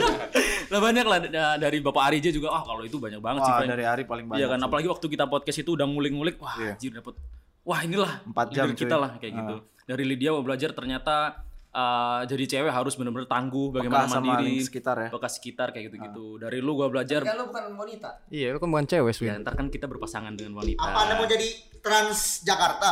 lah 0.72 0.80
banyak 0.80 1.04
lah 1.04 1.18
da- 1.22 1.56
dari 1.58 1.78
Bapak 1.78 2.02
Arija 2.04 2.28
juga. 2.28 2.48
Ah, 2.50 2.62
kalau 2.62 2.80
itu 2.82 2.96
banyak 2.96 3.18
banget 3.18 3.40
sih, 3.42 3.50
Wah, 3.50 3.58
Frank. 3.58 3.70
dari 3.70 3.84
Ari 3.84 4.02
paling 4.04 4.26
banyak. 4.26 4.38
Iya 4.38 4.46
kan, 4.48 4.58
sih. 4.58 4.66
apalagi 4.66 4.88
waktu 4.88 5.06
kita 5.08 5.24
podcast 5.26 5.58
itu 5.58 5.70
udah 5.72 5.86
ngulik-ngulik, 5.86 6.36
wah 6.38 6.54
Iya. 6.56 6.72
anjir 6.74 6.92
dapet 6.92 7.14
wah 7.62 7.80
inilah 7.80 8.12
Empat 8.24 8.46
jam, 8.50 8.72
kita 8.72 8.90
cuy. 8.90 9.02
lah 9.02 9.10
kayak 9.16 9.32
gitu. 9.34 9.54
Dari 9.84 10.04
Lydia 10.04 10.30
mau 10.30 10.40
belajar 10.40 10.72
ternyata 10.72 11.44
uh, 11.72 12.22
jadi 12.24 12.44
cewek 12.58 12.72
harus 12.72 12.94
benar-benar 12.96 13.28
tangguh 13.28 13.72
bagaimana 13.74 14.06
Peka 14.06 14.14
sama 14.14 14.26
mandiri, 14.40 14.60
sekitar 14.64 14.96
ya. 14.96 15.08
peka 15.12 15.28
sekitar 15.28 15.66
kayak 15.72 15.92
gitu-gitu. 15.92 16.40
Dari 16.40 16.58
lu 16.60 16.72
gua 16.76 16.88
belajar 16.88 17.24
Kan 17.24 17.36
lu 17.36 17.50
bukan 17.50 17.64
wanita. 17.76 18.08
Iya, 18.32 18.54
lu 18.54 18.58
kan 18.62 18.68
bukan 18.70 18.86
cewek, 18.88 19.12
ya 19.12 19.16
Swin. 19.16 19.30
ntar 19.44 19.54
kan 19.56 19.66
kita 19.68 19.86
berpasangan 19.88 20.32
dengan 20.36 20.56
wanita. 20.58 20.80
Apa 20.80 20.98
Anda 21.08 21.14
mau 21.20 21.26
jadi 21.28 21.48
Trans 21.78 22.42
Jakarta? 22.42 22.90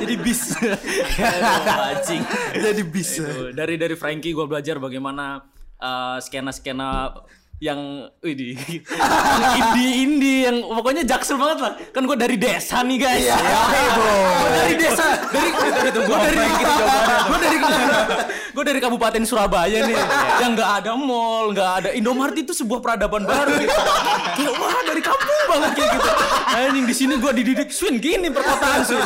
jadi 0.00 0.14
bis. 0.18 0.42
Aduh, 0.58 1.86
Anjing. 1.94 2.22
Jadi 2.56 2.82
bisa. 2.86 3.24
Itu. 3.28 3.52
Dari 3.52 3.74
dari 3.76 3.94
Frankie 3.98 4.32
gue 4.32 4.46
belajar 4.48 4.80
bagaimana 4.80 5.42
uh, 5.82 6.18
skena-skena 6.22 7.12
yang 7.58 8.06
ini 8.22 8.54
indie 9.58 9.92
indie 10.06 10.38
yang 10.46 10.62
pokoknya 10.62 11.02
jaksel 11.02 11.34
banget 11.34 11.58
lah. 11.58 11.72
Kan 11.90 12.06
gue 12.06 12.14
dari 12.14 12.38
desa 12.38 12.86
nih 12.86 12.98
guys. 13.02 13.26
Iya, 13.26 13.34
Gua 13.98 14.50
dari 14.54 14.74
desa. 14.78 15.06
Dari 15.26 15.48
dari 15.50 15.90
gue 15.90 16.16
dari 16.22 16.38
gue 16.38 17.38
dari 17.42 17.56
gue 18.54 18.64
dari 18.64 18.78
kabupaten 18.78 19.22
Surabaya 19.26 19.90
nih. 19.90 19.98
Yang 20.38 20.50
nggak 20.54 20.70
ada 20.82 20.92
mall 20.94 21.50
nggak 21.50 21.70
ada 21.82 21.90
Indomaret 21.98 22.38
itu 22.38 22.54
sebuah 22.54 22.78
peradaban 22.78 23.26
baru 23.26 23.50
gitu. 23.58 23.74
kayak 24.38 24.54
wah 24.54 24.78
dari 24.86 25.02
kampung 25.02 25.42
banget 25.50 25.70
kayak 25.82 25.90
gitu. 25.98 26.10
Anjing 26.54 26.86
di 26.86 26.94
sini 26.94 27.14
gue 27.18 27.32
dididik 27.42 27.74
Swin 27.74 27.98
gini 27.98 28.30
perkotaan 28.30 28.86
Swin. 28.86 29.02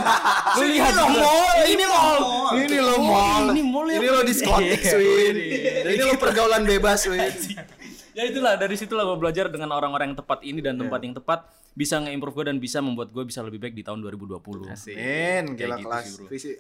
Lu 0.61 0.65
lihat 0.69 0.93
juga. 0.93 1.25
mall, 1.25 1.57
ini 1.73 1.85
mall. 1.89 2.19
Ini 2.53 2.79
lo 2.85 2.95
mall. 3.01 3.45
ini 3.57 3.63
mall 3.65 3.87
ya 3.89 3.97
Ini 3.97 4.09
lo 4.13 4.21
diskotik, 4.29 4.81
Swin. 4.85 5.35
Ini 5.89 6.03
lo 6.05 6.21
pergaulan 6.21 6.69
bebas, 6.69 7.09
Swin. 7.09 7.33
Ya 8.13 8.25
itulah 8.25 8.55
dari 8.55 8.75
situlah 8.75 9.05
gue 9.05 9.19
belajar 9.19 9.47
dengan 9.47 9.71
orang-orang 9.71 10.11
yang 10.11 10.19
tepat 10.19 10.41
ini 10.43 10.61
dan 10.61 10.77
tempat 10.77 10.99
Iya. 10.99 11.05
yang 11.05 11.17
tepat 11.17 11.41
bisa 11.73 11.97
nge-improve 11.99 12.35
gue 12.35 12.45
dan 12.47 12.57
bisa 12.59 12.79
membuat 12.79 13.09
gue 13.09 13.25
bisa 13.25 13.41
lebih 13.41 13.57
baik 13.59 13.73
di 13.73 13.81
tahun 13.81 14.01
2020 14.03 14.69
Min, 14.93 15.57
gila 15.57 15.77
gitu 15.77 15.89
kelas. 15.89 16.05
sih, 16.05 16.13
bro. 16.15 16.29
Visi 16.29 16.51
eh, 16.53 16.59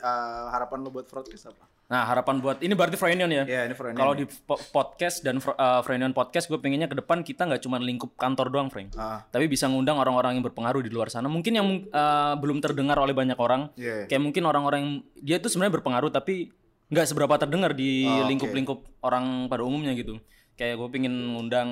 harapan 0.49 0.79
lo 0.79 0.89
buat 0.91 1.05
broadcast 1.05 1.47
apa? 1.49 1.65
nah 1.85 2.09
harapan 2.09 2.41
buat 2.41 2.57
ini 2.59 2.73
berarti 2.73 2.97
Frenion 2.97 3.29
ya 3.29 3.45
Iya, 3.45 3.69
ini 3.69 3.75
Frenion. 3.75 3.99
kalau 3.99 4.15
di 4.15 4.25
po- 4.25 4.57
podcast 4.73 5.21
dan 5.21 5.37
uh, 5.37 5.81
Frenion 5.83 6.11
podcast 6.11 6.49
gue 6.49 6.57
pengennya 6.57 6.89
ke 6.89 6.97
depan 6.97 7.21
kita 7.21 7.45
nggak 7.45 7.61
cuma 7.61 7.77
lingkup 7.77 8.17
kantor 8.17 8.49
doang 8.49 8.73
Frank 8.73 8.97
Ah. 8.97 9.21
tapi 9.27 9.45
bisa 9.45 9.69
ngundang 9.69 9.97
orang-orang 9.97 10.33
yang 10.33 10.45
berpengaruh 10.47 10.81
di 10.81 10.89
luar 10.89 11.07
sana 11.07 11.29
mungkin 11.29 11.53
yang 11.53 11.69
uh, 11.87 12.33
belum 12.35 12.59
terdengar 12.59 12.97
oleh 12.97 13.13
banyak 13.13 13.37
orang 13.37 13.69
Iya. 13.75 14.09
kayak 14.09 14.23
mungkin 14.23 14.41
orang-orang 14.43 14.81
yang 14.81 14.93
dia 15.15 15.37
itu 15.37 15.47
sebenarnya 15.47 15.75
berpengaruh 15.75 16.09
tapi 16.09 16.49
nggak 16.89 17.07
seberapa 17.07 17.35
terdengar 17.37 17.73
di 17.73 18.05
Oh, 18.05 18.17
oke. 18.17 18.29
lingkup-lingkup 18.31 18.79
orang 19.03 19.25
pada 19.47 19.61
umumnya 19.61 19.93
gitu 19.93 20.17
kayak 20.63 20.75
gue 20.77 20.89
pengen 20.89 21.11
ngundang 21.29 21.71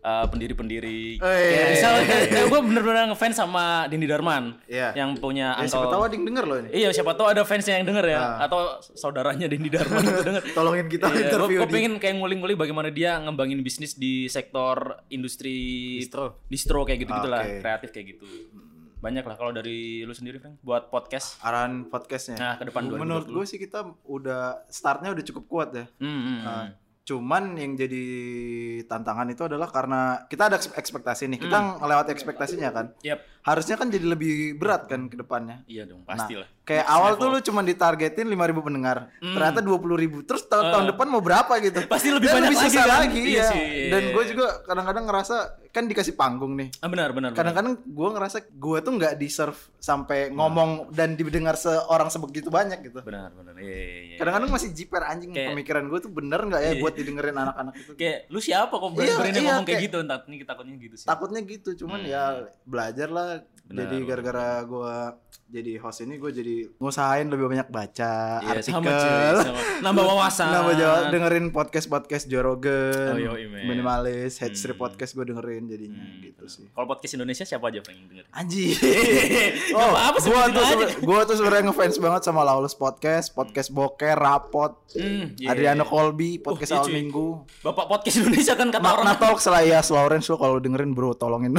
uh, 0.00 0.26
pendiri-pendiri 0.28 1.16
kayak 1.16 1.68
misal 1.70 1.92
kayak 2.02 2.44
gue 2.44 2.60
bener-bener 2.62 3.08
ngefans 3.08 3.32
sama 3.34 3.64
Dindi 3.86 4.04
Darman 4.04 4.60
Iya. 4.68 4.92
yang 4.94 5.16
punya 5.16 5.56
Ya, 5.56 5.64
siapa 5.66 5.88
tahu 5.88 6.02
ada 6.02 6.12
yang 6.12 6.26
denger 6.26 6.44
lo 6.44 6.54
ini. 6.58 6.68
Iya 6.70 6.88
siapa 6.92 7.12
tahu 7.14 7.26
ada 7.26 7.42
fansnya 7.42 7.80
yang 7.80 7.86
denger 7.86 8.06
ya 8.06 8.20
atau 8.38 8.60
saudaranya 8.84 9.48
Dendi 9.48 9.72
Darman 9.72 10.04
itu 10.04 10.20
denger. 10.22 10.42
Tolongin 10.58 10.86
kita 10.86 11.08
Iya, 11.08 11.32
interview 11.32 11.58
gue 11.58 11.70
pengen 11.72 11.92
kayak 11.96 12.14
ngulik-ngulik 12.14 12.56
bagaimana 12.58 12.92
dia 12.92 13.16
ngembangin 13.18 13.64
bisnis 13.64 13.96
di 13.96 14.28
sektor 14.28 14.76
industri 15.08 15.96
distro, 15.96 16.44
distro 16.46 16.84
kayak 16.84 17.00
gitu-gitu 17.00 17.26
lah, 17.26 17.40
Oke. 17.40 17.60
kreatif 17.60 17.88
kayak 17.90 18.06
gitu. 18.12 18.28
Banyak 19.00 19.20
lah 19.20 19.36
kalau 19.36 19.52
dari 19.52 20.00
lu 20.00 20.12
sendiri, 20.12 20.40
Frank, 20.40 20.60
buat 20.60 20.88
podcast. 20.88 21.36
Arahan 21.40 21.92
podcastnya. 21.92 22.36
Nah, 22.36 22.54
ke 22.56 22.64
depan 22.64 22.88
Menurut 22.88 23.28
2020. 23.28 23.36
gue 23.36 23.44
sih 23.44 23.58
kita 23.58 23.78
udah 24.02 24.64
startnya 24.66 25.12
udah 25.12 25.20
cukup 25.22 25.44
kuat 25.44 25.68
ya. 25.72 25.84
Hmm, 25.98 26.08
hmm, 26.08 26.38
Nah, 26.40 26.56
hmm. 26.62 26.83
Cuman 27.04 27.52
yang 27.60 27.76
jadi 27.76 28.04
tantangan 28.88 29.28
itu 29.28 29.44
adalah 29.44 29.68
karena 29.68 30.24
kita 30.24 30.48
ada 30.48 30.56
ekspektasi 30.56 31.28
nih. 31.28 31.38
Kita 31.44 31.78
ngelewati 31.80 32.10
ekspektasinya 32.16 32.70
kan. 32.72 32.86
Yap. 33.04 33.20
Harusnya 33.44 33.76
kan 33.76 33.86
jadi 33.86 34.06
lebih 34.06 34.56
berat 34.56 34.88
kan 34.88 35.04
ke 35.04 35.14
depannya. 35.14 35.60
Iya 35.64 35.84
dong, 35.84 36.00
pasti 36.02 36.32
lah. 36.32 36.48
Kayak 36.64 36.88
awal 36.88 37.12
tuh 37.14 37.28
lu 37.28 37.38
cuma 37.38 37.60
ditargetin 37.60 38.24
5000 38.24 38.56
pendengar. 38.58 39.12
Ternyata 39.20 39.60
20.000. 39.60 40.24
Terus 40.24 40.48
tahun, 40.48 40.72
tahun 40.72 40.84
depan 40.90 41.06
mau 41.06 41.20
berapa 41.20 41.52
gitu. 41.60 41.76
Hmm. 41.78 41.92
Pasti 41.92 42.08
lebih 42.08 42.32
Dan 42.32 42.40
banyak 42.40 42.56
lagi 42.56 42.72
kan? 42.74 42.88
lagi 43.04 43.20
Iya 43.20 43.36
ya. 43.36 43.44
sih, 43.52 43.60
iya, 43.60 43.88
Dan 43.92 44.02
iya, 44.02 44.12
gue 44.16 44.22
iya. 44.24 44.30
juga 44.32 44.46
kadang-kadang 44.64 45.04
ngerasa 45.04 45.36
kan 45.68 45.84
dikasih 45.84 46.14
panggung 46.14 46.56
nih. 46.56 46.72
Ah, 46.80 46.88
benar, 46.88 47.12
benar. 47.12 47.36
Kadang-kadang 47.36 47.76
gue 47.78 48.08
ngerasa 48.16 48.48
gue 48.48 48.78
tuh 48.80 48.92
nggak 48.96 49.12
deserve 49.14 49.60
sampai 49.76 50.32
ngomong 50.32 50.88
dan 50.88 51.12
didengar 51.12 51.60
seorang 51.60 52.08
sebegitu 52.08 52.48
banyak 52.48 52.80
gitu. 52.80 52.96
benar, 53.04 53.28
benar. 53.28 53.60
Iya, 53.60 53.68
iya, 53.76 54.00
iya. 54.06 54.16
Kadang-kadang 54.16 54.48
masih 54.48 54.72
jiper 54.72 55.04
anjing 55.04 55.36
Kayak- 55.36 55.52
pemikiran 55.52 55.84
gue 55.84 55.98
tuh 56.00 56.08
bener 56.08 56.40
nggak 56.40 56.62
ya 56.64 56.72
buat 56.80 56.94
didengerin 56.96 57.36
anak-anak 57.36 57.74
itu. 57.76 57.92
Kayak 57.92 58.18
lu 58.32 58.40
siapa 58.40 58.72
kok 58.72 58.88
Iya, 58.88 59.20
berani 59.20 59.36
iya, 59.36 59.42
ngomong 59.44 59.66
kayak 59.68 59.76
kayak- 59.76 59.84
gitu? 59.84 59.96
Entar 60.00 60.20
nih 60.24 60.38
takutnya 60.48 60.74
gitu 60.80 60.94
sih. 60.96 61.04
Takutnya 61.04 61.40
gitu, 61.44 61.70
cuman 61.84 62.00
ya 62.00 62.24
belajar 62.64 63.12
lah. 63.12 63.33
Benar, 63.64 63.80
jadi 63.80 63.96
gara-gara 64.08 64.48
gue 64.64 64.94
jadi 65.46 65.76
host 65.76 66.00
ini 66.00 66.16
gue 66.16 66.30
jadi 66.30 66.54
ngusahain 66.74 67.28
lebih 67.28 67.46
banyak 67.46 67.68
baca 67.68 68.40
Iya, 68.40 68.58
artikel. 68.58 68.74
sama 68.74 68.90
cuy, 68.90 69.44
sama. 69.44 69.60
Nambah 69.82 70.04
wawasan. 70.10 70.48
Nambah 70.50 70.74
jawab 70.74 71.02
dengerin 71.08 71.46
podcast 71.48 71.86
podcast 71.86 72.24
Jorogen, 72.26 73.12
Oh, 73.12 73.36
minimalis, 73.62 74.36
head 74.36 74.52
strip 74.52 74.74
podcast 74.74 75.12
gue 75.12 75.22
dengerin 75.24 75.68
jadinya 75.68 76.00
gitu 76.18 76.44
sih. 76.46 76.66
Kalau 76.66 76.86
podcast 76.86 77.14
Indonesia 77.14 77.44
siapa 77.44 77.68
aja 77.68 77.84
yang 77.84 78.08
denger? 78.08 78.24
Anjir. 78.30 78.74
Oh, 79.74 79.90
apa 79.92 80.16
sih 80.16 80.30
gua 80.30 80.46
sebutin 80.46 80.54
tuh 80.94 81.02
gua 81.02 81.20
tuh 81.24 81.34
sebenarnya 81.34 81.64
ngefans 81.66 81.96
banget 81.98 82.22
sama 82.22 82.40
Lawless 82.40 82.74
Podcast, 82.74 83.32
podcast 83.32 83.68
Boker, 83.70 84.14
Rapot, 84.14 84.78
Hmm, 84.92 85.34
iya, 85.36 85.50
Adriano 85.50 85.82
iya. 85.82 85.90
Colby, 85.90 86.38
podcast 86.38 86.70
iya, 86.70 86.78
awal 86.78 86.86
cuy. 86.86 86.94
minggu. 86.94 87.26
Bapak 87.60 87.84
podcast 87.88 88.16
Indonesia 88.16 88.54
kan 88.54 88.68
kata 88.70 88.80
orang 88.82 89.04
Makna 89.04 89.14
Talk 89.18 89.38
Selayas 89.38 89.88
Lawrence 89.88 90.26
lo 90.26 90.36
kalau 90.36 90.56
dengerin 90.56 90.94
bro 90.94 91.12
tolongin. 91.12 91.52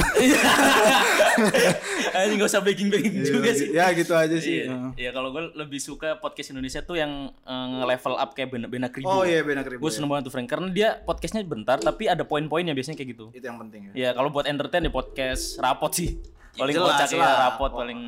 Anjing 2.16 2.38
gak 2.38 2.48
usah 2.48 2.62
begging-begging 2.62 3.14
juga 3.22 3.50
sih. 3.52 3.75
Ya 3.76 3.92
gitu 3.92 4.12
aja 4.16 4.36
sih. 4.40 4.64
Iya, 4.64 4.96
iya 4.96 5.10
kalau 5.12 5.28
gue 5.28 5.52
lebih 5.52 5.76
suka 5.76 6.16
podcast 6.16 6.56
Indonesia 6.56 6.80
tuh 6.80 6.96
yang 6.96 7.28
eh, 7.28 7.66
nge-level 7.76 8.14
up 8.16 8.30
kayak 8.32 8.48
Bena, 8.48 8.66
Bena 8.72 8.88
Kribo. 8.88 9.12
Oh 9.12 9.22
iya 9.28 9.44
Benak 9.44 9.68
Ribu. 9.68 9.84
Gue 9.84 9.92
seneng 9.92 10.08
banget 10.08 10.32
tuh 10.32 10.32
Frank 10.32 10.48
karena 10.48 10.68
dia 10.72 10.88
podcastnya 11.04 11.44
bentar 11.44 11.76
tapi 11.76 12.08
ada 12.08 12.24
poin-poinnya 12.24 12.72
biasanya 12.72 12.96
kayak 12.96 13.10
gitu. 13.12 13.26
Itu 13.36 13.44
yang 13.44 13.60
penting 13.60 13.92
ya. 13.92 14.08
Ya 14.08 14.10
kalau 14.16 14.32
buat 14.32 14.48
entertain 14.48 14.88
ya 14.88 14.92
podcast 14.92 15.60
rapot 15.60 15.92
sih. 15.92 16.16
Paling 16.56 16.72
jelas 16.72 16.96
kocak 16.96 17.08
ya 17.12 17.20
lah. 17.20 17.36
rapot 17.52 17.68
paling 17.68 18.00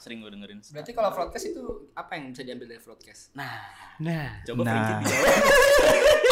sering 0.00 0.24
gue 0.24 0.32
dengerin. 0.32 0.64
Berarti 0.72 0.90
kalau 0.96 1.12
broadcast 1.12 1.44
itu 1.52 1.62
apa 1.92 2.16
yang 2.16 2.32
bisa 2.32 2.42
diambil 2.48 2.66
dari 2.72 2.80
broadcast? 2.80 3.36
Nah, 3.36 4.40
Coba 4.48 4.62
Frankie 4.64 4.94
dijawab. 5.04 5.24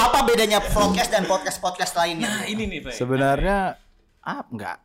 Apa 0.09 0.19
bedanya 0.25 0.59
podcast 0.65 1.11
dan 1.13 1.29
podcast-podcast 1.29 1.93
lainnya? 2.01 2.25
Nah 2.25 2.43
ini 2.49 2.65
nih 2.65 2.81
Frank. 2.81 2.97
sebenarnya 2.97 3.77
ah 4.25 4.41
enggak. 4.49 4.81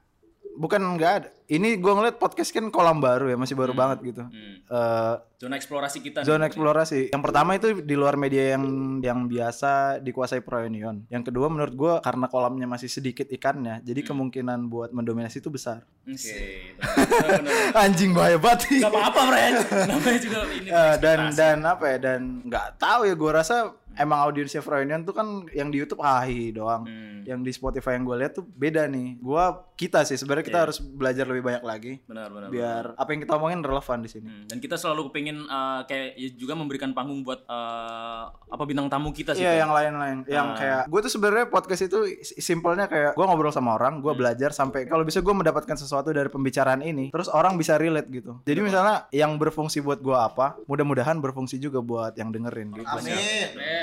Bukan 0.59 0.81
enggak 0.83 1.11
ada. 1.23 1.29
Ini 1.53 1.77
gua 1.77 1.93
ngeliat 2.01 2.17
podcast 2.17 2.49
kan 2.49 2.65
kolam 2.73 2.97
baru 2.97 3.29
ya, 3.29 3.37
masih 3.37 3.53
baru 3.53 3.77
banget 3.77 4.01
gitu. 4.01 4.25
Hmm. 4.25 4.57
Eh, 4.65 5.15
Zona 5.37 5.59
eksplorasi 5.59 5.99
kita. 6.01 6.23
nih. 6.23 6.25
Zona 6.25 6.49
eksplorasi. 6.49 7.13
Yang 7.13 7.23
pertama 7.29 7.51
itu 7.53 7.67
di 7.83 7.93
luar 7.93 8.17
media 8.17 8.57
yang 8.57 8.63
yang 9.05 9.29
biasa 9.29 10.01
dikuasai 10.01 10.41
Proenion. 10.41 11.05
Yang 11.13 11.29
kedua 11.29 11.53
menurut 11.53 11.75
gua 11.77 11.93
karena 12.01 12.25
kolamnya 12.25 12.65
masih 12.65 12.89
sedikit 12.89 13.29
ikannya, 13.29 13.85
jadi 13.85 14.01
kemungkinan 14.01 14.65
buat 14.71 14.89
mendominasi 14.95 15.45
itu 15.45 15.53
besar. 15.53 15.85
Oke. 16.09 16.73
benar-benar. 16.79 17.53
Anjing 17.85 18.11
bahaya 18.17 18.41
banget. 18.41 18.81
Gak 18.81 18.89
apa-apa 18.89 19.21
Frank. 19.29 19.55
Namanya 19.93 20.19
juga 20.23 20.37
ini. 20.49 20.67
Eh, 20.73 20.95
dan 20.97 21.19
dan 21.37 21.57
apa 21.61 21.85
ya 21.85 21.97
dan 22.01 22.41
nggak 22.49 22.67
tahu 22.81 23.01
ya 23.05 23.13
gua 23.13 23.31
rasa 23.45 23.77
emang 23.95 24.19
audiensnya 24.21 24.59
Froynion 24.59 25.01
tuh 25.01 25.11
kan 25.11 25.27
yang 25.49 25.67
di 25.67 25.77
YouTube 25.77 25.99
Ahi 25.99 26.51
doang. 26.51 26.83
Hmm. 26.83 27.11
Yang 27.23 27.39
di 27.39 27.51
Spotify 27.53 27.95
yang 27.95 28.03
gue 28.03 28.17
lihat 28.17 28.33
tuh 28.33 28.43
beda 28.43 28.83
nih. 28.85 29.15
Gua 29.17 29.43
kita 29.73 30.03
sih 30.03 30.15
sebenarnya 30.15 30.43
kita 30.43 30.53
Iya. 30.53 30.65
harus 30.65 30.77
belajar 30.79 31.23
lebih 31.23 31.39
banyak 31.41 31.63
lagi 31.63 31.93
Benar 32.03 32.27
benar. 32.29 32.49
biar 32.49 32.83
apa 32.93 33.09
yang 33.09 33.21
kita 33.21 33.33
omongin 33.33 33.59
relevan 33.59 33.99
di 33.99 34.09
sini. 34.09 34.27
Hmm, 34.27 34.43
dan 34.45 34.57
kita 34.57 34.75
selalu 34.75 35.07
kepingin 35.07 35.37
eh, 35.41 35.81
kayak 35.83 36.07
ya 36.13 36.29
juga 36.33 36.53
memberikan 36.53 36.91
panggung 36.91 37.21
buat 37.21 37.43
eh, 37.43 38.23
apa 38.27 38.63
bintang 38.63 38.87
tamu 38.87 39.09
kita 39.09 39.33
sih. 39.33 39.41
Iya 39.41 39.57
yang 39.57 39.71
lain-lain, 39.71 40.17
yang 40.25 40.47
Ah. 40.49 40.55
kayak 40.55 40.81
gue 40.85 40.99
tuh 41.01 41.11
sebenarnya 41.11 41.45
podcast 41.47 41.81
itu 41.83 41.97
simpelnya 42.35 42.85
kayak 42.85 43.11
gue 43.13 43.23
ngobrol 43.23 43.49
sama 43.49 43.73
orang, 43.73 43.97
Hmm. 43.97 44.03
gue 44.03 44.13
belajar 44.13 44.51
sampai 44.51 44.83
kalau 44.83 45.01
bisa 45.01 45.19
gue 45.19 45.31
mendapatkan 45.31 45.75
sesuatu 45.75 46.11
dari 46.11 46.27
pembicaraan 46.27 46.81
ini, 46.81 47.07
terus 47.09 47.27
orang 47.27 47.55
bisa 47.55 47.75
relate 47.75 48.09
gitu. 48.09 48.43
Jadi 48.43 48.59
misalnya 48.61 49.07
yang 49.09 49.35
berfungsi 49.35 49.79
buat 49.79 49.99
gue 49.99 50.13
apa, 50.13 50.59
mudah-mudahan 50.63 51.17
berfungsi 51.17 51.55
juga 51.55 51.79
buat 51.79 52.13
yang 52.13 52.29
dengerin 52.29 52.73
gitu. 52.73 52.87
Amin. 52.89 53.15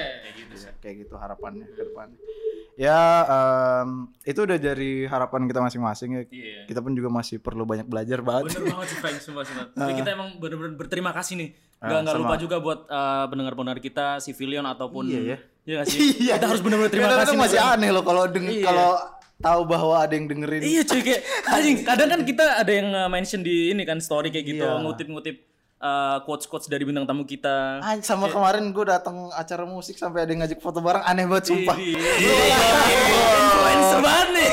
Kayak 0.00 0.34
gitu 0.36 0.54
sih. 0.56 0.70
kayak 0.78 0.94
gitu 1.00 1.14
harapannya 1.14 1.66
ke 1.66 1.82
depannya. 1.82 2.18
Ya 2.74 2.96
em, 3.22 3.88
itu 4.22 4.40
udah 4.40 4.56
dari 4.56 5.04
harapan 5.04 5.44
kita 5.44 5.60
masing-masing 5.60 6.10
ya. 6.10 6.22
Iya. 6.26 6.60
Kita 6.64 6.80
pun 6.80 6.92
juga 6.92 7.08
masih 7.08 7.36
perlu 7.36 7.62
banyak 7.62 7.84
belajar 7.84 8.20
banget. 8.20 8.56
Bener 8.56 8.72
banget 8.72 8.88
sih 8.88 8.98
Frank, 8.98 9.18
sumpah 9.20 9.44
sumpah. 9.44 9.66
Tapi 9.78 9.92
kita 9.94 10.08
emang 10.10 10.28
bener-bener 10.36 10.74
berterima 10.74 11.10
kasih 11.10 11.34
nih. 11.36 11.50
Gak 11.76 11.86
Ah, 11.86 12.00
nggak 12.00 12.12
sama. 12.14 12.22
lupa 12.22 12.36
juga 12.36 12.56
buat 12.58 12.80
eh, 12.84 13.24
pendengar-pendengar 13.26 13.80
kita, 13.80 14.06
Civilion 14.18 14.64
ataupun 14.64 15.04
Iya 15.06 15.20
ya. 15.26 15.36
Iya 15.60 15.74
nggak 15.76 15.88
sih? 15.88 15.98
Kita 16.30 16.46
harus 16.46 16.60
bener-bener 16.60 16.88
terima 16.88 17.08
kasih. 17.10 17.32
nih, 17.32 17.40
masih 17.40 17.58
aneh 17.58 17.90
loh 17.90 18.00
kalau 18.00 18.24
deng 18.26 18.46
Iya. 18.46 18.64
kalau 18.64 18.90
tahu 19.36 19.60
bahwa 19.64 19.96
ada 19.98 20.12
yang 20.12 20.24
dengerin. 20.24 20.60
Iya 20.60 20.82
cuy 20.82 21.00
kayak 21.00 21.20
anjing 21.52 21.76
kadang 21.80 22.08
kan 22.08 22.20
kita 22.22 22.44
ada 22.56 22.72
yang 22.72 22.88
uh, 22.90 23.08
mention 23.08 23.40
di 23.40 23.72
ini 23.72 23.84
kan 23.84 23.96
story 23.96 24.28
kayak 24.28 24.46
gitu 24.46 24.64
Iya. 24.64 24.76
ngutip-ngutip 24.78 25.36
uh, 25.80 26.20
quotes-quotes 26.22 26.68
dari 26.68 26.84
bintang 26.84 27.08
tamu 27.08 27.24
kita. 27.24 27.80
Ah, 27.80 27.96
sama 28.04 28.28
kemarin 28.28 28.68
gue 28.70 28.84
datang 28.86 29.32
acara 29.32 29.64
musik 29.64 29.96
sampai 29.96 30.28
ada 30.28 30.30
yang 30.30 30.44
ngajak 30.44 30.60
foto 30.60 30.84
bareng 30.84 31.02
aneh 31.02 31.24
banget 31.26 31.44
sumpah. 31.50 31.76
Influencer 31.80 34.00
banget 34.04 34.28
nih. 34.36 34.48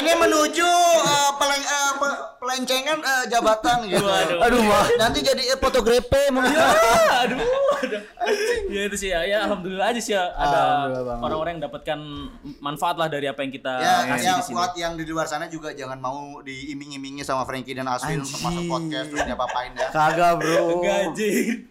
Ini 0.00 0.12
menuju 0.16 0.70
eh, 1.04 1.30
peleng, 1.36 1.64
eh, 1.64 1.79
pe- 2.00 2.20
pelencengan 2.38 2.98
eh, 2.98 3.24
jabatan 3.28 3.84
gitu. 3.84 4.06
Aduh 4.40 4.60
mah. 4.60 4.88
Nanti 4.96 5.20
jadi 5.20 5.42
eh, 5.46 5.58
fotografer 5.58 6.28
mungkin. 6.30 6.56
Ah, 6.56 7.22
aduh, 7.22 7.36
aduh. 7.78 8.00
Ya 8.66 8.80
itu 8.86 8.96
sih 8.96 9.08
ya, 9.08 9.20
ya 9.22 9.44
alhamdulillah 9.44 9.86
aja 9.86 10.00
sih 10.00 10.12
ya 10.12 10.24
ada 10.30 10.88
orang-orang 11.18 11.58
yang 11.58 11.64
dapatkan 11.66 11.98
manfaat 12.58 12.96
lah 12.96 13.06
dari 13.06 13.26
apa 13.26 13.40
yang 13.40 13.50
kita 13.50 13.72
Ya, 13.76 13.94
kasih 14.06 14.26
yang 14.26 14.38
di 14.38 14.44
sini. 14.44 14.54
buat 14.54 14.72
yang 14.74 14.92
di 14.94 15.04
luar 15.04 15.26
sana 15.26 15.44
juga 15.46 15.70
jangan 15.70 15.98
mau 15.98 16.40
diiming-imingi 16.40 17.20
sama 17.20 17.42
Frankie 17.42 17.72
dan 17.72 17.84
Aswin 17.86 18.18
untuk 18.18 18.40
masuk 18.40 18.64
podcast 18.64 19.06
terus 19.08 19.24
diapa-apain 19.24 19.72
ya. 19.72 19.88
Kagak 19.90 20.32
bro. 20.36 20.78
Enggak 20.78 20.96
anjing. 21.06 21.66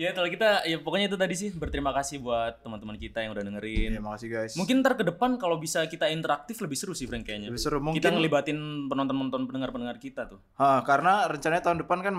Ya 0.00 0.16
kalau 0.16 0.32
kita 0.32 0.64
ya 0.64 0.80
pokoknya 0.80 1.12
itu 1.12 1.18
tadi 1.20 1.34
sih 1.36 1.52
berterima 1.52 1.92
kasih 1.92 2.24
buat 2.24 2.64
teman-teman 2.64 2.96
kita 2.96 3.20
yang 3.20 3.36
udah 3.36 3.44
dengerin. 3.44 3.92
Ya, 3.92 4.00
makasih 4.00 4.28
guys. 4.32 4.56
Mungkin 4.56 4.80
ntar 4.80 4.96
ke 4.96 5.04
depan 5.04 5.36
kalau 5.36 5.60
bisa 5.60 5.84
kita 5.84 6.08
interaktif 6.08 6.56
lebih 6.64 6.72
seru 6.72 6.96
sih 6.96 7.04
Frank 7.04 7.28
kayaknya. 7.28 7.52
Lebih 7.52 7.60
seru. 7.60 7.76
Kita 7.84 7.84
Mungkin- 7.84 8.12
ngelibatin 8.16 8.58
penonton-penonton 8.88 9.44
pendengar-pendengar 9.44 10.00
kita 10.00 10.24
tuh. 10.24 10.40
Ah, 10.56 10.80
karena 10.88 11.28
rencananya 11.28 11.68
tahun 11.68 11.84
depan 11.84 11.98
kan 12.00 12.14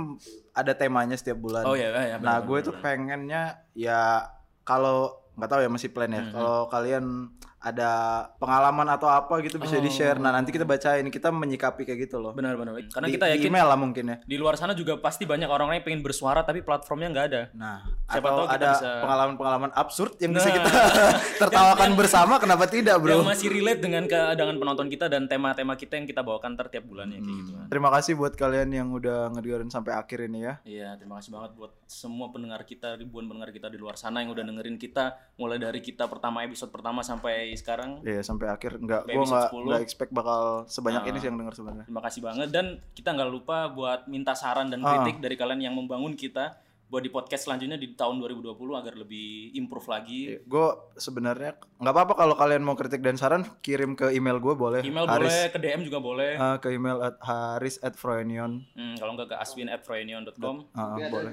ada 0.53 0.77
temanya 0.77 1.17
setiap 1.17 1.41
bulan. 1.41 1.65
Oh 1.65 1.73
iya, 1.73 1.89
iya, 1.89 2.21
benar, 2.21 2.21
Nah, 2.21 2.37
gue 2.45 2.59
tuh 2.61 2.77
pengennya 2.77 3.65
ya 3.73 4.29
kalau 4.61 5.17
nggak 5.33 5.49
tahu 5.49 5.61
ya 5.65 5.69
masih 5.73 5.89
plan 5.89 6.13
ya. 6.13 6.21
Kalau 6.29 6.69
kalian 6.69 7.33
ada 7.61 7.89
pengalaman 8.35 8.89
atau 8.89 9.05
apa 9.05 9.37
gitu 9.39 9.55
bisa 9.55 9.77
di-share. 9.77 10.17
Nah, 10.17 10.29
nanti 10.29 10.49
kita 10.49 10.65
bacain, 10.65 11.05
kita 11.05 11.29
menyikapi 11.29 11.85
kayak 11.85 11.99
gitu 12.03 12.17
loh. 12.17 12.33
Benar-benar. 12.33 12.73
Karena 12.89 13.05
Di- 13.05 13.13
kita 13.13 13.25
di 13.27 13.31
yakin 13.37 13.47
email 13.47 13.67
lah 13.67 13.77
mungkin 13.77 14.03
ya. 14.03 14.17
di 14.19 14.35
luar 14.35 14.57
sana 14.57 14.73
juga 14.73 14.97
pasti 14.97 15.23
banyak 15.23 15.45
orang-orang 15.45 15.77
yang 15.77 15.85
pengen 15.85 16.01
bersuara 16.01 16.41
tapi 16.41 16.59
platformnya 16.59 17.09
nggak 17.09 17.25
ada. 17.27 17.41
Nah, 17.53 17.85
Siapa 18.09 18.17
atau 18.19 18.37
tahu 18.43 18.45
ada 18.49 18.69
bisa- 18.73 18.97
pengalaman-pengalaman 18.99 19.71
absurd 19.73 20.17
yang 20.17 20.33
bisa 20.33 20.49
Nah. 20.49 20.55
kita 20.57 20.69
tertawakan 21.41 21.89
bersama, 21.93 22.33
kenapa 22.37 22.65
tidak, 22.65 22.97
Yang 22.97 23.21
Bro? 23.21 23.29
masih 23.29 23.47
relate 23.47 23.79
dengan 23.79 24.03
ke 24.05 24.19
dengan 24.33 24.55
penonton 24.57 24.87
kita 24.89 25.05
dan 25.05 25.29
tema-tema 25.29 25.77
kita 25.77 25.95
yang 25.95 26.05
kita 26.05 26.21
bawakan 26.21 26.53
ntar 26.53 26.67
tiap 26.67 26.83
bulannya 26.83 27.21
kayak 27.21 27.37
gitu 27.37 27.51
kan. 27.53 27.65
Terima 27.69 27.89
kasih 27.91 28.13
buat 28.15 28.33
kalian 28.33 28.69
yang 28.71 28.89
udah 28.89 29.29
ngedengerin 29.31 29.69
sampai 29.69 29.93
akhir 29.93 30.25
ini 30.25 30.39
ya. 30.41 30.53
Iya, 30.63 30.97
terima 30.97 31.21
kasih 31.21 31.29
banget 31.29 31.53
buat 31.53 31.77
semua 31.85 32.27
pendengar 32.29 32.65
kita, 32.65 32.97
ribuan 32.97 33.29
pendengar 33.29 33.53
kita 33.53 33.67
di 33.67 33.77
luar 33.77 33.93
sana 33.95 34.19
yang 34.19 34.31
udah 34.31 34.41
dengerin 34.41 34.75
kita 34.75 35.13
mulai 35.37 35.55
dari 35.55 35.79
kita 35.79 36.07
pertama 36.07 36.41
episode 36.41 36.67
pertama 36.67 37.01
sampai 37.01 37.50
sekarang. 37.53 37.99
Iya, 38.01 38.21
sampai 38.21 38.47
akhir 38.47 38.77
nggak 38.77 39.01
episode 39.05 39.27
nggak 39.27 39.47
10. 39.49 39.65
nggak 39.65 39.81
expect 39.81 40.11
bakal 40.11 40.41
sebanyak 40.65 40.99
Nah. 40.99 41.09
ini 41.09 41.17
sih 41.17 41.27
yang 41.27 41.37
denger 41.37 41.53
sebenarnya. 41.53 41.85
Terima 41.85 42.01
kasih 42.01 42.21
banget 42.21 42.49
dan 42.49 42.65
kita 42.91 43.09
nggak 43.11 43.29
lupa 43.29 43.57
buat 43.67 44.05
minta 44.05 44.33
saran 44.33 44.67
dan 44.67 44.79
kritik 44.81 45.17
dari 45.19 45.35
kalian 45.35 45.61
yang 45.61 45.73
membangun 45.73 46.13
kita 46.13 46.57
buat 46.85 46.99
di 46.99 47.07
podcast 47.07 47.47
selanjutnya 47.47 47.79
di 47.79 47.95
tahun 47.95 48.19
2020 48.19 48.51
agar 48.75 48.99
lebih 48.99 49.55
improve 49.55 49.87
lagi. 49.87 50.35
Gue 50.43 50.75
sebenarnya 50.93 51.55
nggak 51.79 51.87
apa-apa 51.89 52.19
kalau 52.19 52.35
kalian 52.35 52.59
mau 52.59 52.75
kritik 52.75 52.99
dan 52.99 53.15
saran 53.15 53.47
kirim 53.63 53.95
ke 53.95 54.11
email 54.11 54.43
gue 54.43 54.51
boleh. 54.51 54.83
Email 54.83 55.07
Haris, 55.07 55.31
boleh, 55.31 55.45
ke 55.47 55.59
DM 55.61 55.87
juga 55.87 56.03
boleh. 56.03 56.35
eh, 56.35 56.57
ke 56.59 56.67
email 56.67 56.99
at 56.99 57.15
haris 57.23 57.79
at 57.79 57.95
froenion. 57.95 58.67
Hmm, 58.75 58.99
kalau 58.99 59.15
nggak 59.15 59.31
ke 59.31 59.35
aswin@froenion.com. 59.39 60.67
Ah, 60.73 60.99
boleh. 60.99 61.31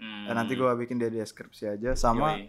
Hmm. 0.00 0.24
Eh, 0.24 0.32
nanti 0.32 0.56
gue 0.56 0.70
bikin 0.74 0.96
di 0.96 1.12
deskripsi 1.12 1.68
aja 1.70 1.92
sama 1.92 2.40
Yoi. 2.40 2.48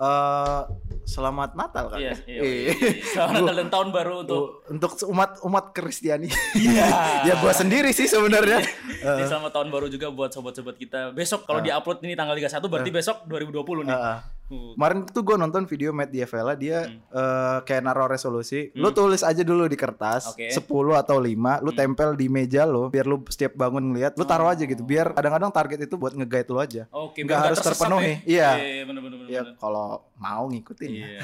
Eh 0.00 0.60
selamat 1.04 1.50
Natal 1.58 1.92
kan. 1.92 1.98
Iya, 2.00 2.12
ya? 2.24 2.40
iya. 2.40 2.72
iya. 2.72 2.72
Selamat 3.04 3.34
Natal 3.44 3.56
dan 3.60 3.68
tahun 3.68 3.88
baru 3.92 4.14
untuk 4.24 4.42
untuk 4.72 4.92
umat 5.12 5.30
umat 5.44 5.64
Kristiani. 5.76 6.32
Iya. 6.56 6.86
ya 7.28 7.34
gue 7.36 7.52
sendiri 7.52 7.90
sih 7.92 8.08
sebenarnya. 8.08 8.64
Ini 8.88 9.24
selamat 9.28 9.52
tahun 9.52 9.68
baru 9.68 9.92
juga 9.92 10.08
buat 10.08 10.32
sobat-sobat 10.32 10.80
kita. 10.80 11.12
Besok 11.12 11.44
kalau 11.44 11.60
diupload 11.60 12.00
ini 12.08 12.16
tanggal 12.16 12.32
31 12.32 12.72
berarti 12.72 12.90
besok 12.94 13.28
2020 13.28 13.92
nih. 13.92 13.96
Ah, 13.96 14.24
Uh. 14.50 14.74
Kemarin 14.74 15.06
tuh 15.06 15.22
gue 15.22 15.36
nonton 15.36 15.62
video 15.64 15.90
Matt 15.90 16.10
Diavela 16.10 16.52
dia 16.52 16.82
Hmm. 16.82 16.98
eh, 17.08 17.58
kayak 17.62 17.82
naruh 17.82 18.04
resolusi. 18.04 18.74
Lu 18.74 18.90
tulis 18.90 19.22
aja 19.22 19.40
dulu 19.40 19.64
di 19.64 19.74
kertas 19.74 20.34
Oke. 20.34 20.50
10 20.50 20.58
atau 20.92 21.16
5, 21.16 21.30
lu 21.60 21.70
tempel 21.70 22.12
di 22.12 22.26
meja 22.26 22.66
lo 22.66 22.86
biar 22.86 23.06
lu 23.06 23.22
setiap 23.24 23.54
bangun 23.54 23.80
ngeliat, 23.88 24.14
lu 24.14 24.24
taruh 24.24 24.50
aja 24.50 24.62
gitu. 24.62 24.82
Biar 24.82 25.10
kadang-kadang 25.10 25.48
target 25.48 25.78
itu 25.80 25.94
buat 25.94 26.10
nge-guide 26.12 26.46
lu 26.46 26.58
aja. 26.58 26.82
Oke, 26.90 27.22
Nggak 27.22 27.30
biar 27.32 27.46
harus 27.46 27.60
terpenuhi. 27.60 28.12
ya. 28.26 28.26
Iya. 28.26 28.50
Iya, 28.58 28.82
bener 28.84 29.00
bener 29.00 29.16
bener. 29.16 29.30
Ya 29.30 29.40
bener. 29.40 29.54
kalau 29.56 29.88
mau 30.16 30.44
ngikutin. 30.46 30.90
ya. 30.90 31.06
Iya. 31.06 31.20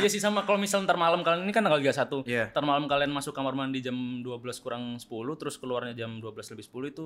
iya 0.00 0.08
sih 0.08 0.18
sama 0.18 0.42
kalau 0.42 0.56
misal 0.56 0.80
ntar 0.80 0.96
malam 0.96 1.20
kalian 1.20 1.44
ini 1.44 1.52
kan 1.52 1.60
tanggal 1.60 1.78
31. 1.78 2.24
Iya. 2.24 2.50
Ntar 2.50 2.64
malam 2.64 2.88
kalian 2.88 3.12
masuk 3.12 3.30
kamar 3.30 3.52
mandi 3.52 3.78
jam 3.78 3.94
12 4.18 4.32
kurang 4.58 4.96
10 4.96 5.04
terus 5.36 5.54
keluarnya 5.54 5.92
jam 5.94 6.16
12 6.16 6.32
lebih 6.50 6.64
10 6.64 6.88
itu 6.88 7.04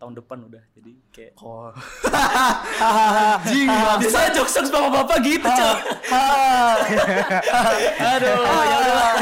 tahun 0.00 0.16
depan 0.16 0.38
udah. 0.42 0.62
Jadi 0.72 0.92
kayak 1.12 1.32
Oh. 1.38 1.68
Jing, 3.44 3.68
bisa 4.00 4.18
jokes-jokes 4.32 4.68
bapak-bapak 4.68 5.16
gitu, 5.20 5.44
Cok. 5.44 5.76
Aduh, 8.10 8.40
ya 8.40 8.76
udah. 8.80 9.12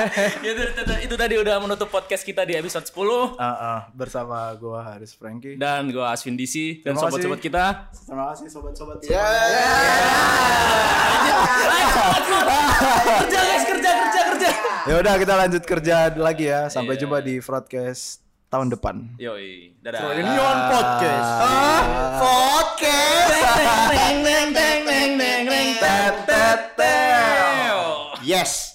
itu, 0.41 0.62
itu, 0.62 0.83
itu 1.03 1.14
tadi 1.14 1.35
udah 1.37 1.55
menutup 1.59 1.89
podcast 1.89 2.22
kita 2.22 2.43
di 2.43 2.55
episode 2.55 2.85
10 2.85 3.35
Ah, 3.35 3.43
ah, 3.43 3.79
bersama 3.91 4.49
gua 4.55 4.81
Haris 4.87 5.12
Franky. 5.12 5.55
dan 5.55 5.87
gua 5.89 6.11
Aswin 6.11 6.33
DC 6.33 6.81
dan 6.81 6.95
sobat-sobat 6.95 7.39
kita. 7.39 7.91
Terima 7.99 8.31
kasih 8.31 8.47
sobat-sobat. 8.47 8.97
Ya. 9.03 9.24
Kerja 13.18 13.39
guys, 13.41 13.64
kerja 13.66 13.91
kerja 13.99 14.20
kerja. 14.29 14.49
Ya 14.85 14.95
udah 14.97 15.14
kita 15.16 15.33
lanjut 15.37 15.62
kerja 15.64 15.95
lagi 16.14 16.45
ya. 16.47 16.68
Sampai 16.68 16.95
jumpa 16.95 17.18
di 17.18 17.39
broadcast 17.39 18.20
tahun 18.49 18.72
depan. 18.72 19.16
Yoi, 19.20 19.76
dadah. 19.84 20.01
Union 20.16 20.57
Podcast. 20.72 21.30
Ah, 21.44 21.82
podcast. 22.16 23.36
Teng 23.92 24.18
teng 24.24 24.49
teng 24.57 24.78
teng 24.84 25.11
teng 25.16 25.42
teng 25.49 25.70
teng 26.24 26.61
teng. 26.76 28.24
Yes. 28.24 28.68